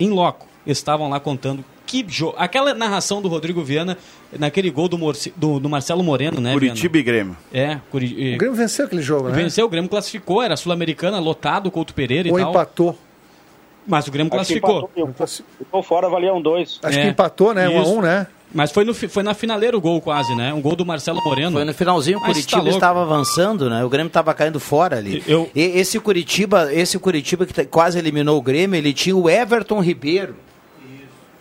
em 0.00 0.10
loco, 0.10 0.46
estavam 0.66 1.08
lá 1.08 1.20
contando 1.20 1.64
que 1.86 2.04
jogo. 2.08 2.34
Aquela 2.38 2.72
narração 2.72 3.20
do 3.20 3.28
Rodrigo 3.28 3.62
Viana 3.62 3.98
naquele 4.38 4.70
gol 4.70 4.88
do, 4.88 4.96
Morci- 4.96 5.32
do, 5.36 5.60
do 5.60 5.68
Marcelo 5.68 6.02
Moreno, 6.02 6.40
né, 6.40 6.52
Curitiba 6.54 6.96
e 6.98 7.02
Grêmio. 7.02 7.36
Viana? 7.52 7.72
É, 7.74 7.80
Curi... 7.90 8.34
O 8.34 8.38
Grêmio 8.38 8.56
venceu 8.56 8.86
aquele 8.86 9.02
jogo, 9.02 9.28
né? 9.28 9.34
Venceu, 9.34 9.66
o 9.66 9.68
Grêmio 9.68 9.90
classificou, 9.90 10.42
era 10.42 10.56
Sul-Americana, 10.56 11.18
lotado, 11.20 11.70
Couto 11.70 11.92
Pereira 11.92 12.30
Ou 12.30 12.38
e 12.38 12.42
tal. 12.42 12.50
empatou. 12.50 12.98
Mas 13.86 14.06
o 14.06 14.12
Grêmio 14.12 14.28
Acho 14.32 14.36
classificou. 14.38 14.90
empatou, 14.96 15.28
ficou 15.58 15.82
fora, 15.82 16.08
valia 16.08 16.32
um 16.32 16.40
dois. 16.40 16.78
Acho 16.82 16.98
É, 16.98 17.02
que 17.02 17.08
empatou, 17.08 17.52
né? 17.52 17.68
Um 17.68 17.78
a 17.78 17.82
isso. 17.82 17.92
um, 17.92 18.00
né? 18.00 18.26
Mas 18.54 18.70
foi, 18.70 18.84
no, 18.84 18.92
foi 18.94 19.22
na 19.22 19.34
finaleira 19.34 19.76
o 19.76 19.80
gol 19.80 20.00
quase, 20.00 20.34
né? 20.34 20.52
Um 20.52 20.60
gol 20.60 20.76
do 20.76 20.84
Marcelo 20.84 21.22
Moreno. 21.24 21.52
Foi 21.52 21.64
no 21.64 21.72
finalzinho, 21.74 22.18
o 22.18 22.20
Mas 22.20 22.32
Curitiba 22.32 22.62
tá 22.64 22.68
estava 22.70 23.02
avançando, 23.02 23.70
né? 23.70 23.84
O 23.84 23.88
Grêmio 23.88 24.08
estava 24.08 24.34
caindo 24.34 24.60
fora 24.60 24.96
ali. 24.98 25.22
Eu- 25.26 25.50
E 25.54 25.60
esse 25.60 25.98
Curitiba, 25.98 26.72
esse 26.72 26.98
Curitiba 26.98 27.46
que 27.46 27.54
tá- 27.54 27.64
quase 27.64 27.98
eliminou 27.98 28.36
o 28.38 28.42
Grêmio, 28.42 28.76
ele 28.76 28.92
tinha 28.92 29.16
o 29.16 29.28
Everton 29.28 29.80
Ribeiro. 29.80 30.34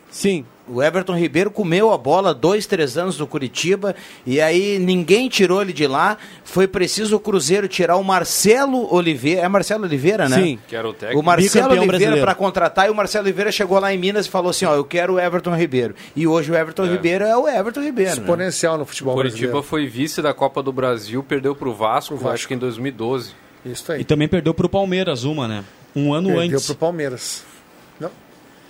Sim. 0.09 0.45
O 0.68 0.82
Everton 0.82 1.18
Ribeiro 1.18 1.49
comeu 1.49 1.91
a 1.91 1.97
bola 1.97 2.34
dois, 2.34 2.66
três 2.66 2.97
anos 2.97 3.18
do 3.18 3.26
Curitiba 3.28 3.95
e 4.26 4.39
aí 4.39 4.78
ninguém 4.80 5.28
tirou 5.28 5.62
ele 5.62 5.74
de 5.74 5.88
lá. 5.88 6.18
Foi 6.43 6.68
preciso 6.68 7.16
o 7.16 7.20
Cruzeiro 7.20 7.68
tirar 7.68 7.97
o 7.97 8.03
Marcelo 8.03 8.93
Oliveira. 8.93 9.41
É 9.41 9.47
Marcelo 9.47 9.84
Oliveira, 9.86 10.30
né? 10.30 10.36
Sim. 10.41 10.59
Que 10.68 10.76
era 10.76 10.88
o 10.88 10.93
técnico. 10.93 11.20
O 11.20 11.24
Marcelo 11.24 11.72
Oliveira 11.72 12.18
para 12.18 12.36
contratar 12.36 12.88
e 12.88 12.89
o 12.91 12.95
Marcelo 12.95 13.26
Oliveira 13.26 13.51
chegou 13.51 13.80
lá 13.80 13.93
em 13.93 13.97
Minas 13.97 14.28
e 14.28 14.30
falou 14.30 14.51
assim: 14.51 14.66
Ó, 14.66 14.74
eu 14.76 14.86
quero 14.86 15.16
o 15.16 15.20
Everton 15.20 15.55
Ribeiro. 15.55 15.95
E 16.16 16.28
hoje 16.28 16.51
o 16.51 16.55
Everton 16.55 16.86
Ribeiro 16.86 17.26
é 17.26 17.36
o 17.36 17.47
Everton 17.47 17.82
Ribeiro. 17.82 18.12
né? 18.12 18.18
Exponencial 18.18 18.78
no 18.78 18.86
futebol 18.86 19.16
Curitiba 19.16 19.51
brasileiro. 19.51 19.64
foi 19.68 19.88
vice 19.88 20.22
da 20.22 20.34
Copa 20.34 20.62
do 20.62 20.72
Brasil, 20.72 21.24
perdeu 21.24 21.55
pro 21.55 21.74
Vasco, 21.74 22.18
acho 22.30 22.47
que 22.47 22.53
em 22.53 22.57
2012. 22.57 23.34
Isso 23.66 23.91
aí. 23.91 24.01
E 24.01 24.03
também 24.03 24.28
perdeu 24.28 24.53
pro 24.53 24.70
Palmeiras 24.70 25.24
uma, 25.24 25.47
né? 25.47 25.64
Um 25.95 26.14
ano 26.14 26.30
Perdeu 26.30 26.55
antes. 26.55 26.66
pro 26.68 26.76
Palmeiras. 26.76 27.43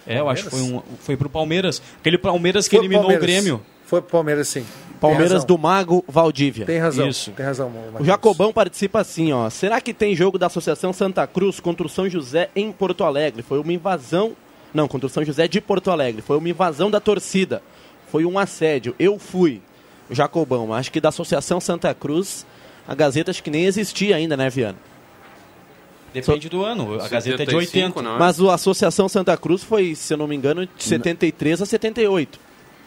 É, 0.06 0.20
eu 0.20 0.30
acho 0.30 0.45
que 0.45 0.49
foi, 0.49 0.62
um, 0.62 0.82
foi 0.99 1.18
pro 1.18 1.30
Palmeiras. 1.30 1.82
Aquele 1.99 2.18
Palmeiras 2.18 2.68
que 2.68 2.76
Foi 2.76 2.86
eliminou 2.86 3.04
Palmeiras. 3.04 3.24
o 3.24 3.28
Grêmio. 3.28 3.62
Foi 3.86 4.02
pro 4.02 4.12
Palmeiras, 4.12 4.47
sim. 4.47 4.66
Palmeiras 4.99 5.43
do 5.43 5.58
Mago 5.58 6.04
Valdívia. 6.08 6.66
Tem 6.66 6.78
razão. 6.78 7.08
Isso. 7.08 7.32
Tem 7.32 7.45
razão, 7.45 7.68
O 7.68 7.91
Matheus. 7.91 8.06
Jacobão 8.06 8.54
participa 8.54 8.99
assim, 9.02 9.34
ó. 9.34 9.49
Será 9.49 9.82
que 9.82 9.93
tem 9.93 10.16
jogo 10.16 10.38
da 10.38 10.45
Associação 10.45 10.93
Santa 10.93 11.26
Cruz 11.26 11.60
contra 11.60 11.86
o 11.86 11.89
São 11.89 12.08
José 12.08 12.49
em 12.56 12.72
Porto 12.72 13.04
Alegre? 13.04 13.41
Foi 13.41 13.60
uma 13.60 13.74
invasão. 13.74 14.34
Não, 14.74 14.88
contra 14.88 15.08
o 15.08 15.10
São 15.10 15.26
José 15.26 15.47
de 15.47 15.60
Porto 15.60 15.91
Alegre. 15.91 16.22
Foi 16.22 16.38
uma 16.38 16.47
invasão 16.47 16.89
da 16.89 16.99
torcida. 16.99 17.62
Foi 18.12 18.24
um 18.26 18.38
assédio. 18.38 18.95
Eu 18.99 19.18
fui. 19.20 19.62
O 20.10 20.16
Jacobão. 20.16 20.74
Acho 20.74 20.91
que 20.91 21.02
da 21.02 21.10
Associação 21.10 21.60
Santa 21.60 21.93
Cruz, 21.93 22.45
a 22.88 22.93
Gazeta 22.95 23.32
acho 23.32 23.41
que 23.43 23.49
nem 23.49 23.66
existia 23.66 24.16
ainda, 24.16 24.38
né, 24.38 24.49
Viana? 24.49 24.78
Depende 26.14 26.49
do 26.49 26.64
ano. 26.64 26.95
A 27.01 27.07
Gazeta 27.07 27.43
é 27.43 27.45
de 27.45 27.51
75, 27.51 27.99
80. 27.99 28.01
não 28.01 28.16
é? 28.16 28.20
Mas 28.20 28.39
o 28.39 28.49
Associação 28.49 29.07
Santa 29.07 29.36
Cruz 29.38 29.64
foi, 29.64 29.95
se 29.95 30.14
eu 30.14 30.18
não 30.18 30.28
me 30.28 30.36
engano, 30.36 30.66
de 30.66 30.84
73 30.84 31.62
a 31.62 31.66
78. 31.66 32.39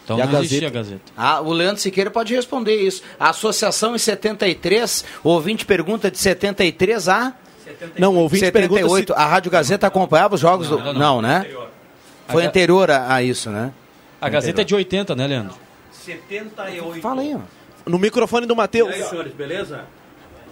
Então 0.05 0.19
E 0.19 0.23
a 0.23 0.27
não 0.27 0.41
existia 0.41 0.69
a 0.69 0.71
Gazeta? 0.71 1.01
Gazeta. 1.01 1.13
Ah, 1.17 1.41
o 1.41 1.53
Leandro 1.53 1.81
Siqueira 1.81 2.11
pode 2.11 2.35
responder 2.35 2.77
isso. 2.77 3.03
A 3.19 3.31
associação 3.31 3.95
em 3.95 3.99
73, 3.99 5.05
o 5.23 5.31
ouvinte 5.31 5.65
pergunta 5.65 6.11
de 6.11 6.19
73 6.19 7.09
a 7.09 7.33
Não, 7.99 8.15
o 8.15 8.19
ouvinte 8.19 8.51
pergunta 8.53 8.83
78. 8.83 9.15
A 9.15 9.27
Rádio 9.27 9.51
Gazeta 9.51 9.87
acompanhava 9.87 10.35
os 10.35 10.41
jogos 10.41 10.69
do. 10.69 10.79
não, 10.79 10.93
Não, 10.93 10.93
não. 10.93 11.23
né? 11.23 11.47
Foi 12.29 12.45
A 12.45 12.49
anterior 12.49 12.91
a, 12.91 13.15
a 13.15 13.23
isso, 13.23 13.51
né? 13.51 13.73
A 14.21 14.29
Gazeta 14.29 14.61
é 14.61 14.65
de 14.65 14.75
80, 14.75 15.15
né, 15.15 15.27
Leandro? 15.27 15.55
78. 15.93 17.01
Fala 17.01 17.23
aí, 17.23 17.35
ó. 17.35 17.39
se... 17.39 17.91
No 17.91 17.99
microfone 17.99 18.47
do 18.47 18.57
Matheus. 18.57 18.91
E 18.91 18.95
aí, 18.95 19.03
senhores, 19.05 19.33
beleza? 19.33 19.85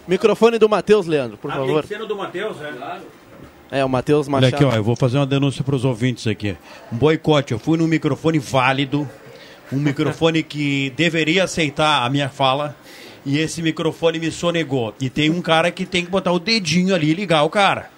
Microfone 0.07 0.57
do 0.59 0.67
Matheus, 0.67 1.05
Leandro, 1.07 1.37
por 1.37 1.49
Ah, 1.51 1.55
tem 1.55 1.65
favor. 1.67 1.81
que 1.83 1.87
ser 1.87 1.99
no 1.99 2.05
do 2.05 2.15
Matheus, 2.15 2.57
é? 2.61 3.79
É, 3.79 3.85
o 3.85 3.89
Matheus 3.89 4.27
Olha 4.27 4.31
Machado. 4.41 4.55
aqui, 4.55 4.63
ó, 4.65 4.71
eu 4.75 4.83
vou 4.83 4.95
fazer 4.95 5.17
uma 5.17 5.25
denúncia 5.25 5.63
para 5.63 5.75
os 5.75 5.83
ouvintes 5.85 6.27
aqui. 6.27 6.55
Um 6.91 6.97
boicote. 6.97 7.53
Eu 7.53 7.59
fui 7.59 7.77
num 7.77 7.87
microfone 7.87 8.37
válido, 8.37 9.09
um 9.71 9.77
microfone 9.79 10.43
que 10.43 10.91
deveria 10.95 11.45
aceitar 11.45 12.05
a 12.05 12.09
minha 12.09 12.29
fala, 12.29 12.75
e 13.25 13.39
esse 13.39 13.61
microfone 13.61 14.19
me 14.19 14.29
sonegou. 14.29 14.93
E 14.99 15.09
tem 15.09 15.29
um 15.29 15.41
cara 15.41 15.71
que 15.71 15.85
tem 15.85 16.03
que 16.05 16.11
botar 16.11 16.31
o 16.33 16.39
dedinho 16.39 16.93
ali 16.93 17.11
e 17.11 17.13
ligar 17.13 17.43
o 17.43 17.49
cara. 17.49 17.89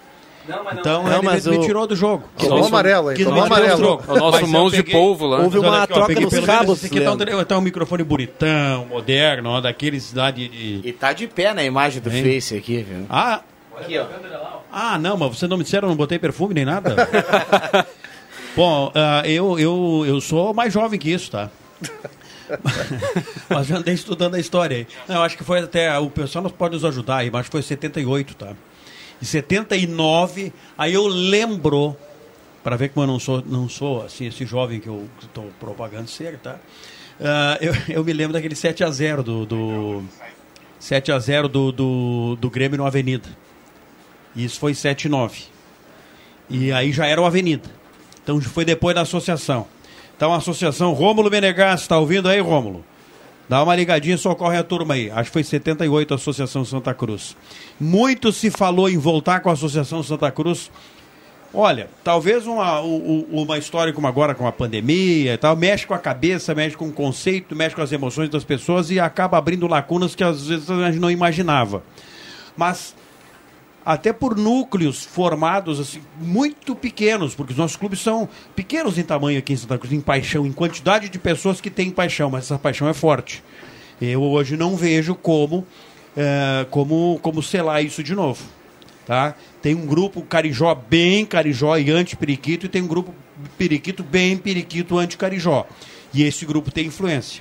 Não, 0.48 0.62
mas 0.64 0.74
não. 0.74 0.80
Então 0.80 1.02
Não, 1.04 1.12
ele 1.18 1.22
mas 1.26 1.46
me, 1.46 1.52
me 1.52 1.58
o- 1.58 1.60
tirou 1.66 1.86
do 1.86 1.96
jogo. 1.96 2.24
Tomou 2.38 2.66
amarelo 2.66 3.12
Que 3.14 3.24
tomou 3.24 3.40
não 3.40 3.46
amarelo. 3.46 4.02
É 4.06 4.12
o 4.12 4.16
nosso 4.16 4.46
mãos 4.46 4.72
de 4.72 4.82
polvo 4.82 5.26
lá. 5.26 5.40
Houve 5.40 5.58
uma 5.58 5.82
aqui, 5.82 5.92
ó, 5.92 5.96
troca 5.96 6.14
pelo 6.14 6.30
menos 6.30 6.46
cabos, 6.46 6.78
Esse 6.78 6.86
aqui 6.86 7.00
tá 7.00 7.12
um, 7.12 7.44
tá 7.44 7.58
um 7.58 7.60
microfone 7.60 8.02
bonitão, 8.04 8.86
moderno, 8.86 9.50
ó, 9.50 9.60
daqueles 9.60 10.12
lá 10.14 10.30
de... 10.30 10.48
de- 10.48 10.88
E 10.88 10.92
tá 10.92 11.12
de 11.12 11.26
pé 11.26 11.52
na 11.52 11.64
imagem 11.64 12.00
do 12.00 12.10
Hein? 12.10 12.22
Face 12.22 12.56
aqui, 12.56 12.82
viu? 12.82 13.06
Ah, 13.10 13.40
Aqui, 13.78 13.98
ó. 13.98 14.06
Ah, 14.72 14.98
não, 14.98 15.16
mas 15.18 15.36
vocês 15.36 15.50
não 15.50 15.58
me 15.58 15.62
disseram, 15.64 15.88
não 15.88 15.96
botei 15.96 16.18
perfume 16.18 16.54
nem 16.54 16.64
nada? 16.64 16.96
Bom, 18.56 18.90
ah, 18.94 19.22
eu, 19.26 19.58
eu, 19.58 20.04
eu 20.06 20.20
sou 20.20 20.54
mais 20.54 20.72
jovem 20.72 20.98
que 20.98 21.10
isso, 21.12 21.30
tá? 21.30 21.50
mas 23.50 23.66
já 23.66 23.76
andei 23.76 23.94
estudando 23.94 24.34
a 24.34 24.38
história 24.38 24.78
aí. 24.78 24.86
Não, 25.08 25.16
eu 25.16 25.22
acho 25.22 25.36
que 25.36 25.44
foi 25.44 25.58
até. 25.60 25.96
O 25.98 26.08
pessoal 26.08 26.42
nos 26.42 26.52
pode 26.52 26.74
nos 26.74 26.84
ajudar 26.84 27.16
aí, 27.18 27.30
mas 27.30 27.40
acho 27.40 27.50
que 27.50 27.52
foi 27.52 27.62
78, 27.62 28.34
tá? 28.34 28.52
Em 29.20 29.24
79, 29.24 30.52
aí 30.76 30.92
eu 30.94 31.06
lembro, 31.06 31.96
para 32.62 32.76
ver 32.76 32.90
como 32.90 33.04
eu 33.04 33.06
não 33.06 33.18
sou, 33.18 33.42
não 33.46 33.68
sou 33.68 34.04
assim, 34.04 34.26
esse 34.26 34.44
jovem 34.44 34.80
que 34.80 34.88
eu 34.88 35.08
estou 35.22 35.50
propagando 35.58 36.08
ser, 36.08 36.38
tá? 36.38 36.58
Ah, 37.20 37.58
eu, 37.60 37.72
eu 37.88 38.04
me 38.04 38.12
lembro 38.12 38.34
daquele 38.34 38.54
7x0 38.54 39.22
do, 39.22 39.46
do 39.46 40.04
7x0 40.80 41.48
do, 41.48 41.72
do, 41.72 42.36
do 42.36 42.50
Grêmio 42.50 42.78
no 42.78 42.86
Avenida. 42.86 43.28
Isso 44.34 44.60
foi 44.60 44.74
7 44.74 45.04
e 45.04 45.08
9. 45.08 45.42
E 46.50 46.72
aí 46.72 46.92
já 46.92 47.06
era 47.06 47.20
o 47.20 47.24
Avenida. 47.24 47.68
Então 48.22 48.40
foi 48.40 48.64
depois 48.64 48.94
da 48.94 49.02
associação. 49.02 49.66
Então 50.16 50.32
a 50.32 50.36
associação 50.36 50.92
Rômulo 50.92 51.30
Menegas, 51.30 51.82
está 51.82 51.98
ouvindo 51.98 52.28
aí, 52.28 52.40
Rômulo? 52.40 52.84
Dá 53.48 53.62
uma 53.62 53.76
ligadinha, 53.76 54.18
socorre 54.18 54.56
a 54.56 54.64
turma 54.64 54.94
aí. 54.94 55.10
Acho 55.10 55.30
que 55.30 55.34
foi 55.34 55.44
78 55.44 56.12
a 56.12 56.16
Associação 56.16 56.64
Santa 56.64 56.92
Cruz. 56.92 57.36
Muito 57.78 58.32
se 58.32 58.50
falou 58.50 58.88
em 58.88 58.98
voltar 58.98 59.40
com 59.40 59.48
a 59.48 59.52
Associação 59.52 60.02
Santa 60.02 60.30
Cruz. 60.30 60.70
Olha, 61.54 61.88
talvez 62.02 62.46
uma, 62.46 62.80
uma 62.80 63.56
história 63.56 63.92
como 63.92 64.06
agora 64.06 64.34
com 64.34 64.46
a 64.46 64.52
pandemia 64.52 65.34
e 65.34 65.38
tal, 65.38 65.56
mexe 65.56 65.86
com 65.86 65.94
a 65.94 65.98
cabeça, 65.98 66.54
mexe 66.54 66.76
com 66.76 66.88
o 66.88 66.92
conceito, 66.92 67.54
mexe 67.54 67.74
com 67.74 67.82
as 67.82 67.92
emoções 67.92 68.28
das 68.28 68.44
pessoas 68.44 68.90
e 68.90 68.98
acaba 68.98 69.38
abrindo 69.38 69.66
lacunas 69.66 70.14
que 70.14 70.24
às 70.24 70.48
vezes 70.48 70.68
a 70.68 70.90
gente 70.90 71.00
não 71.00 71.10
imaginava. 71.10 71.82
Mas 72.56 72.94
até 73.86 74.12
por 74.12 74.36
núcleos 74.36 75.04
formados 75.04 75.78
assim, 75.78 76.02
muito 76.20 76.74
pequenos, 76.74 77.36
porque 77.36 77.52
os 77.52 77.58
nossos 77.58 77.76
clubes 77.76 78.00
são 78.00 78.28
pequenos 78.56 78.98
em 78.98 79.04
tamanho 79.04 79.38
aqui 79.38 79.52
em 79.52 79.56
Santa 79.56 79.78
Cruz, 79.78 79.92
em 79.92 80.00
paixão, 80.00 80.44
em 80.44 80.52
quantidade 80.52 81.08
de 81.08 81.20
pessoas 81.20 81.60
que 81.60 81.70
têm 81.70 81.92
paixão, 81.92 82.28
mas 82.28 82.46
essa 82.46 82.58
paixão 82.58 82.88
é 82.88 82.92
forte. 82.92 83.44
Eu 84.02 84.20
hoje 84.24 84.56
não 84.56 84.74
vejo 84.76 85.14
como, 85.14 85.64
eh, 86.16 86.66
como, 86.68 87.20
como 87.22 87.40
selar 87.40 87.84
isso 87.84 88.02
de 88.02 88.12
novo. 88.12 88.42
Tá? 89.06 89.36
Tem 89.62 89.72
um 89.72 89.86
grupo 89.86 90.20
Carijó 90.22 90.74
bem 90.74 91.24
Carijó 91.24 91.76
e 91.76 91.88
anti-periquito, 91.92 92.66
e 92.66 92.68
tem 92.68 92.82
um 92.82 92.88
grupo 92.88 93.14
periquito 93.56 94.02
bem 94.02 94.36
periquito 94.36 94.98
anti-carijó. 94.98 95.64
E 96.12 96.24
esse 96.24 96.44
grupo 96.44 96.72
tem 96.72 96.86
influência. 96.86 97.40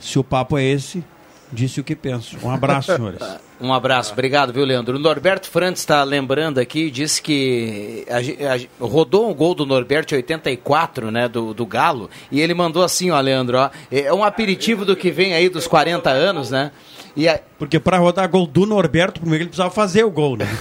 Se 0.00 0.18
o 0.18 0.24
papo 0.24 0.58
é 0.58 0.64
esse, 0.64 1.04
disse 1.52 1.80
o 1.80 1.84
que 1.84 1.94
penso. 1.94 2.36
Um 2.42 2.50
abraço, 2.50 2.90
senhores. 2.96 3.20
Um 3.60 3.72
abraço, 3.72 4.12
obrigado, 4.12 4.52
viu, 4.52 4.64
Leandro? 4.64 4.96
O 4.96 4.98
Norberto 4.98 5.48
Frantes 5.48 5.82
está 5.82 6.02
lembrando 6.02 6.58
aqui, 6.58 6.90
disse 6.90 7.22
que 7.22 8.04
a 8.10 8.54
a 8.54 8.84
rodou 8.84 9.30
um 9.30 9.34
gol 9.34 9.54
do 9.54 9.64
Norberto 9.64 10.14
em 10.14 10.16
84, 10.16 11.12
né, 11.12 11.28
do, 11.28 11.54
do 11.54 11.64
Galo, 11.64 12.10
e 12.30 12.40
ele 12.40 12.54
mandou 12.54 12.82
assim, 12.82 13.12
ó, 13.12 13.20
Leandro, 13.20 13.58
ó, 13.58 13.70
é 13.90 14.12
um 14.12 14.24
aperitivo 14.24 14.84
do 14.84 14.96
que 14.96 15.12
vem 15.12 15.32
aí 15.34 15.48
dos 15.48 15.68
40 15.68 16.10
anos, 16.10 16.50
né? 16.50 16.72
E 17.14 17.28
a- 17.28 17.38
Porque 17.58 17.78
para 17.78 17.98
rodar 17.98 18.28
gol 18.28 18.46
do 18.48 18.66
Norberto, 18.66 19.20
primeiro 19.20 19.42
ele 19.44 19.48
precisava 19.50 19.70
fazer 19.72 20.02
o 20.02 20.10
gol, 20.10 20.36
né? 20.36 20.48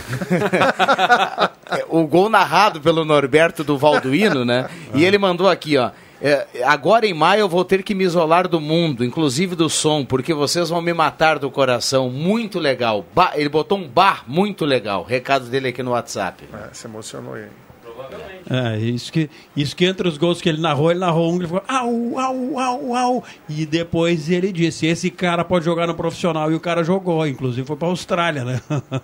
o 1.90 2.06
gol 2.06 2.30
narrado 2.30 2.80
pelo 2.82 3.06
Norberto 3.06 3.64
do 3.64 3.78
Valduíno, 3.78 4.46
né? 4.46 4.70
E 4.94 5.04
ele 5.04 5.18
mandou 5.18 5.50
aqui, 5.50 5.78
ó. 5.78 5.92
É, 6.22 6.46
agora 6.66 7.08
em 7.08 7.14
maio 7.14 7.42
eu 7.42 7.50
vou 7.50 7.66
ter 7.66 7.82
que 7.82 7.96
me 7.96 8.04
isolar 8.04 8.48
do 8.48 8.62
mundo, 8.62 9.04
inclusive 9.04 9.56
do 9.56 9.70
som, 9.70 10.06
porque 10.06 10.34
vocês 10.34 10.70
vão 10.70 10.82
me 10.82 10.94
matar 10.94 11.40
do 11.40 11.50
coração. 11.50 12.10
Muito 12.10 12.60
legal. 12.60 13.04
Ba- 13.16 13.32
ele 13.36 13.50
botou 13.50 13.78
um 13.78 13.88
bar 13.88 14.24
muito 14.28 14.64
legal. 14.64 15.04
Recado 15.04 15.46
dele 15.48 15.70
aqui 15.70 15.82
no 15.82 15.92
WhatsApp. 15.92 16.44
É, 16.54 16.74
se 16.74 16.86
emocionou 16.86 17.34
aí. 17.34 17.46
É, 18.50 18.78
isso 18.80 19.12
que, 19.12 19.30
isso 19.56 19.76
que 19.76 19.86
entre 19.86 20.08
os 20.08 20.18
gols 20.18 20.42
que 20.42 20.50
ele 20.50 20.60
narrou, 20.60 20.90
ele 20.92 21.00
narrou 21.00 21.32
um, 21.32 21.38
ele 21.38 21.48
falou 21.48 21.64
au, 21.68 22.20
au, 22.20 22.60
au, 22.60 22.96
au. 22.96 23.24
E 23.48 23.66
depois 23.66 24.30
ele 24.30 24.52
disse: 24.52 24.86
esse 24.88 25.10
cara 25.12 25.44
pode 25.44 25.66
jogar 25.66 25.88
no 25.88 25.94
profissional. 25.94 26.52
E 26.52 26.56
o 26.56 26.60
cara 26.60 26.84
jogou, 26.84 27.26
inclusive 27.28 27.66
foi 27.66 27.76
pra 27.76 27.88
Austrália, 27.88 28.44
né? 28.44 28.62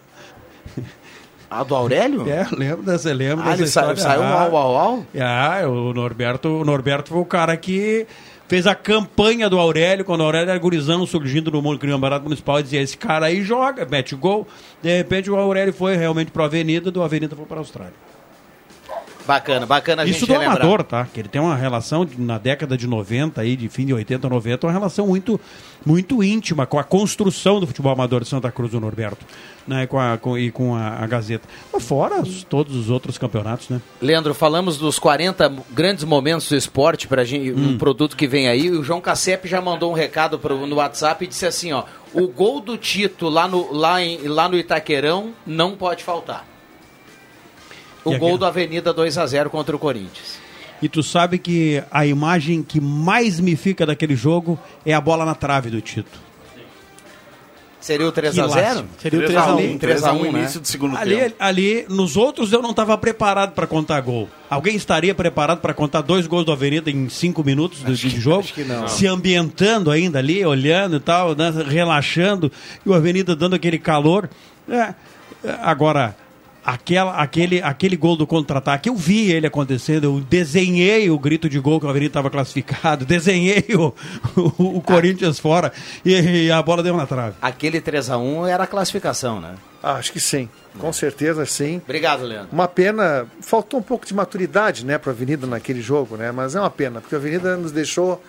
Ah, 1.50 1.64
do 1.64 1.74
Aurélio? 1.76 2.28
É, 2.30 2.46
lembro 2.52 2.84
dessa, 2.84 3.14
lembro 3.14 3.44
Ah, 3.46 3.50
dessa 3.52 3.56
ele 3.62 3.64
história. 3.68 3.96
saiu 3.98 4.22
um 4.22 4.26
Ah, 4.26 4.42
au, 4.44 4.58
au, 4.58 4.78
au? 4.78 5.06
Ah, 5.20 5.62
o 5.68 5.94
Norberto, 5.94 6.50
o 6.50 6.66
Norberto 6.66 7.10
foi 7.10 7.20
o 7.22 7.26
cara 7.26 7.56
que 7.56 8.06
fez 8.50 8.66
a 8.68 8.76
campanha 8.76 9.50
do 9.50 9.58
Aurélio, 9.60 10.04
quando 10.06 10.22
o 10.22 10.24
Aurélio 10.24 10.50
era 10.50 10.60
gurizão 10.60 11.06
surgindo 11.06 11.50
no 11.52 11.62
mundo, 11.62 11.80
criando 11.80 12.00
barato 12.00 12.24
municipal, 12.24 12.62
dizia, 12.62 12.82
esse 12.82 12.98
cara 12.98 13.26
aí 13.28 13.42
joga, 13.44 13.86
mete 13.90 14.16
gol. 14.16 14.48
De 14.82 14.96
repente 14.98 15.30
o 15.32 15.36
Aurélio 15.38 15.74
foi 15.74 15.96
realmente 15.96 16.32
pro 16.32 16.44
Avenida, 16.44 16.92
do 16.92 17.02
Avenida 17.02 17.36
foi 17.36 17.46
para 17.46 17.58
a 17.58 17.60
Austrália. 17.60 17.94
Bacana, 19.28 19.66
bacana 19.66 20.04
a 20.04 20.06
Isso 20.06 20.26
do 20.26 20.32
relembrar. 20.32 20.58
amador, 20.62 20.84
tá? 20.84 21.06
Que 21.14 21.20
ele 21.20 21.28
tem 21.28 21.42
uma 21.42 21.56
relação 21.56 22.08
na 22.18 22.38
década 22.38 22.78
de 22.78 22.88
90 22.88 23.42
aí, 23.42 23.56
de 23.58 23.68
fim 23.68 23.86
de 23.86 23.94
80, 23.94 24.30
90, 24.30 24.66
uma 24.68 24.72
relação 24.74 25.06
muito 25.08 25.40
muito 25.86 26.22
íntima 26.24 26.66
com 26.66 26.78
a 26.80 26.84
construção 26.84 27.60
do 27.62 27.68
futebol 27.68 27.92
amador 27.94 28.22
de 28.22 28.28
Santa 28.28 28.52
Cruz 28.52 28.72
do 28.72 28.80
Norberto, 28.80 29.26
né, 29.66 29.88
com 29.88 29.98
a, 29.98 30.18
com, 30.18 30.38
e 30.38 30.52
com 30.52 30.76
a, 30.76 30.90
a 31.02 31.08
Gazeta. 31.08 31.48
Mas 31.72 31.84
Fora 31.84 32.22
os- 32.22 32.44
todos 32.44 32.76
os 32.76 32.90
outros 32.90 33.18
campeonatos, 33.18 33.70
né? 33.70 33.80
Leandro, 34.02 34.34
falamos 34.34 34.78
dos 34.78 35.00
40 35.00 35.50
grandes 35.72 36.04
momentos 36.04 36.50
do 36.50 36.56
esporte 36.58 37.08
para 37.08 37.22
Hum. 37.24 37.70
um 37.74 37.78
produto 37.78 38.18
que 38.18 38.28
vem 38.28 38.48
aí. 38.50 38.70
O 38.72 38.84
João 38.84 39.00
Cassep 39.00 39.48
já 39.48 39.62
mandou 39.62 39.92
um 39.92 39.96
recado 39.96 40.38
pro, 40.40 40.66
no 40.68 40.76
WhatsApp 40.78 41.24
e 41.24 41.28
disse 41.28 41.46
assim, 41.46 41.72
ó, 41.74 41.84
o 42.14 42.28
gol 42.28 42.60
do 42.60 42.78
Tito 42.78 43.30
lá 43.30 43.48
no, 43.48 43.72
lá, 43.74 44.02
em, 44.02 44.28
lá 44.28 44.48
no 44.50 44.58
Itaquerão 44.58 45.32
não 45.46 45.76
pode 45.76 46.04
faltar. 46.04 46.46
O 48.10 48.14
E 48.14 48.18
gol 48.18 48.28
aquele- 48.30 48.40
do 48.40 48.46
Avenida 48.46 48.94
2 48.94 49.18
a 49.18 49.26
0 49.26 49.50
contra 49.50 49.76
o 49.76 49.80
Corinthians. 49.80 50.40
E 50.82 50.88
tu 50.88 51.02
sabe 51.02 51.40
que 51.40 51.84
a 51.92 52.06
imagem 52.06 52.62
que 52.62 52.80
mais 52.80 53.40
me 53.40 53.56
fica 53.56 53.86
daquele 53.86 54.16
jogo 54.16 54.60
é 54.86 54.94
a 54.94 55.02
bola 55.02 55.26
na 55.26 55.34
trave 55.34 55.70
do 55.70 55.82
Tito. 55.82 56.28
Seria 57.80 58.08
o 58.08 58.12
3 58.12 58.34
Que 58.34 58.42
a 58.42 58.48
0 58.48 58.66
lástima. 58.66 58.90
Seria 58.98 59.20
o 59.20 59.24
3 59.24 59.38
a 59.38 59.56
1, 59.56 59.78
3 59.78 60.04
a 60.04 60.12
1, 60.12 60.32
né? 60.32 60.50
ali, 60.98 61.36
ali, 61.40 61.86
nos 61.88 62.18
outros 62.18 62.52
eu 62.52 62.62
não 62.62 62.72
estava 62.72 62.98
preparado 62.98 63.54
para 63.54 63.66
contar 63.66 64.02
gol. 64.02 64.28
Alguém 64.50 64.76
estaria 64.76 65.16
preparado 65.16 65.60
para 65.62 65.74
contar 65.74 66.02
dois 66.02 66.28
gols 66.28 66.44
do 66.44 66.52
Avenida 66.52 66.90
em 66.92 67.08
cinco 67.08 67.44
minutos 67.46 67.84
de, 67.86 67.96
de 67.96 68.20
jogo? 68.20 68.40
acho 68.42 68.54
que 68.54 68.64
não. 68.64 68.88
Se 68.88 69.08
ambientando 69.08 69.90
ainda 69.90 70.20
ali, 70.20 70.44
olhando 70.46 70.98
e 70.98 71.00
tal, 71.00 71.34
né, 71.34 71.54
relaxando, 71.68 72.52
e 72.86 72.90
o 72.90 72.94
Avenida 72.94 73.36
dando 73.36 73.56
aquele 73.56 73.78
calor. 73.80 74.30
É, 74.68 74.76
é, 74.76 74.96
agora, 75.62 76.14
aquela, 76.68 77.16
aquele, 77.16 77.62
aquele 77.62 77.96
gol 77.96 78.18
do 78.18 78.28
contra-ataque, 78.28 78.90
eu 78.90 78.96
vi 78.96 79.32
ele 79.32 79.48
acontecendo, 79.48 80.04
eu 80.04 80.20
desenhei 80.20 81.10
o 81.10 81.18
grito 81.18 81.48
de 81.48 81.58
gol 81.60 81.80
que 81.80 81.86
o 81.86 81.90
Avenida 81.90 82.10
estava 82.10 82.30
classificado, 82.30 83.06
desenhei 83.08 83.64
o, 83.74 83.94
o, 84.36 84.78
o 84.78 84.82
Corinthians 84.82 85.40
fora 85.40 85.72
e, 86.04 86.12
e 86.12 86.52
a 86.52 86.62
bola 86.62 86.84
deu 86.84 86.98
na 86.98 87.08
trave. 87.08 87.38
Aquele 87.42 87.80
3 87.80 88.10
a 88.10 88.18
1 88.18 88.48
era 88.48 88.66
a 88.66 88.68
classificação, 88.68 89.40
né? 89.40 89.56
Ah, 89.82 89.94
acho 89.94 90.12
que 90.12 90.20
sim. 90.20 90.50
Com 90.78 90.92
certeza 90.92 91.46
sim. 91.46 91.82
Obrigado, 91.86 92.24
Leandro. 92.24 92.50
Uma 92.52 92.68
pena, 92.68 93.26
faltou 93.40 93.80
um 93.80 93.84
pouco 93.84 94.06
de 94.06 94.14
maturidade, 94.14 94.86
né, 94.86 94.98
para 94.98 95.12
a 95.12 95.16
Avenida 95.16 95.48
naquele 95.48 95.82
jogo, 95.82 96.18
né? 96.18 96.34
Mas 96.34 96.54
é 96.54 96.60
uma 96.60 96.70
pena, 96.70 97.00
porque 97.00 97.16
a 97.16 97.18
Avenida 97.18 97.56
nos 97.56 97.72
deixou 97.72 98.22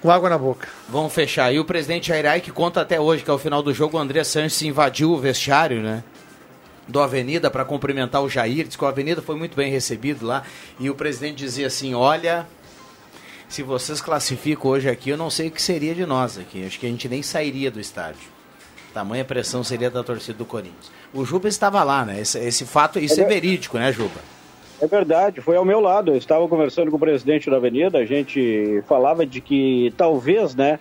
com 0.00 0.10
água 0.10 0.30
na 0.30 0.38
boca. 0.38 0.66
Vamos 0.88 1.12
fechar. 1.12 1.52
E 1.52 1.58
o 1.58 1.64
presidente 1.64 2.08
Jairai 2.08 2.40
que 2.40 2.50
conta 2.50 2.80
até 2.80 2.98
hoje 2.98 3.22
que 3.22 3.30
ao 3.30 3.38
final 3.38 3.62
do 3.62 3.74
jogo 3.74 3.98
o 3.98 4.00
André 4.00 4.24
Sanches 4.24 4.62
invadiu 4.62 5.12
o 5.12 5.18
vestiário, 5.18 5.82
né? 5.82 6.02
Do 6.88 7.00
Avenida 7.00 7.50
para 7.50 7.64
cumprimentar 7.64 8.22
o 8.22 8.28
Jair. 8.28 8.66
Diz 8.66 8.76
que 8.76 8.84
o 8.84 8.86
Avenida 8.86 9.20
foi 9.20 9.34
muito 9.36 9.56
bem 9.56 9.70
recebido 9.70 10.24
lá. 10.24 10.44
E 10.78 10.88
o 10.88 10.94
presidente 10.94 11.36
dizia 11.38 11.66
assim: 11.66 11.94
Olha, 11.94 12.46
se 13.48 13.62
vocês 13.62 14.00
classificam 14.00 14.70
hoje 14.70 14.88
aqui, 14.88 15.10
eu 15.10 15.16
não 15.16 15.28
sei 15.30 15.48
o 15.48 15.50
que 15.50 15.60
seria 15.60 15.94
de 15.94 16.06
nós 16.06 16.38
aqui. 16.38 16.64
Acho 16.64 16.78
que 16.78 16.86
a 16.86 16.88
gente 16.88 17.08
nem 17.08 17.22
sairia 17.22 17.70
do 17.70 17.80
estádio. 17.80 18.28
Tamanha 18.94 19.24
pressão 19.24 19.62
seria 19.64 19.90
da 19.90 20.02
torcida 20.02 20.38
do 20.38 20.44
Corinthians. 20.44 20.90
O 21.12 21.24
Juba 21.24 21.48
estava 21.48 21.82
lá, 21.84 22.04
né? 22.04 22.20
Esse, 22.20 22.38
esse 22.38 22.64
fato, 22.64 22.98
isso 22.98 23.20
é 23.20 23.24
verídico, 23.24 23.76
né, 23.78 23.92
Juba? 23.92 24.20
É 24.80 24.86
verdade, 24.86 25.40
foi 25.40 25.56
ao 25.56 25.64
meu 25.64 25.80
lado. 25.80 26.12
Eu 26.12 26.16
estava 26.16 26.46
conversando 26.48 26.90
com 26.90 26.96
o 26.96 27.00
presidente 27.00 27.50
da 27.50 27.56
Avenida, 27.56 27.98
a 27.98 28.04
gente 28.06 28.82
falava 28.88 29.24
de 29.26 29.40
que 29.40 29.92
talvez, 29.96 30.54
né, 30.54 30.78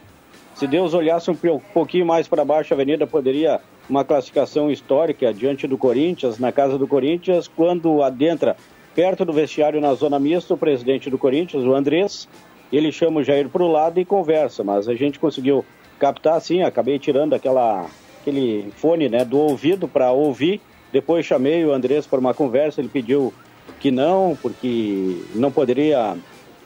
se 0.54 0.66
Deus 0.68 0.94
olhasse 0.94 1.30
um 1.32 1.36
po- 1.36 1.62
pouquinho 1.74 2.06
mais 2.06 2.28
para 2.28 2.44
baixo, 2.46 2.74
a 2.74 2.76
Avenida 2.76 3.06
poderia 3.08 3.60
uma 3.90 4.04
classificação 4.04 4.72
histórica 4.72 5.34
diante 5.34 5.68
do 5.68 5.78
Corinthians, 5.78 6.40
na 6.40 6.52
casa 6.52 6.78
do 6.78 6.88
Corinthians, 6.88 7.48
quando 7.48 8.02
adentra 8.02 8.56
perto 8.96 9.26
do 9.26 9.34
vestiário 9.34 9.82
na 9.82 9.94
zona 9.94 10.20
mista, 10.20 10.54
o 10.54 10.58
presidente 10.58 11.10
do 11.10 11.18
Corinthians, 11.18 11.64
o 11.64 11.76
Andrés, 11.76 12.28
ele 12.72 12.92
chama 12.92 13.20
o 13.20 13.24
Jair 13.24 13.50
para 13.50 13.64
o 13.64 13.72
lado 13.72 14.00
e 14.00 14.06
conversa, 14.06 14.64
mas 14.64 14.88
a 14.88 14.96
gente 14.96 15.20
conseguiu 15.20 15.66
captar 16.00 16.36
assim, 16.36 16.62
acabei 16.62 16.98
tirando 16.98 17.34
aquela 17.34 17.88
aquele 18.22 18.72
fone, 18.76 19.08
né, 19.08 19.24
do 19.24 19.38
ouvido 19.38 19.88
para 19.88 20.12
ouvir. 20.12 20.60
Depois 20.92 21.26
chamei 21.26 21.64
o 21.64 21.72
Andrés 21.72 22.08
para 22.08 22.20
uma 22.20 22.34
conversa, 22.34 22.82
ele 22.82 22.90
pediu 22.90 23.32
que 23.80 23.92
não, 23.92 24.36
porque 24.42 25.22
não 25.36 25.52
poderia 25.52 26.18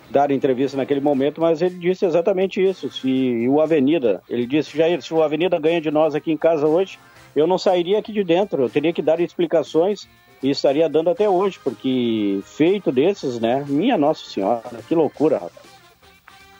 dar 0.10 0.32
entrevista 0.32 0.78
naquele 0.78 1.02
momento, 1.02 1.42
mas 1.42 1.62
ele 1.62 1.76
disse 1.76 2.06
exatamente 2.06 2.64
isso. 2.64 2.90
Se 2.90 3.46
o 3.48 3.60
Avenida, 3.60 4.22
ele 4.30 4.46
disse, 4.46 4.78
Jair, 4.78 5.02
se 5.02 5.14
o 5.14 5.22
Avenida 5.22 5.60
ganha 5.60 5.82
de 5.82 5.92
nós 5.92 6.16
aqui 6.16 6.32
em 6.32 6.38
casa 6.38 6.66
hoje, 6.66 6.98
eu 7.36 7.48
não 7.48 7.58
sairia 7.58 8.00
aqui 8.00 8.12
de 8.12 8.24
dentro, 8.24 8.64
eu 8.64 8.70
teria 8.70 8.94
que 8.94 9.02
dar 9.02 9.20
explicações 9.20 10.08
e 10.42 10.50
estaria 10.50 10.88
dando 10.90 11.10
até 11.10 11.30
hoje, 11.30 11.60
porque 11.64 12.40
feito 12.44 12.92
desses, 12.92 13.40
né? 13.40 13.66
Minha 13.68 13.98
Nossa 13.98 14.30
Senhora, 14.30 14.64
que 14.88 14.96
loucura, 14.96 15.36
rapaz. 15.36 15.69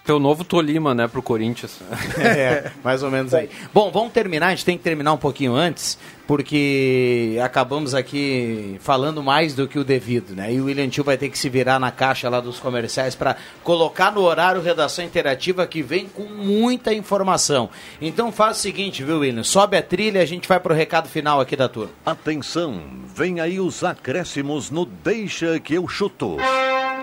Teu 0.10 0.18
novo 0.18 0.44
Tolima, 0.44 0.96
né, 0.96 1.08
pro 1.08 1.22
Corinthians. 1.22 1.78
É, 2.18 2.72
mais 2.84 3.04
ou 3.04 3.12
menos 3.12 3.34
aí. 3.34 3.50
Bom, 3.74 3.92
vamos 3.92 4.12
terminar, 4.12 4.48
a 4.48 4.50
gente 4.50 4.66
tem 4.66 4.78
que 4.78 4.84
terminar 4.84 5.14
um 5.14 5.18
pouquinho 5.18 5.54
antes, 5.54 6.00
porque 6.28 7.40
acabamos 7.44 7.94
aqui 7.94 8.78
falando 8.80 9.22
mais 9.22 9.54
do 9.54 9.68
que 9.68 9.78
o 9.78 9.84
devido, 9.84 10.36
né? 10.36 10.52
E 10.52 10.60
o 10.60 10.66
William 10.66 10.90
Tio 10.90 11.04
vai 11.04 11.18
ter 11.18 11.30
que 11.30 11.38
se 11.38 11.48
virar 11.48 11.80
na 11.80 11.92
caixa 11.92 12.28
lá 12.28 12.40
dos 12.40 12.60
comerciais 12.60 13.16
para 13.16 13.36
colocar 13.64 14.12
no 14.12 14.22
horário 14.22 14.62
redação 14.62 15.06
interativa 15.06 15.66
que 15.68 15.82
vem 15.82 16.08
com 16.08 16.24
muita 16.24 16.94
informação. 16.94 17.70
Então 18.02 18.32
faz 18.32 18.58
o 18.58 18.62
seguinte, 18.62 19.04
viu, 19.04 19.20
William? 19.20 19.44
Sobe 19.44 19.78
a 19.78 19.84
trilha 19.84 20.20
e 20.20 20.22
a 20.24 20.26
gente 20.26 20.48
vai 20.48 20.60
pro 20.60 20.74
recado 20.74 21.08
final 21.08 21.40
aqui 21.40 21.56
da 21.56 21.70
turma. 21.70 21.92
Atenção, 22.06 22.82
vem 23.16 23.40
aí 23.40 23.60
os 23.60 23.84
acréscimos 23.84 24.72
no 24.72 24.86
Deixa 24.86 25.60
que 25.60 25.76
eu 25.76 25.88
chuto. 25.88 26.38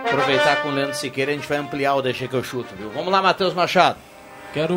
Aproveitar 0.07 0.62
com 0.62 0.68
o 0.68 0.72
Leandro 0.72 0.94
Siqueira, 0.94 1.32
a 1.32 1.34
gente 1.34 1.48
vai 1.48 1.59
ampliar 1.59 1.94
o 1.94 2.02
Deixa 2.02 2.26
que 2.28 2.34
eu 2.34 2.42
chuto, 2.44 2.74
viu? 2.76 2.90
Vamos 2.90 3.12
lá, 3.12 3.20
Matheus 3.22 3.54
Machado. 3.54 3.96
Quero 4.54 4.74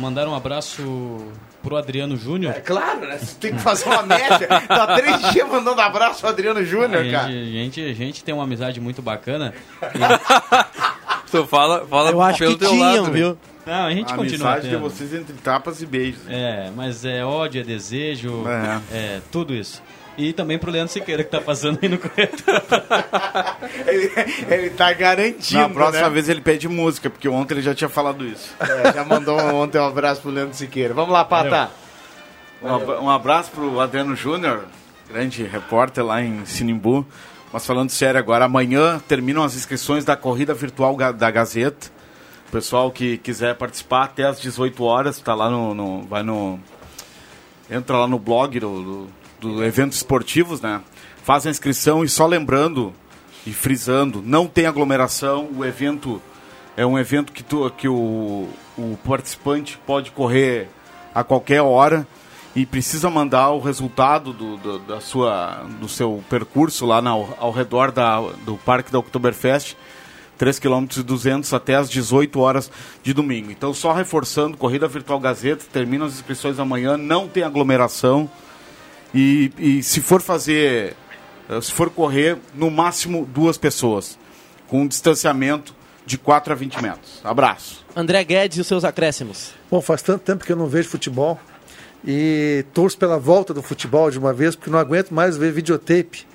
mandar 0.00 0.26
um 0.26 0.34
abraço 0.34 1.26
pro 1.62 1.76
Adriano 1.76 2.16
Júnior. 2.16 2.54
É 2.56 2.60
claro, 2.60 3.00
né? 3.00 3.18
Você 3.18 3.36
tem 3.38 3.52
que 3.54 3.60
fazer 3.60 3.88
uma 3.88 4.02
média. 4.02 4.48
Tá 4.66 4.94
três 4.96 5.32
dias 5.32 5.48
mandando 5.48 5.80
abraço 5.80 6.20
pro 6.20 6.28
Adriano 6.30 6.64
Júnior, 6.64 7.04
a 7.06 7.10
cara. 7.10 7.28
gente, 7.28 7.38
a 7.38 7.52
gente, 7.62 7.84
a 7.84 7.92
gente 7.94 8.24
tem 8.24 8.34
uma 8.34 8.44
amizade 8.44 8.80
muito 8.80 9.00
bacana. 9.02 9.52
Tu 11.30 11.44
fala, 11.46 11.84
fala 11.86 12.10
Eu 12.10 12.22
acho 12.22 12.38
pelo 12.38 12.52
que 12.52 12.60
teu 12.60 12.70
tinham, 12.70 12.84
lado, 12.88 13.02
né? 13.08 13.10
viu? 13.10 13.38
Não, 13.66 13.86
a 13.86 13.90
gente 13.92 14.12
a 14.12 14.16
continua 14.16 14.52
amizade 14.52 14.68
de 14.68 14.74
tendo. 14.76 14.80
vocês 14.80 15.12
entre 15.12 15.32
tapas 15.34 15.82
e 15.82 15.86
beijos. 15.86 16.20
É, 16.28 16.70
mas 16.74 17.04
é 17.04 17.24
ódio, 17.24 17.60
é 17.60 17.64
desejo, 17.64 18.44
É. 18.48 18.96
é, 18.96 19.20
tudo 19.32 19.52
isso. 19.52 19.82
E 20.18 20.32
também 20.32 20.58
pro 20.58 20.70
Leandro 20.70 20.92
Siqueira 20.92 21.22
que 21.22 21.30
tá 21.30 21.40
passando 21.40 21.78
aí 21.82 21.88
no 21.88 21.98
corredor. 21.98 22.36
Ele, 23.86 24.10
ele 24.50 24.70
tá 24.70 24.92
garantindo, 24.92 25.60
Na 25.60 25.68
próxima 25.68 26.08
né? 26.08 26.14
vez 26.14 26.28
ele 26.28 26.40
pede 26.40 26.68
música, 26.68 27.08
porque 27.10 27.28
ontem 27.28 27.54
ele 27.54 27.62
já 27.62 27.74
tinha 27.74 27.88
falado 27.88 28.24
isso. 28.26 28.54
É, 28.58 28.92
já 28.92 29.04
mandou 29.04 29.38
ontem 29.54 29.78
um 29.78 29.86
abraço 29.86 30.22
pro 30.22 30.30
Leandro 30.30 30.54
Siqueira. 30.56 30.94
Vamos 30.94 31.12
lá, 31.12 31.24
Pata. 31.24 31.70
Um 32.62 32.74
abra- 32.74 33.00
Um 33.00 33.10
abraço 33.10 33.50
pro 33.50 33.78
Adriano 33.80 34.16
Júnior, 34.16 34.64
grande 35.08 35.42
repórter 35.44 36.04
lá 36.04 36.22
em 36.22 36.44
Sinimbu. 36.46 37.06
Mas 37.52 37.66
falando 37.66 37.90
sério 37.90 38.18
agora, 38.18 38.44
amanhã 38.46 38.98
terminam 39.06 39.42
as 39.44 39.54
inscrições 39.54 40.04
da 40.04 40.16
corrida 40.16 40.52
virtual 40.54 40.96
da 41.12 41.30
Gazeta. 41.30 41.88
O 42.48 42.52
pessoal 42.52 42.90
que 42.90 43.18
quiser 43.18 43.54
participar 43.56 44.04
até 44.04 44.24
às 44.24 44.40
18 44.40 44.82
horas, 44.84 45.20
tá 45.20 45.34
lá 45.34 45.50
no, 45.50 45.74
no- 45.74 46.02
vai 46.02 46.22
no 46.22 46.58
entra 47.70 47.96
lá 47.98 48.06
no 48.06 48.18
blog 48.18 48.58
do, 48.60 48.82
do, 48.82 49.08
do 49.40 49.64
eventos 49.64 49.98
esportivos, 49.98 50.60
né? 50.60 50.80
Faz 51.22 51.46
a 51.46 51.50
inscrição 51.50 52.04
e 52.04 52.08
só 52.08 52.26
lembrando 52.26 52.92
e 53.46 53.52
frisando, 53.52 54.22
não 54.24 54.46
tem 54.46 54.66
aglomeração, 54.66 55.48
o 55.56 55.64
evento 55.64 56.20
é 56.76 56.84
um 56.84 56.98
evento 56.98 57.32
que, 57.32 57.42
tu, 57.42 57.70
que 57.70 57.88
o, 57.88 58.48
o 58.76 58.98
participante 59.04 59.78
pode 59.86 60.10
correr 60.10 60.68
a 61.14 61.24
qualquer 61.24 61.62
hora 61.62 62.06
e 62.54 62.66
precisa 62.66 63.08
mandar 63.08 63.50
o 63.50 63.60
resultado 63.60 64.32
do, 64.32 64.56
do, 64.56 64.78
da 64.80 65.00
sua, 65.00 65.64
do 65.80 65.88
seu 65.88 66.22
percurso 66.28 66.84
lá 66.84 67.00
na, 67.00 67.10
ao 67.10 67.52
redor 67.52 67.92
da, 67.92 68.20
do 68.44 68.56
Parque 68.56 68.90
da 68.90 68.98
Oktoberfest 68.98 69.76
3 70.36 70.58
km 70.58 70.86
e 70.96 71.02
200 71.02 71.52
até 71.54 71.74
às 71.74 71.88
18 71.88 72.38
horas 72.38 72.70
de 73.02 73.12
domingo. 73.12 73.50
Então, 73.50 73.72
só 73.72 73.92
reforçando, 73.92 74.56
Corrida 74.56 74.86
Virtual 74.86 75.18
Gazeta, 75.18 75.64
termina 75.72 76.04
as 76.04 76.14
inscrições 76.14 76.58
amanhã, 76.58 76.96
não 76.96 77.26
tem 77.26 77.42
aglomeração. 77.42 78.28
E, 79.14 79.52
e 79.58 79.82
se 79.82 80.00
for 80.00 80.20
fazer, 80.20 80.94
eh, 81.48 81.60
se 81.60 81.72
for 81.72 81.90
correr, 81.90 82.36
no 82.54 82.70
máximo 82.70 83.24
duas 83.26 83.56
pessoas, 83.56 84.18
com 84.68 84.82
um 84.82 84.86
distanciamento 84.86 85.74
de 86.04 86.16
4 86.16 86.52
a 86.52 86.56
20 86.56 86.82
metros. 86.82 87.20
Abraço. 87.24 87.84
André 87.94 88.22
Guedes 88.22 88.58
e 88.58 88.60
os 88.60 88.66
seus 88.66 88.84
acréscimos. 88.84 89.52
Bom, 89.70 89.80
faz 89.80 90.02
tanto 90.02 90.22
tempo 90.22 90.44
que 90.44 90.52
eu 90.52 90.56
não 90.56 90.66
vejo 90.66 90.88
futebol 90.88 91.38
e 92.06 92.64
torço 92.72 92.96
pela 92.96 93.18
volta 93.18 93.52
do 93.52 93.62
futebol 93.62 94.10
de 94.10 94.18
uma 94.18 94.32
vez, 94.32 94.54
porque 94.54 94.70
não 94.70 94.78
aguento 94.78 95.12
mais 95.12 95.36
ver 95.36 95.52
videotape. 95.52 96.26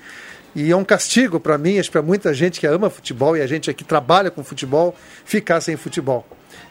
E 0.54 0.70
é 0.70 0.76
um 0.76 0.84
castigo 0.84 1.40
para 1.40 1.56
mim, 1.56 1.78
acho 1.78 1.88
que 1.88 1.92
para 1.92 2.02
muita 2.02 2.34
gente 2.34 2.60
que 2.60 2.66
ama 2.66 2.90
futebol 2.90 3.34
e 3.34 3.40
a 3.40 3.46
gente 3.46 3.70
aqui 3.70 3.82
trabalha 3.82 4.30
com 4.30 4.44
futebol, 4.44 4.94
ficar 5.24 5.62
sem 5.62 5.76
futebol. 5.78 6.26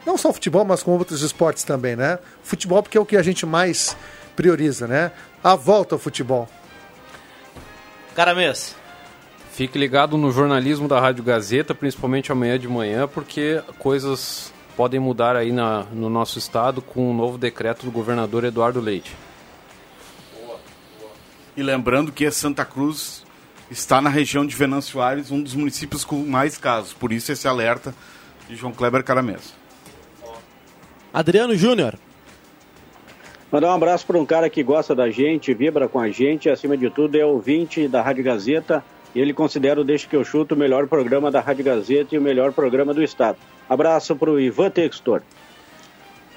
Não 0.06 0.18
só 0.18 0.32
futebol, 0.32 0.64
mas 0.64 0.84
com 0.84 0.92
outros 0.92 1.24
esportes 1.24 1.64
também, 1.64 1.96
né? 1.96 2.20
Futebol 2.44 2.84
porque 2.84 2.98
é 2.98 3.02
o 3.02 3.06
que 3.06 3.18
a 3.18 3.24
gente 3.24 3.44
mais 3.44 3.98
prioriza, 4.36 4.88
né? 4.88 5.12
A 5.44 5.56
volta 5.56 5.96
ao 5.96 6.00
futebol. 6.00 6.48
Caramês. 8.16 8.76
Fique 9.54 9.78
ligado 9.78 10.18
no 10.18 10.32
jornalismo 10.32 10.88
da 10.88 11.00
Rádio 11.00 11.24
Gazeta, 11.24 11.74
principalmente 11.74 12.32
amanhã 12.32 12.60
de 12.60 12.68
manhã, 12.68 13.08
porque 13.08 13.62
coisas 13.80 14.54
podem 14.78 15.00
mudar 15.00 15.36
aí 15.36 15.52
na, 15.52 15.84
no 15.92 16.10
nosso 16.10 16.38
estado 16.40 16.82
com 16.82 17.10
o 17.10 17.14
novo 17.14 17.38
decreto 17.38 17.86
do 17.86 17.92
governador 17.92 18.44
Eduardo 18.44 18.80
Leite. 18.80 19.16
E 21.56 21.64
lembrando 21.64 22.12
que 22.12 22.30
Santa 22.32 22.64
Cruz 22.64 23.24
está 23.70 24.00
na 24.00 24.10
região 24.10 24.46
de 24.46 24.56
Venâncio 24.56 25.02
Aires, 25.02 25.32
um 25.32 25.42
dos 25.42 25.54
municípios 25.54 26.06
com 26.06 26.18
mais 26.26 26.58
casos. 26.58 26.94
Por 26.94 27.12
isso 27.12 27.32
esse 27.32 27.48
alerta 27.48 27.94
de 28.48 28.56
João 28.56 28.74
Kleber 28.74 29.04
Caramês. 29.04 29.54
Adriano 31.14 31.56
Júnior. 31.56 31.98
Mandar 33.52 33.68
um 33.68 33.76
abraço 33.76 34.08
para 34.08 34.18
um 34.18 34.26
cara 34.26 34.50
que 34.50 34.64
gosta 34.64 34.96
da 34.96 35.10
gente, 35.10 35.54
vibra 35.54 35.86
com 35.90 36.00
a 36.00 36.10
gente, 36.10 36.50
acima 36.50 36.78
de 36.78 36.90
tudo 36.90 37.18
é 37.18 37.26
ouvinte 37.26 37.86
da 37.86 38.02
Rádio 38.02 38.24
Gazeta 38.24 38.82
e 39.14 39.20
ele 39.20 39.34
considera 39.34 39.82
o 39.82 39.84
Deixa 39.84 40.08
que 40.08 40.16
eu 40.16 40.24
chuto 40.24 40.56
o 40.56 40.58
melhor 40.58 40.88
programa 40.88 41.30
da 41.30 41.42
Rádio 41.42 41.66
Gazeta 41.66 42.16
e 42.16 42.18
o 42.18 42.22
melhor 42.22 42.54
programa 42.54 42.94
do 42.94 43.04
estado. 43.04 43.38
Abraço 43.70 44.16
para 44.16 44.32
o 44.32 44.40
Ivan 44.40 44.70
Textor. 44.70 45.22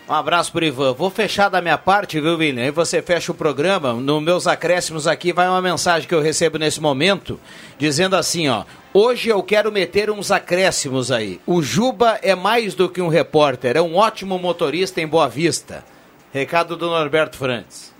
Um 0.09 0.13
abraço 0.13 0.51
pro 0.51 0.65
Ivan. 0.65 0.93
Vou 0.93 1.09
fechar 1.09 1.49
da 1.49 1.63
minha 1.63 1.79
parte, 1.79 2.21
viu, 2.21 2.37
William? 2.37 2.65
Aí 2.65 2.73
você 2.73 3.01
fecha 3.01 3.31
o 3.31 3.35
programa. 3.35 3.93
Nos 3.93 4.23
meus 4.23 4.47
acréscimos 4.49 5.07
aqui 5.07 5.33
vai 5.33 5.49
uma 5.49 5.63
mensagem 5.63 6.09
que 6.09 6.15
eu 6.15 6.21
recebo 6.21 6.59
nesse 6.59 6.81
momento, 6.81 7.39
dizendo 7.79 8.17
assim, 8.17 8.49
ó. 8.49 8.65
Hoje 8.93 9.29
eu 9.29 9.41
quero 9.41 9.71
meter 9.71 10.11
uns 10.11 10.33
acréscimos 10.33 11.13
aí. 11.13 11.41
O 11.47 11.63
Juba 11.63 12.19
é 12.23 12.35
mais 12.35 12.75
do 12.75 12.89
que 12.89 13.01
um 13.01 13.09
repórter, 13.09 13.77
é 13.77 13.81
um 13.81 13.95
ótimo 13.95 14.37
motorista 14.37 15.01
em 15.01 15.07
Boa 15.07 15.29
Vista. 15.29 15.94
Recado 16.35 16.77
do 16.77 16.87
Norberto 16.87 17.39
Frantes. 17.39 17.95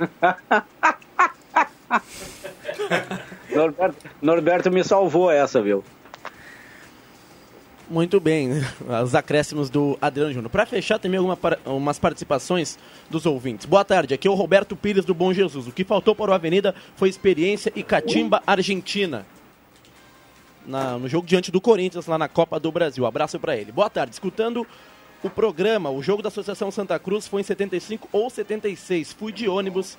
Norberto, 3.54 4.10
Norberto 4.20 4.68
me 4.68 4.82
salvou 4.82 5.30
essa, 5.30 5.62
viu? 5.62 5.84
Muito 7.88 8.18
bem, 8.18 8.50
os 9.04 9.14
acréscimos 9.14 9.70
do 9.70 9.96
Adriano 10.02 10.32
Júnior. 10.32 10.50
Para 10.50 10.66
fechar, 10.66 10.98
também 10.98 11.18
algumas 11.18 11.38
umas 11.64 12.00
participações 12.00 12.76
dos 13.08 13.26
ouvintes. 13.26 13.64
Boa 13.64 13.84
tarde, 13.84 14.12
aqui 14.12 14.26
é 14.26 14.30
o 14.30 14.34
Roberto 14.34 14.74
Pires 14.74 15.04
do 15.04 15.14
Bom 15.14 15.32
Jesus. 15.32 15.68
O 15.68 15.72
que 15.72 15.84
faltou 15.84 16.16
para 16.16 16.32
o 16.32 16.34
Avenida 16.34 16.74
foi 16.96 17.08
experiência 17.08 17.72
e 17.76 17.84
catimba 17.84 18.42
argentina. 18.44 19.24
Na, 20.66 20.98
no 20.98 21.08
jogo 21.08 21.28
diante 21.28 21.52
do 21.52 21.60
Corinthians, 21.60 22.06
lá 22.06 22.18
na 22.18 22.26
Copa 22.26 22.58
do 22.58 22.72
Brasil. 22.72 23.06
Abraço 23.06 23.38
para 23.38 23.56
ele. 23.56 23.70
Boa 23.70 23.88
tarde, 23.88 24.14
escutando 24.14 24.66
o 25.22 25.30
programa, 25.30 25.90
o 25.90 26.02
jogo 26.02 26.22
da 26.22 26.28
Associação 26.28 26.70
Santa 26.70 26.98
Cruz 26.98 27.28
foi 27.28 27.40
em 27.40 27.44
75 27.44 28.08
ou 28.12 28.28
76. 28.28 29.12
Fui 29.12 29.32
de 29.32 29.48
ônibus 29.48 29.96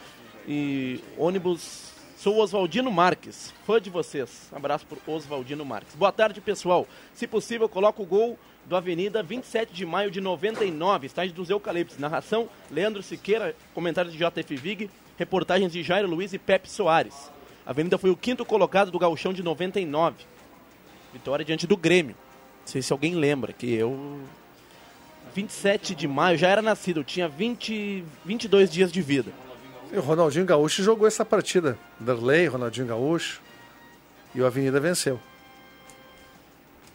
e 0.47 0.99
ônibus 1.17 1.93
Sou 2.24 2.38
Oswaldino 2.38 2.89
Marques, 2.89 3.53
fã 3.65 3.82
de 3.82 3.89
vocês. 3.89 4.47
Abraço 4.53 4.86
por 4.86 4.97
Oswaldino 5.05 5.65
Marques. 5.65 5.93
Boa 5.93 6.09
tarde, 6.09 6.39
pessoal. 6.39 6.88
Se 7.13 7.28
possível, 7.28 7.67
coloca 7.67 8.01
o 8.01 8.05
gol 8.05 8.39
do 8.65 8.78
Avenida 8.78 9.21
27 9.21 9.74
de 9.74 9.86
maio 9.86 10.09
de 10.09 10.21
99, 10.21 11.05
estádio 11.05 11.34
dos 11.34 11.49
Eucaliptos. 11.49 11.97
Narração, 11.97 12.47
Leandro 12.71 13.03
Siqueira, 13.03 13.53
comentários 13.74 14.13
de 14.13 14.19
JF 14.19 14.55
Vig, 14.55 14.89
reportagens 15.17 15.74
de 15.74 15.84
Jairo 15.84 16.07
Luiz 16.07 16.32
e 16.32 16.39
Pepe 16.39 16.71
Soares. 16.71 17.30
A 17.65 17.71
Avenida 17.71 17.97
foi 17.97 18.09
o 18.09 18.15
quinto 18.15 18.45
colocado 18.45 18.89
do 18.89 18.97
gauchão 18.97 19.34
de 19.34 19.43
99. 19.43 20.24
Vitória 21.11 21.43
diante 21.43 21.67
do 21.67 21.76
Grêmio. 21.76 22.15
Não 22.61 22.67
sei 22.67 22.82
se 22.82 22.93
alguém 22.93 23.15
lembra 23.15 23.51
que 23.51 23.69
eu... 23.74 24.21
27 25.36 25.95
de 25.95 26.07
maio, 26.07 26.38
já 26.38 26.49
era 26.49 26.61
nascido, 26.61 26.99
eu 26.99 27.03
tinha 27.03 27.28
20, 27.28 28.03
22 28.26 28.69
dias 28.71 28.91
de 28.91 29.01
vida. 29.01 29.32
E 29.91 29.97
o 29.97 30.01
Ronaldinho 30.01 30.45
Gaúcho 30.45 30.82
jogou 30.84 31.07
essa 31.07 31.24
partida. 31.24 31.78
Darley, 31.99 32.47
Ronaldinho 32.47 32.88
Gaúcho. 32.88 33.41
E 34.34 34.41
o 34.41 34.45
Avenida 34.45 34.80
venceu. 34.80 35.19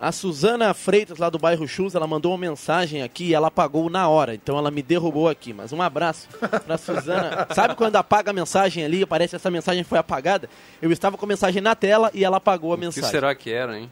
A 0.01 0.13
Suzana 0.13 0.73
Freitas, 0.75 1.19
lá 1.19 1.29
do 1.29 1.39
bairro 1.41 1.67
Chus, 1.67 1.95
ela 1.97 2.07
mandou 2.07 2.31
uma 2.31 2.39
mensagem 2.39 3.03
aqui 3.03 3.25
e 3.27 3.35
ela 3.35 3.49
apagou 3.49 3.91
na 3.91 4.09
hora. 4.09 4.33
Então 4.33 4.57
ela 4.57 4.71
me 4.71 4.81
derrubou 4.81 5.29
aqui. 5.29 5.53
Mas 5.53 5.73
um 5.73 5.83
abraço 5.83 6.29
pra 6.65 6.79
Suzana. 6.79 7.49
Sabe 7.55 7.75
quando 7.75 7.97
apaga 7.97 8.31
a 8.31 8.35
mensagem 8.35 8.85
ali, 8.85 9.05
parece 9.05 9.31
que 9.31 9.37
essa 9.37 9.51
mensagem 9.51 9.83
foi 9.83 9.99
apagada? 9.99 10.49
Eu 10.81 10.93
estava 10.93 11.17
com 11.17 11.25
a 11.25 11.29
mensagem 11.29 11.61
na 11.61 11.75
tela 11.75 12.13
e 12.15 12.25
ela 12.25 12.37
apagou 12.37 12.71
a 12.71 12.75
O 12.75 12.79
que 12.79 12.85
mensagem. 12.85 13.11
será 13.11 13.35
que 13.35 13.51
era, 13.51 13.77
hein? 13.77 13.91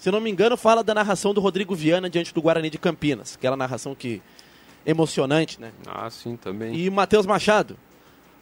Se 0.00 0.10
não 0.10 0.18
me 0.18 0.30
engano, 0.30 0.56
fala 0.56 0.82
da 0.82 0.94
narração 0.94 1.34
do 1.34 1.42
Rodrigo 1.42 1.74
Viana 1.74 2.08
diante 2.08 2.32
do 2.32 2.40
Guarani 2.40 2.70
de 2.70 2.78
Campinas. 2.78 3.34
Aquela 3.36 3.54
narração 3.54 3.94
que 3.94 4.22
emocionante, 4.86 5.60
né? 5.60 5.72
Ah, 5.86 6.08
sim, 6.08 6.36
também. 6.36 6.74
E 6.74 6.88
Matheus 6.88 7.26
Machado, 7.26 7.76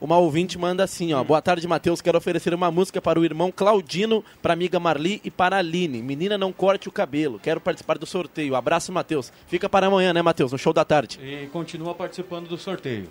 uma 0.01 0.17
ouvinte 0.19 0.57
manda 0.57 0.85
assim, 0.85 1.13
ó. 1.13 1.25
Boa 1.25 1.43
tarde, 1.43 1.67
Matheus. 1.67 2.01
Quero 2.01 2.17
oferecer 2.17 2.55
uma 2.55 2.71
música 2.71 3.03
para 3.03 3.19
o 3.19 3.25
irmão 3.25 3.51
Claudino, 3.51 4.25
para 4.41 4.53
a 4.53 4.55
amiga 4.55 4.79
Marli 4.79 5.21
e 5.25 5.33
para 5.33 5.57
a 5.57 5.59
Aline. 5.59 6.01
Menina, 6.01 6.39
não 6.39 6.53
corte 6.53 6.89
o 6.89 6.93
cabelo. 6.93 7.41
Quero 7.41 7.61
participar 7.61 7.99
do 7.99 8.07
sorteio. 8.07 8.55
Abraço, 8.55 8.93
Matheus. 8.93 9.33
Fica 9.49 9.69
para 9.69 9.89
amanhã, 9.89 10.13
né, 10.13 10.23
Matheus? 10.23 10.53
No 10.53 10.59
show 10.59 10.73
da 10.73 10.85
tarde. 10.85 11.19
E 11.21 11.49
continua 11.49 11.93
participando 11.93 12.47
do 12.47 12.57
sorteio. 12.57 13.09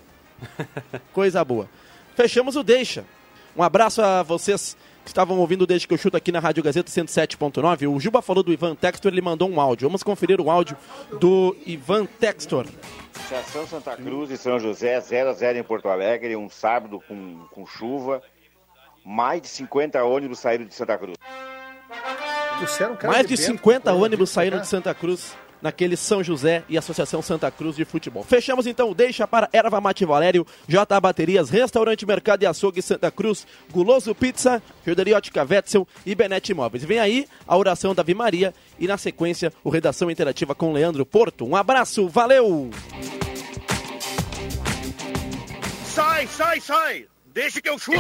Coisa 1.12 1.44
boa. 1.44 1.70
Fechamos 2.16 2.56
o 2.56 2.64
Deixa. 2.64 3.04
Um 3.58 3.62
abraço 3.64 4.02
a 4.02 4.24
vocês 4.24 4.78
estavam 5.10 5.40
ouvindo 5.40 5.66
desde 5.66 5.88
que 5.88 5.94
eu 5.94 5.98
chuto 5.98 6.18
aqui 6.18 6.32
na 6.32 6.40
Rádio 6.40 6.64
Gazeta 6.64 6.90
107.9. 6.90 7.90
O 7.94 8.00
Juba 8.00 8.22
falou 8.22 8.44
do 8.44 8.52
Ivan 8.52 8.76
Textor, 8.76 9.12
ele 9.12 9.22
mandou 9.22 9.50
um 9.50 9.60
áudio. 9.60 9.88
Vamos 9.88 10.04
conferir 10.04 10.40
o 10.40 10.50
áudio 10.50 10.78
do 11.20 11.56
Ivan 11.66 12.06
Textor. 12.06 12.66
Associação 13.16 13.68
Santa 13.68 13.96
Cruz 13.96 14.32
e 14.32 14.38
São 14.38 14.60
José, 14.60 15.00
0 15.00 15.30
a 15.30 15.34
0 15.34 15.60
em 15.60 15.64
Porto 15.64 15.90
Alegre, 15.90 16.36
um 16.36 16.50
sábado 16.50 17.02
com, 17.08 17.46
com 17.52 17.66
chuva. 17.66 18.22
Mais 19.04 19.42
de 19.42 19.48
50 19.48 20.04
ônibus 20.04 20.40
saíram 20.40 20.66
de 20.66 20.74
Santa 20.74 20.98
Cruz. 20.98 21.18
Mais 23.04 23.28
de 23.28 23.36
dentro, 23.36 23.54
50 23.54 23.92
pô, 23.92 23.98
ônibus 23.98 24.30
de 24.30 24.36
saíram 24.36 24.60
de 24.60 24.68
Santa 24.68 24.94
Cruz 24.94 25.36
naquele 25.62 25.98
São 25.98 26.24
José 26.24 26.64
e 26.68 26.78
Associação 26.78 27.22
Santa 27.22 27.50
Cruz 27.52 27.76
de 27.76 27.86
Futebol. 27.86 28.24
Fechamos 28.24 28.68
então, 28.68 28.92
o 28.92 28.96
deixa 28.96 29.28
para 29.28 29.50
Erva 29.52 29.82
Mate 29.82 30.06
Valério, 30.06 30.46
J 30.68 31.00
Baterias, 31.00 31.50
Restaurante 31.50 32.06
Mercado 32.06 32.44
e 32.44 32.46
Açougue 32.46 32.82
Santa 32.82 33.12
Cruz, 33.12 33.46
Guloso 33.72 34.14
Pizza, 34.16 34.62
Jordaria 34.86 35.18
Ótica 35.18 35.46
Wetzel 35.50 35.88
e 36.06 36.16
Benete 36.16 36.52
Imóveis. 36.52 36.84
Vem 36.84 37.00
aí 37.00 37.28
a 37.48 37.58
oração 37.58 37.94
da 37.94 38.02
Ave 38.02 38.14
Maria 38.14 38.54
e 38.80 38.88
na 38.88 38.98
sequência 38.98 39.52
o 39.64 39.70
Redação 39.70 40.10
Interativa 40.10 40.56
com 40.56 40.74
Leandro 40.74 41.06
Porto. 41.06 41.46
Um 41.46 41.56
abraço, 41.56 42.08
valeu! 42.08 42.70
Sai, 45.86 46.28
sai, 46.28 46.62
sai! 46.62 47.06
Deixa 47.34 47.62
que 47.62 47.70
eu 47.70 47.78
chuto! 47.78 47.98